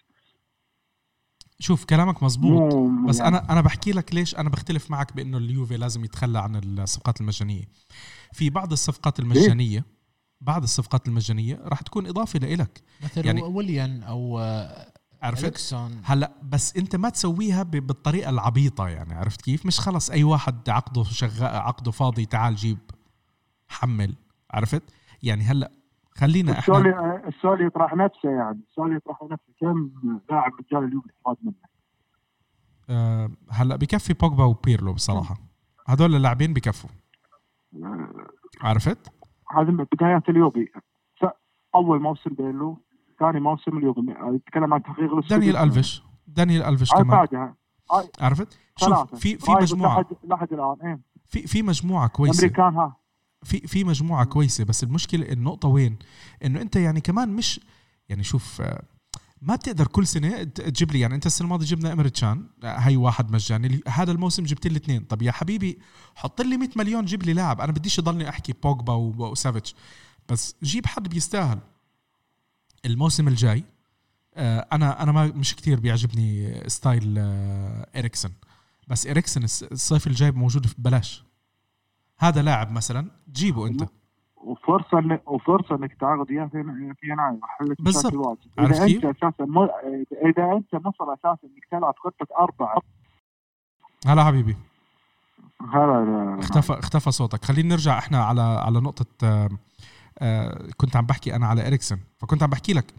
[1.58, 2.74] شوف كلامك مزبوط
[3.08, 3.28] بس يعني.
[3.28, 7.64] أنا أنا بحكي لك ليش أنا بختلف معك بأنه اليوفي لازم يتخلى عن الصفقات المجانية.
[8.32, 9.84] في بعض الصفقات المجانية
[10.40, 12.82] بعض الصفقات المجانية راح تكون إضافة لإلك.
[13.04, 14.92] مثل يعني- ويليان أو آه،
[15.22, 15.44] عرفت؟
[16.04, 20.68] هلأ بس أنت ما تسويها ب- بالطريقة العبيطة يعني عرفت كيف؟ مش خلص أي واحد
[20.70, 22.78] عقده شغال عقده فاضي تعال جيب
[23.68, 24.14] حمل
[24.50, 24.82] عرفت؟
[25.22, 25.70] يعني هلأ
[26.14, 26.74] خلينا إحنا
[27.28, 28.60] السؤال يطرح نفسه يعني.
[28.70, 29.52] السؤال يطرح نفسه.
[29.60, 29.90] كم
[30.30, 31.54] لاعب رجال اليوفي استفاد منه؟
[32.90, 35.36] آه هلا بكفي بوجبا وبيرلو بصراحة.
[35.86, 36.90] هدول اللاعبين بكفوا.
[38.60, 39.12] عرفت؟
[39.50, 40.68] هذا من بدايات اليوفي
[41.22, 41.34] س-
[41.74, 42.78] أول موسم بيلو
[43.20, 44.00] ثاني موسم اليوفي
[44.34, 45.28] يتكلم عن تحقيق.
[45.28, 46.02] دانيال ألفيش.
[46.26, 47.08] دانيال ألفيش كمان.
[47.08, 47.54] بعدها
[48.20, 49.14] عرفت؟ شوف.
[49.14, 50.04] في في مجموعة.
[50.24, 51.00] لحد الآن إيه.
[51.26, 52.46] في في مجموعة كويسة.
[52.46, 52.96] الامريكان ها.
[53.44, 55.96] في في مجموعة كويسة بس المشكلة النقطة وين؟
[56.44, 57.60] إنه أنت يعني كمان مش
[58.08, 58.82] يعني شوف آه،
[59.42, 63.80] ما بتقدر كل سنة تجيب لي يعني أنت السنة الماضية جبنا امريتشان هي واحد مجاني
[63.88, 65.04] هذا الموسم جبت لي اثنين.
[65.04, 65.78] طب يا حبيبي
[66.14, 67.60] حط لي 100 مليون جيب لي لاعب.
[67.60, 69.74] أنا بديش أضلني أحكي بوجبا وسافيتش.
[70.28, 71.58] بس جيب حد بيستاهل.
[72.84, 73.64] الموسم الجاي
[74.34, 78.30] آه، أنا أنا ما مش كتير بيعجبني style آه، اريكسن
[78.88, 81.27] بس اريكسن الصيف الجاي موجود ببلاش.
[82.18, 83.88] هذا لاعب مثلا جيبه أنت.
[84.36, 86.62] وفرصة إن وفرصة إنك تعاقد إياه في
[87.00, 88.14] في يناير حلت بالضبط.
[88.14, 88.38] واجد.
[88.58, 89.64] إذا؟ أنت أساسا مو...
[90.24, 92.82] إذا أنت مصر أساسا إنك تلعب خطة أربعة.
[94.06, 94.56] هلا حبيبي.
[95.72, 97.44] هذا اختفى اختفى صوتك.
[97.44, 99.48] خلينا نرجع إحنا على على نقطة
[100.76, 102.94] كنت عم بحكي أنا على إريكسون فكنت عم بحكي لك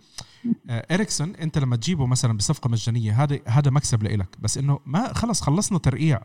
[0.69, 5.13] آه، إريكسون أنت لما تجيبه مثلا بصفقة مجانية هذا هذا مكسب لإلك بس إنه ما
[5.13, 6.21] خلص خلصنا ترقيع.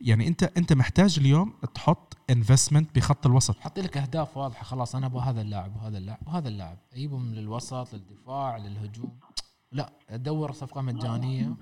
[0.00, 3.60] يعني انت أنت محتاج اليوم تحط investment بخط الوسط.
[3.60, 6.78] حط لك أهداف واضحة خلاص أنا أبغى هذا اللاعب وهذا اللاعب وهذا اللاعب.
[6.92, 9.18] اجيبهم للوسط للدفاع للهجوم.
[9.72, 11.56] لا ادور صفقة مجانية.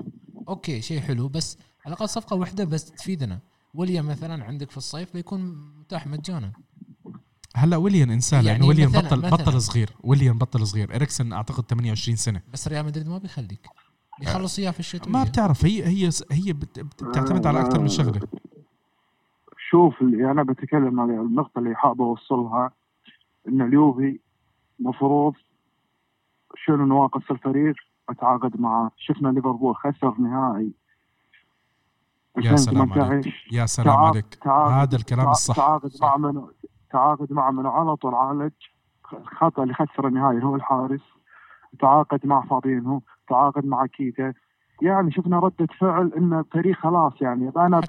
[0.49, 3.39] okay شيء حلو بس على الأقل صفقة واحدة بس تفيدنا.
[3.75, 5.41] وليا مثلا عندك في الصيف بيكون
[5.81, 6.53] متاح مجانا.
[7.57, 9.31] هلا ويليام إنسان يعني يعني ويليام مثلاً- بطل مثلاً.
[9.37, 10.95] بطل صغير ويليام بطل صغير.
[10.95, 12.43] اريكسون أعتقد 28 سنة.
[12.53, 13.69] بس ريال مدريد ما بيخليك.
[14.21, 17.89] بيخلص اياه في الشتويه ما بتعرف هي هي هي بت- بت- بتعتمد على أكثر من
[17.89, 18.21] شغلة.
[19.71, 22.71] شوف اللي أنا بتكلم على النقطة اللي حابب أوصلها
[23.49, 24.19] إن اليوفي
[24.81, 25.35] مفروض
[26.67, 27.75] شنو نواقص الفريق؟
[28.09, 30.71] أتعاقد معاه شفنا ليفربول خسر نهائي.
[32.37, 34.47] يا سلام 2018 يا سلام عليك.
[34.47, 35.57] هذا الكلام الصح.
[35.57, 35.91] تعاقد.
[36.01, 36.53] مع منو؟
[36.91, 38.53] تعاقد مع منو على طول عالج
[39.13, 41.01] الخطأ اللي خسر النهائي هو الحارس.
[41.81, 44.35] تعاقد مع فابينهو تعاقد مع كيتا
[44.83, 47.53] يعني شفنا ردة فعل إن الفريق خلاص يعني.
[47.57, 47.81] أنا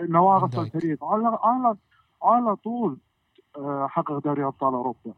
[0.00, 0.58] نواقص.
[0.58, 1.04] الفريق.
[1.04, 1.76] على على
[2.22, 2.98] على طول
[3.58, 5.12] آه، حقق دوري أبطال أوروبا.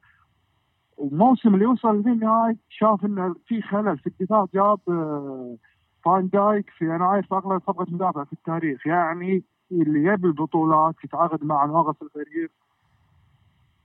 [1.00, 4.46] الموسم اللي وصل للنهاية شاف إن في خلل في الدفاع.
[4.54, 5.56] جاب آه،
[6.04, 8.86] فان دايك في يناير في اغلى صفقة مدافع في التاريخ.
[8.86, 9.44] يعني
[9.82, 12.50] اللي يبي البطولات يتعاقد مع نواقص الفريق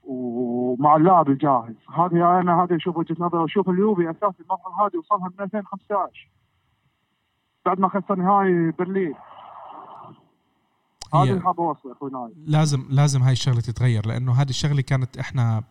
[0.04, 1.74] ومع اللاعب الجاهز.
[1.94, 3.40] هذه أنا هذا أشوف وجهة نظري.
[3.42, 6.28] واشوف اليوفي أساسا المرحله هذه وصلها من 2015
[7.66, 9.14] بعد ما خسر نهائي برلين.
[11.14, 12.10] هذا هي- اللي حاب أوصله أخوي
[12.46, 15.62] لازم لازم هاي الشغلة تتغير لأنه هذه الشغلة كانت إحنا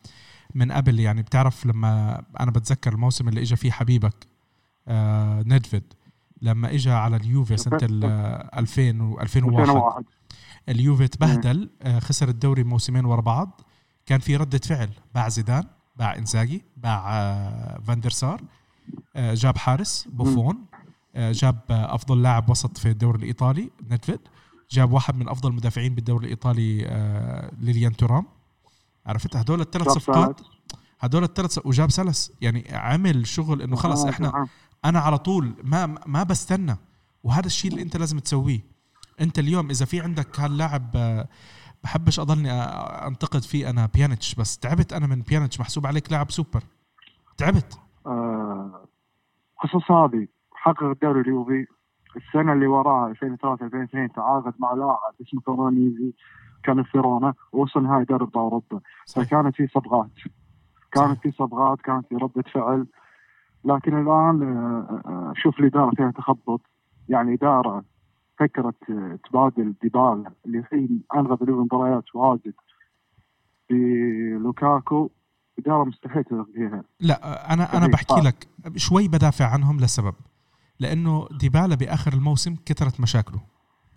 [0.56, 4.28] من قبل يعني بتعرف لما أنا بتذكر الموسم اللي اجى فيه حبيبك
[4.88, 5.84] آه ندفيد
[6.42, 8.04] لما اجى على اليوفي سنة ال
[8.58, 10.04] 2000 و 2001 2001
[10.70, 13.62] اليوفي تبهدل آه خسر الدوري موسمين ورا بعض.
[14.06, 15.64] كان في ردة فعل باع زيدان
[15.96, 18.42] باع إنزاجي باع آه فاندر سار
[19.16, 20.66] آه جاب حارس بوفون
[21.16, 24.20] جاب أفضل لاعب وسط في الدوري الإيطالي ندفيد
[24.72, 26.78] جاب واحد من أفضل المدافعين بالدوري الإيطالي
[27.60, 28.26] ليليان تورام.
[29.06, 30.42] عرفت؟ هدول الثلاث صفقات.
[31.00, 34.48] هدول الثلاث وجاب سلس يعني عمل شغل إنه خلص إحنا.
[34.86, 36.76] أنا على طول ما ما بستنى.
[37.24, 38.60] وهذا الشيء اللي أنت لازم تسويه.
[39.22, 41.28] أنت اليوم إذا في عندك هاللاعب آه،
[41.84, 45.60] بحبش أضلني آه، أنتقد فيه أنا بيانيتش بس تعبت أنا من بيانيتش.
[45.60, 46.64] محسوب عليك لاعب سوبر.
[47.38, 47.80] تعبت.
[48.06, 48.86] آه،
[49.58, 51.66] خصوص هذه حقق الدوري اليوفي.
[52.16, 56.14] السنة اللي وراها 2003 2002 تعاقد مع لاعب اسمه كامورانيزي
[56.64, 58.80] كان في فيرونا ووصل نهائي دوري أبطال أوروبا.
[59.16, 60.10] فكانت في صبغات
[60.92, 62.88] كانت في صبغات كانت في ردة فعل.
[63.66, 66.62] لكن الآن آه، آه، شوف الاداره فيها تخبط.
[67.10, 67.84] يعني اداره
[68.40, 72.54] فكرة آه، تبادل ديبالا اللي الحين ألغى باليوفي مباريات واجد
[73.70, 75.10] بلوكاكو.
[75.60, 76.24] اداره مستحيل
[76.54, 76.84] فيها.
[77.00, 78.22] لا أنا أنا بحكي.
[78.22, 80.14] لك شوي بدافع عنهم لسبب.
[80.80, 83.40] لأنه ديبالا بآخر الموسم كثرت مشاكله.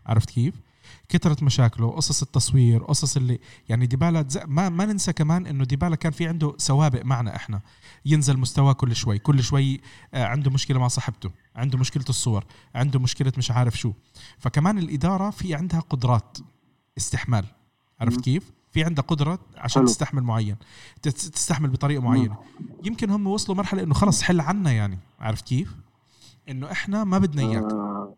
[0.07, 0.72] عرفت كيف؟
[1.09, 3.39] كثره مشاكله قصص التصوير قصص اللي
[3.69, 7.61] يعني ديبالا ما ما ننسى كمان إنه ديبالا كان في عنده سوابق معنا إحنا.
[8.07, 9.81] ينزل مستواه كل شوي كل شوي
[10.15, 12.45] آه، عنده مشكلة مع صاحبته عنده مشكلة الصور
[12.75, 13.93] عنده مشكلة مش عارف شو.
[14.39, 16.39] فكمان الإدارة في عندها قدرات
[16.99, 17.45] استحمال.
[18.01, 18.21] عرفت.
[18.21, 19.89] كيف؟ في عندها قدرة عشان حلو.
[19.89, 20.57] تستحمل معين
[21.03, 22.37] تستحمل بطريقة معينة.
[22.85, 24.99] يمكن هم وصلوا مرحلة إنه خلص حل عنا يعني.
[25.21, 25.75] عرفت كيف؟
[26.49, 27.63] إنه إحنا ما بدنا إياك.
[27.73, 28.15] آه،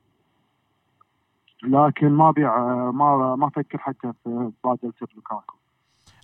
[1.65, 2.57] لكن ما بيع
[2.91, 5.55] ما ما أفكر حتى في بادلة لوكاكو.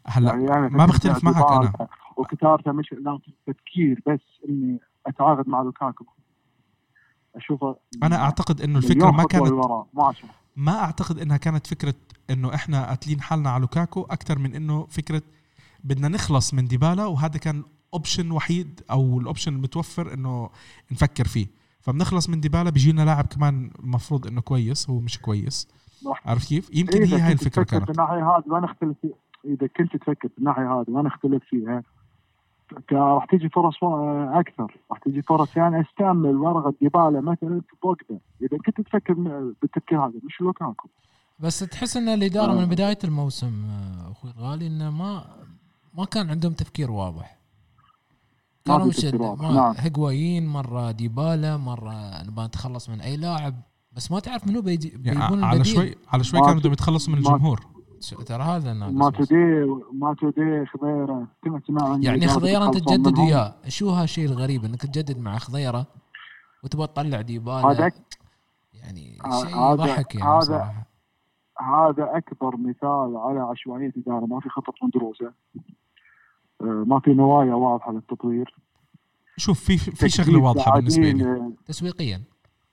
[0.06, 1.88] هلا يعني ما بختلف معك أنا.
[2.16, 6.04] وكتارته مش لا تفكير بس إني أتعاقد مع لوكاكو.
[7.36, 9.52] أشوفه أنا أعتقد إنه الفكرة ما كانت
[9.94, 10.14] ما
[10.56, 11.94] ما أعتقد إنها كانت فكرة
[12.30, 15.22] إنه إحنا قاتلين حالنا على لوكاكو أكثر من إنه فكرة
[15.84, 17.64] بدنا نخلص من ديبالا وهذا كان
[17.94, 20.50] option وحيد أو ال option المتوفر إنه
[20.92, 21.59] نفكر فيه.
[21.80, 25.68] فبنخلص من ديبالا بيجينا لاعب كمان المفروض إنه كويس هو مش كويس.
[26.26, 27.90] عارف كيف؟ يمكن هي هاي كنت الفكرة كانت.
[27.90, 31.82] الناحيه هذه وأنا اختلف في- إذا كنت تفكر في الناحيه هذه وأنا اختلف فيها.
[32.92, 33.74] راح تيجي فرص
[34.32, 34.76] أكثر.
[34.90, 38.18] راح تيجي فرص يعني أستعمل ورقة ديبالا مثلا في بوجبا.
[38.42, 39.12] إذا كنت تفكر
[39.62, 40.88] بالتفكير هذا مش لوكاكو.
[41.40, 42.60] بس تحس إن الإدارة آه.
[42.60, 45.24] من بداية الموسم آه، أخوي الغالي إنه ما
[45.98, 47.36] ما كان عندهم تفكير واضح.
[47.36, 47.39] ما
[48.64, 49.74] كانوا نعم.
[49.78, 53.54] هيغوايين مرة ديبالا مرة نبغى نتخلص من أي لاعب.
[53.92, 57.12] بس ما تعرف منو بيجي يعني بيكون على البديل شوي على شوي كانوا بدهم يتخلصوا
[57.12, 57.60] من الجمهور.
[58.26, 59.10] ترى هذا الناقص ما.
[59.10, 61.26] تدي ما تدي خضيرة.
[62.02, 63.18] يعني خضيرة أنت تجدد.
[63.18, 63.54] وياه.
[63.68, 65.86] شو هالشيء الغريب؟ إنك تجدد مع خضيرة
[66.64, 67.92] وتبغى تطلع ديبالا هذا
[68.74, 70.86] يعني ه- شيء هذا- يضحك يعني هذا- صراحة
[71.60, 74.26] هذا أكبر مثال على عشوائية إدارة.
[74.26, 75.32] ما في خطط مدروسه آه،
[76.60, 78.54] ما في نوايا واضحة للتطوير.
[79.36, 81.24] شوف في في شغلة واضحة بالنسبة لي.
[81.24, 82.22] آه، تسويقيا.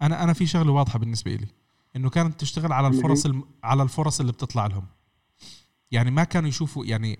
[0.01, 1.47] أنا أنا في شغلة واضحة بالنسبة لي
[1.95, 3.43] إنه كانت تشتغل على الفرص الم...
[3.63, 4.83] على الفرص اللي بتطلع لهم.
[5.91, 7.19] يعني ما كانوا يشوفوا يعني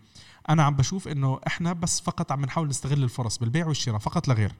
[0.49, 4.34] أنا عم بشوف إنه إحنا بس فقط عم نحاول نستغل الفرص بالبيع والشراء فقط لا
[4.34, 4.52] غير.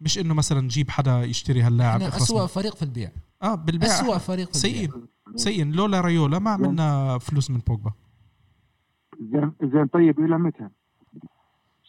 [0.00, 2.46] مش إنه مثلا نجيب حدا يشتري هاللاعب إحنا اسوء.
[2.46, 3.10] فريق في البيع.
[3.42, 3.88] آه بالبيع.
[3.88, 4.88] اسوء فريق في البيع.
[4.88, 5.06] سيئين
[5.36, 7.92] سيئين لولا ريولا ما عملنا فلوس من بوجبا.
[9.20, 10.68] زين زين طيب إلى متى؟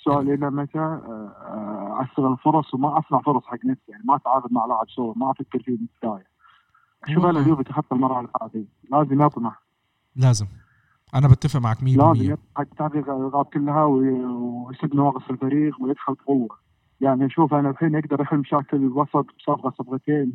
[0.02, 4.54] السؤال إلى متى آه، آه، استغل الفرص وما أصنع فرص حق نفسي يعني ما أتعاقد
[4.54, 6.26] مع لاعب سوى ما أفكر فيه من البدايه
[7.08, 7.42] شوف أنا والله.
[7.42, 9.62] اليوفي تخطى المرحلة هذه لازم يطمح
[10.16, 10.46] لازم.
[11.16, 12.64] أنا بتفق معك 100% لازم يطمح.
[12.78, 16.48] تحقيق الالقاب كلها وي- ويسد نواقص الفريق ويدخل بقوه
[17.02, 20.34] يعني شوف أنا الحين يقدر يحل مشاكل الوسط بصفقة صفقتين.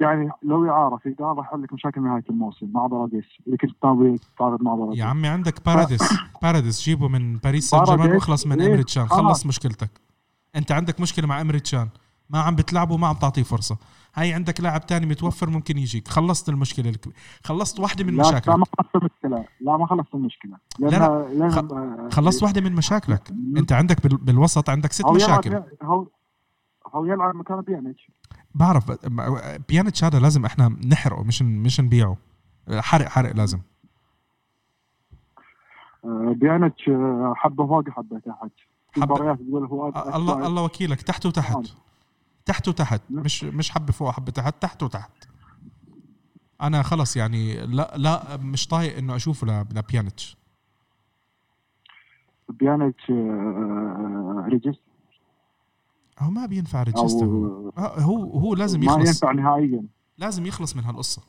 [0.00, 3.24] يعني لو يعرف يقدر يحل لك مشاكل نهاية الموسم مع باراديس.
[3.48, 4.98] إذا كنت ناوي تتعاقد مع باراديس.
[4.98, 6.02] يا عمي عندك باراديس.
[6.42, 9.08] باراديس جيبه من باريس سان جيرمان واخلص من إيه، إمري تشان.
[9.08, 9.20] خلاص.
[9.20, 9.90] خلص مشكلتك.
[10.56, 11.88] أنت عندك مشكلة مع إمري تشان.
[12.30, 13.76] ما عم بتلعبه وما عم تعطيه فرصة.
[14.14, 16.08] هاي عندك لاعب تاني متوفر ممكن يجيك.
[16.08, 17.08] خلصت المشكلة الك...
[17.44, 18.56] خلصت واحدة من لا لا مشاكلك.
[18.56, 19.44] ما خلصت المشكلة.
[19.60, 20.56] لا ما خلصت المشكلة.
[20.78, 23.30] لا، آه، خلصت واحدة من مشاكلك.
[23.56, 24.16] أنت عندك بال...
[24.16, 25.62] بالوسط عندك ست مشاكل.
[25.82, 26.06] هو
[26.94, 28.10] هو يلعب مكان بيانيتش.
[28.56, 28.92] بعرف
[29.68, 32.16] بيانيتش هذا لازم إحنا نحرقه مش مش نبيعه.
[32.70, 33.60] حرق حرق لازم.
[36.34, 38.50] بيانيتش آه، حبه فوق حبه تحت
[38.98, 39.20] حبة-
[40.14, 41.02] الله الله وكيلك.
[41.02, 41.54] تحت وتحت.
[41.54, 41.64] نعم.
[42.44, 43.00] تحت وتحت.
[43.10, 44.62] مش مش حبة فوق حبة تحت.
[44.62, 45.10] تحت وتحت.
[46.62, 47.66] أنا خلص يعني.
[47.66, 50.36] لا لا مش طايق إنه أشوفه ل- لبيانيتش
[52.48, 54.80] بيانيتش آه، ريجست
[56.18, 59.22] هو ما بينفع regista هو أو آه، هو هو لازم ما يخلص.
[59.22, 59.84] ينفع نهائيا.
[60.18, 61.22] لازم يخلص من هالقصة.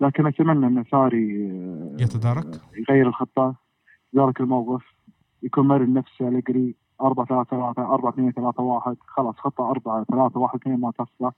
[0.00, 2.60] لكن أتمنى إن ساري آه، يتدارك.
[2.88, 3.54] يغير الخطة
[4.14, 4.82] يدارك الموقف
[5.42, 10.40] يكون مرن نفسه الجري 4 3 3 4 2 3 1 خلاص خطة 4 3
[10.40, 11.32] 1 2 ما تصلح.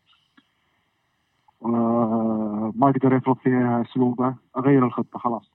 [1.65, 4.35] آه، ما يقدر يفرض فيها أسلوبه.
[4.57, 5.51] أغير الخطة خلاص.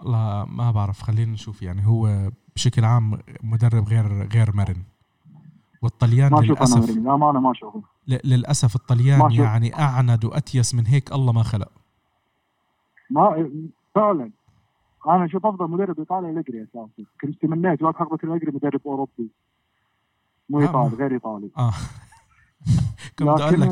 [0.00, 1.86] والله ما بعرف خلينا نشوف يعني.
[1.86, 4.82] هو بشكل عام مدرب غير غير مرن.
[5.82, 9.32] والطليان ما للأسف لا ما أنا ما اشوفه للأسف الطليان.
[9.32, 11.72] يعني أعند وأتيس من هيك الله ما خلق.
[13.10, 13.50] ما
[13.94, 14.30] فعلا.
[15.08, 16.88] أنا أشوف أفضل مدرب إيطالي الجري أساسا
[17.20, 19.30] كنت تمنيت بعد حقبه الجري مدرب أوروبي.
[20.50, 21.50] مو آه، إيطالي غير إيطالي.
[21.58, 21.72] آه.
[23.18, 23.68] كنت أقول لك؟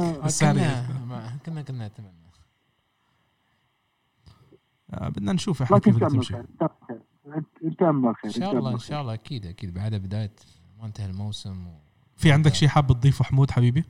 [1.46, 2.27] كنا كنا نتمنى.
[4.92, 6.34] بدنا نشوف إحنا كيف تمشي.
[6.34, 6.46] خير.
[7.78, 8.24] تامل خير.
[8.24, 8.78] إن شاء الله إن.
[8.78, 9.74] شاء الله أكيد أكيد.
[9.74, 10.32] بعد بداية
[10.80, 11.70] ما انتهى الموسم و...
[12.16, 13.84] في عندك شيء حاب تضيفه حمود حبيبي؟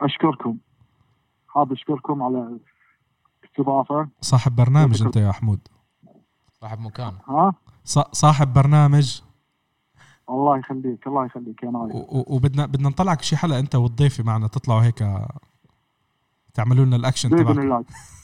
[0.00, 0.56] أشكركم.
[1.48, 2.58] حاب أشكركم على
[3.44, 4.08] الاستضافة.
[4.20, 5.60] صاحب برنامج أنت يا حمود.
[6.60, 7.12] صاحب مكان.
[7.28, 7.52] ها؟
[7.84, 9.20] ص- صاحب برنامج.
[10.30, 11.94] الله يخليك الله يخليك يا نايف.
[12.08, 15.04] وبدنا بدنا نطلعك شي حلقة أنت والضيفه معنا تطلعوا هيك
[16.54, 17.60] تعملوا لنا الأكشن بإذن تبعكم.
[17.60, 17.84] الله.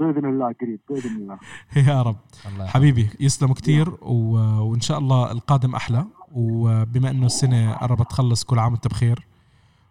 [0.00, 1.38] بإذن الله قريب بإذن الله.
[1.88, 2.16] يا رب.
[2.46, 2.66] الله.
[2.66, 4.14] حبيبي يسلموا كتير و...
[4.70, 6.06] وإن شاء الله القادم أحلى.
[6.32, 9.26] وبما إنه السنة قربت تخلص كل عام وأنت بخير.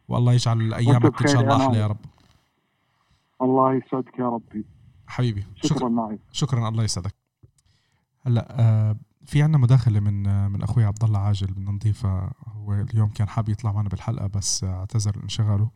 [0.07, 1.88] والله يجعل أيامك إن شاء الله يا أحلى يا.
[1.88, 1.97] رب.
[3.41, 4.65] الله يسعدك يا ربي.
[5.07, 5.89] حبيبي شكرا شكرا.
[5.89, 6.19] نايف.
[6.31, 7.15] شكرا الله يسعدك.
[8.25, 12.73] هلأ آه في عنا مداخلة من آه من أخوي عبد الله عاجل بدنا نضيفها هو
[12.73, 15.69] اليوم كان حابب يطلع معنا بالحلقة بس آه، اعتذر انشغاله.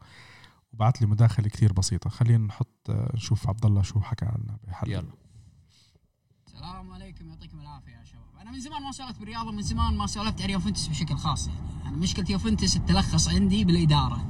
[0.73, 2.09] وبعت لي مداخلة كثير بسيطة.
[2.09, 5.13] خلينا نحط آه، نشوف عبد الله شو حكى عنا بحلقه يلا.
[6.47, 8.23] السلام عليكم يعطيكم العافية يا شباب.
[8.41, 11.47] أنا من زمان ما سولفت بالرياضة من زمان ما سولفت عن يوفنتوس بشكل خاص.
[11.47, 14.25] يعني أنا مشكلة يوفنتوس تلخص عندي بالإدارة.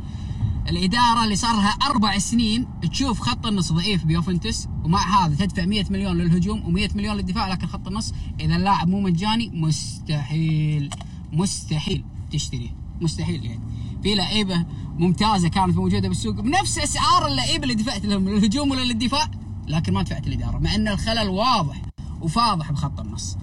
[0.70, 5.86] الإدارة اللي صار لها أربع سنين تشوف خط النص ضعيف بيوفنتوس ومع هذا تدفع 100
[5.90, 10.90] مليون للهجوم و100 مليون للدفاع لكن خط النص إذا اللاعب مو مجاني مستحيل
[11.34, 12.76] مستحيل تشتريه.
[13.02, 13.62] مستحيل يعني.
[14.04, 14.66] في لعيبة
[14.98, 19.32] ممتازة كانت موجودة بالسوق بنفس أسعار اللعيبة اللي دفعت لهم للهجوم ولا للدفاع
[19.68, 21.82] لكن ما دفعت الاداره مع إن الخلل واضح
[22.22, 23.38] وفاضح بخط النص.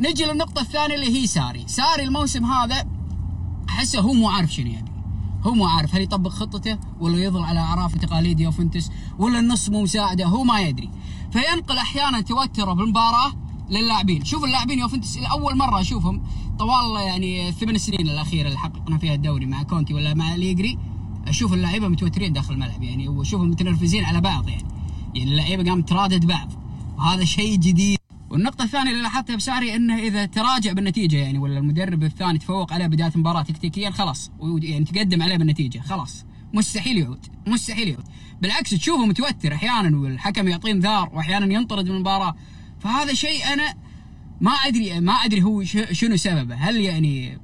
[0.00, 1.64] نجي للنقطة الثانية اللي هي ساري.
[1.66, 2.86] ساري الموسم هذا
[3.68, 4.92] أحسه هو مو عارف شنو يبي.
[5.42, 9.82] هو مو عارف هل يطبق خطته ولا يظل على أعراف وتقاليد يوفنتوس ولا النص مو
[9.82, 10.90] مساعده هو ما يدري.
[11.32, 13.32] فينقل أحيانا توتره بالمباراة
[13.70, 14.24] للاعبين.
[14.24, 16.22] شوف اللاعبين يوفنتوس لاول مرة أشوفهم
[16.58, 20.78] طوال يعني الثمان سنين الاخيره اللي حققنا فيها الدوري مع كونتي ولا مع ليجري
[21.26, 24.64] أشوف اللعيبة متوترين داخل الملعب يعني وأشوفهم متنرفزين على بعض يعني.
[25.14, 26.52] يعني اللعيبة قامت ترادد بعض.
[26.98, 27.98] وهذا شيء جديد.
[28.30, 32.86] والنقطة الثانية اللي لاحظتها بساري إنه إذا تراجع بالنتيجة يعني ولا المدرب الثاني تفوق عليه
[32.86, 34.30] بداية المباراة تكتيكيا خلاص.
[34.62, 36.24] يعني تقدم عليه بالنتيجة خلاص.
[36.54, 37.26] مستحيل يعود.
[37.46, 38.04] مستحيل يعود.
[38.42, 42.36] بالعكس تشوفه متوتر أحيانا والحكم يعطيه انذار واحيانا ينطرد من المباراة.
[42.80, 43.74] فهذا شيء أنا
[44.40, 47.38] ما أدري ما أدري هو شنو سببه هل يعني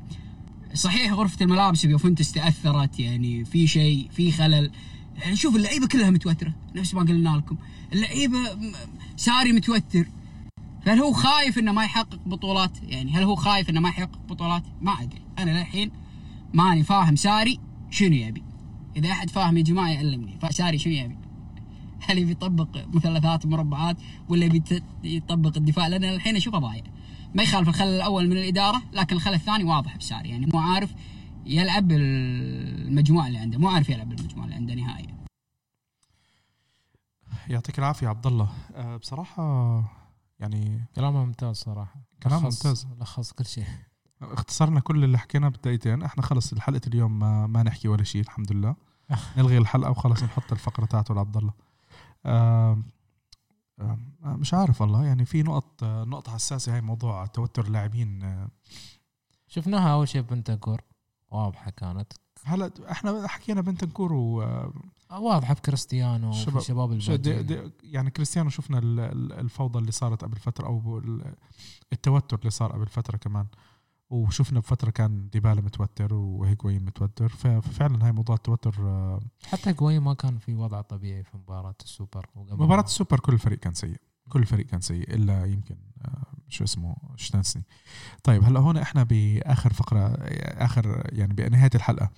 [0.74, 4.70] صحيح غرفة الملابس بيوفنتوس تأثرت يعني في شيء في خلل
[5.19, 7.56] يعني شوف اللعيبة كلها متوترة نفس ما قلنا لكم
[7.93, 8.73] اللعيبة م-
[9.16, 10.06] ساري متوتر
[10.86, 14.62] هل هو خايف إنه ما يحقق بطولات؟ يعني هل هو خايف إنه ما يحقق بطولات؟
[14.81, 15.90] ما أدري، أنا للحين
[16.55, 17.59] ماني فاهم ساري
[17.90, 18.43] شنو يبي.
[18.97, 21.16] إذا أحد فاهم يا جماعة يعلمني، ساري شنو يبي؟
[22.06, 23.96] هل يبي يطبق مثلثات مربعات
[24.28, 26.84] ولا يبي يطبق الدفاع؟ لأن الحين اشوفه ضايع.
[27.34, 30.94] ما يخالف الخلل الأول من الإدارة، لكن الخلل الثاني واضح بساري، يعني مو عارف
[31.46, 35.22] يلعب بالمجموعه اللي عنده، مو عارف يلعب بالمجموعه اللي عنده نهائيا.
[37.48, 39.42] يعطيك العافية عبد الله آه بصراحة
[40.40, 42.86] يعني كلامه ممتاز صراحة كلام ممتاز.
[43.00, 43.64] لخص كل شيء
[44.22, 48.52] اختصرنا كل اللي حكيناه بدقيقتين إحنا خلص حلقه اليوم ما, ما نحكي ولا شيء الحمد
[48.52, 48.76] لله
[49.38, 51.52] نلغي الحلقة وخلص نحط الفقره تاعته لعبد الله
[54.23, 55.05] مش عارف والله.
[55.05, 58.49] يعني في نقط آه، نقطة حساسة هاي موضوع توتر اللاعبين آه،
[59.47, 60.81] شفناها أول شيء بنتاكور
[61.31, 62.12] واضحة كانت.
[62.44, 64.73] هلا إحنا حكينا بنتنكور و آه،
[65.11, 70.36] واضحة بكريستيانو شباب- وفي شباب الباقيين يعني كريستيانو شفنا ال- ال- الفوضى اللي صارت قبل
[70.36, 70.69] فترة
[70.99, 71.35] ال-
[71.93, 73.47] التوتر اللي صار قبل فترة كمان.
[74.12, 80.14] وشفنا بفترة كان ديبالا متوتر وهيجوين متوتر ففعلا هاي موضوع التوتر آه، حتى كوي ما
[80.14, 83.97] كان في وضع طبيعي في مباراة السوبر وقبل مباراة السوبر كل الفريق كان سيء
[84.28, 87.62] كل الفريق كان سيء إلا يمكن آه، شو اسمه شتانسني.
[88.24, 90.09] طيب هلأ هون إحنا بآخر فقرة
[90.43, 92.10] آخر يعني بنهاية الحلقة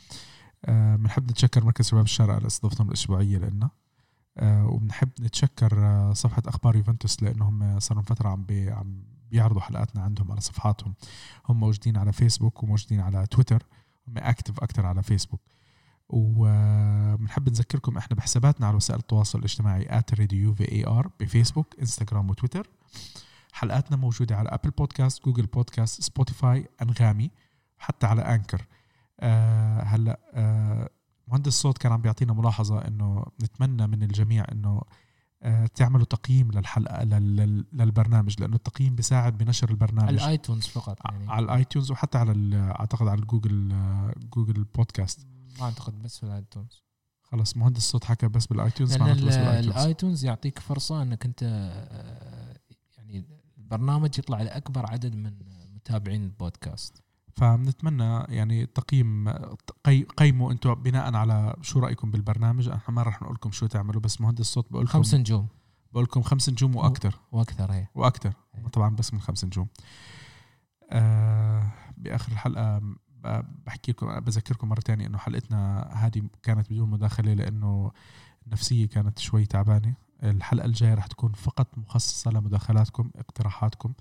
[0.65, 3.71] آه، بنحب نتشكر مركز شباب الشارع على استضافتهم الاسبوعيه لنا
[4.43, 10.95] وبنحب نتشكر صفحة أخبار يوفنتوس لأنهم صار فترة عم عم بيعرضوا حلقاتنا عندهم على صفحاتهم.
[11.49, 13.67] هم موجودين على فيسبوك وموجودين على تويتر
[14.09, 15.41] هم active أكثر على فيسبوك
[16.09, 19.99] وبنحب نذكركم إحنا بحساباتنا على وسائل التواصل الاجتماعي
[20.87, 22.69] ار بفيسبوك انستغرام وتويتر.
[23.53, 27.31] حلقاتنا موجودة على Apple Podcast Google Podcast Spotify أنغامي
[27.79, 28.67] حتى على Anchor
[29.21, 30.91] آه هلأ آه
[31.29, 34.85] مهندس الصوت كان عم بيعطينا ملاحظة إنه نتمنى من الجميع آه
[35.75, 40.09] تعملوا تقييم للحلقة لل- لل- للبرنامج لأنه التقييم بيساعد بنشر البرنامج.
[40.13, 41.31] ال iTunes فقط يعني.
[41.33, 45.27] على ال iTunes وحتى على أعتقد على الجوجل آه، Google Podcast.
[45.61, 46.83] ما أعتقد بس في ال iTunes.
[47.23, 49.77] خلص مهندس الصوت حكى بس بال iTunes معناته بس ال- بال iTunes.
[49.77, 52.57] ال iTunes يعطيك فرصة إنك أنت آه،
[52.97, 53.25] يعني
[53.59, 55.35] البرنامج يطلع لأكبر عدد من
[55.75, 57.03] متابعين البودكاست.
[57.37, 59.29] فبنتمنى يعني تقييم
[59.85, 60.03] قي...
[60.03, 62.69] قيموا أنتم بناء على شو رأيكم بالبرنامج.
[62.69, 65.47] إحنا ما راح نقول لكم شو تعملوا بس مهندس الصوت بقول لكم خمس نجوم.
[65.93, 67.19] بقول لكم خمس نجوم وأكثر.
[67.33, 68.33] وأكثر هي وأكثر.
[68.55, 68.69] أيوة.
[68.69, 69.69] طبعا بس من خمس نجوم.
[70.91, 77.35] آه بآخر الحلقة ب- بحكي لكم بذكركم مرة تانية إنه حلقتنا هذه كانت بدون مداخلة
[77.35, 77.91] لأنه
[78.47, 79.95] النفسية كانت شوي تعبانة.
[80.23, 83.93] الحلقة الجاية رح تكون فقط مخصصة لمداخلاتكم اقتراحاتكم.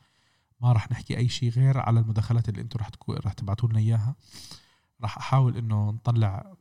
[0.64, 3.80] ما رح نحكي أي شيء غير على المداخلات اللي أنتم رح تكون رح تبعتوا لنا
[3.80, 4.16] إياها.
[5.04, 6.54] رح أحاول إنه نطلع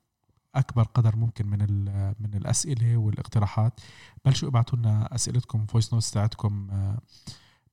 [0.55, 1.59] أكبر قدر ممكن من
[2.21, 3.81] من الأسئلة والاقتراحات.
[4.25, 6.99] بلشوا ابعتوا لنا أسئلتكم voice notes تاعتكم آه،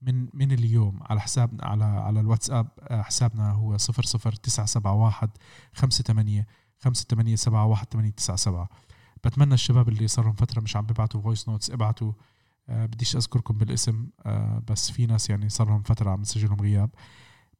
[0.01, 5.29] من من اليوم على حسابنا على على الواتساب آه، حسابنا هو 00971
[5.73, 6.45] 58
[6.79, 8.67] 5871 897
[9.23, 12.11] بتمنى الشباب اللي صار لهم فترة مش عم بيبعتوا voice notes ابعتوا
[12.69, 16.89] بديش أذكركم بالاسم آه، بس في ناس يعني صار لهم فترة عم نسجلهم غياب.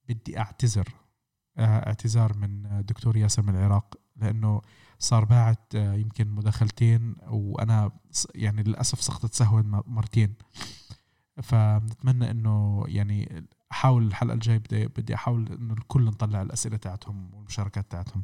[0.09, 0.89] بدي أعتذر
[1.57, 4.61] آه، اعتذار من آه، دكتور ياسر من العراق لأنه
[4.99, 7.91] صار باعت آه، يمكن مداخلتين وأنا
[8.35, 10.33] يعني للأسف سقطت سهوا مرتين.
[11.41, 17.91] فبنتمنى إنه يعني أحاول الحلقة الجاية بدي بدي أحاول إنه الكل نطلع الأسئلة تاعتهم والمشاركات
[17.91, 18.23] تاعتهم.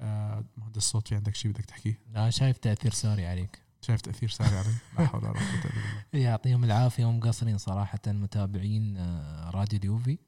[0.00, 3.62] آه، مهندس الصوت في عندك شيء بدك تحكيه لا شايف تأثير ساري عليك.
[3.82, 6.24] شايف تأثير ساري علي لا حول ولا قوة إلا بالله.
[6.28, 10.18] يعطيهم العافية ومقصرين صراحة متابعين آه، راديو ديوفي.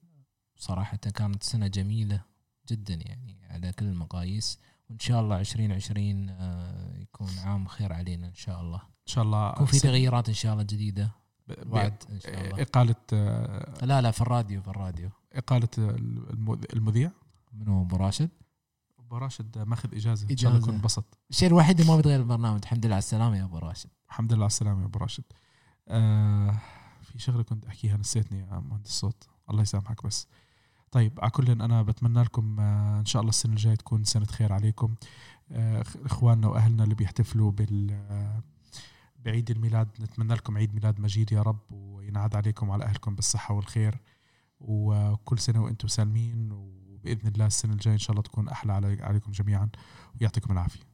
[0.57, 2.21] صراحة كانت سنة جميلة
[2.69, 4.59] جدا يعني على كل المقاييس.
[4.91, 8.77] وإن شاء الله 2020 آه، يكون عام خير علينا إن شاء الله.
[8.79, 11.11] إن شاء الله يكون في تغييرات إن شاء الله جديدة.
[11.49, 12.63] ب- ب- وعد إن شاء الله.
[12.63, 15.11] إقالة آه، لا لا في الراديو في الراديو.
[15.33, 17.11] إقالة المذ- المذيع؟
[17.53, 18.31] منو؟ أبو راشد.
[19.15, 20.27] أبو راشد ماخذ إجازة.
[20.31, 20.63] إن شاء الله.
[20.63, 21.19] يكون انبسط.
[21.31, 22.61] الشيء الوحيد اللي ما بيتغير البرنامج.
[22.63, 23.91] الحمد لله على السلامة يا أبو راشد.
[24.09, 25.25] الحمد لله على السلامة يا أبو راشد.
[25.89, 26.59] آه
[27.03, 29.29] في شغلة كنت أحكيها نسيتني يا مهندس الصوت.
[29.51, 30.27] الله يسامحك بس.
[30.91, 34.53] طيب على كل أنا بتمنى لكم آه إن شاء الله السنة الجاية تكون سنة خير
[34.53, 34.95] عليكم.
[35.53, 38.43] آه إخواننا وأهلنا اللي بيحتفلوا بال آه،
[39.19, 39.89] بعيد الميلاد.
[40.01, 44.01] نتمنى لكم عيد ميلاد مجيد يا رب وينعاد عليكم وعلى أهلكم بالصحة والخير.
[44.61, 46.53] وكل سنة وأنتم سالمين
[47.05, 49.69] وباذن الله السنة الجاية إن شاء الله تكون أحلى علي- عليكم جميعا
[50.21, 50.94] ويعطيكم العافية.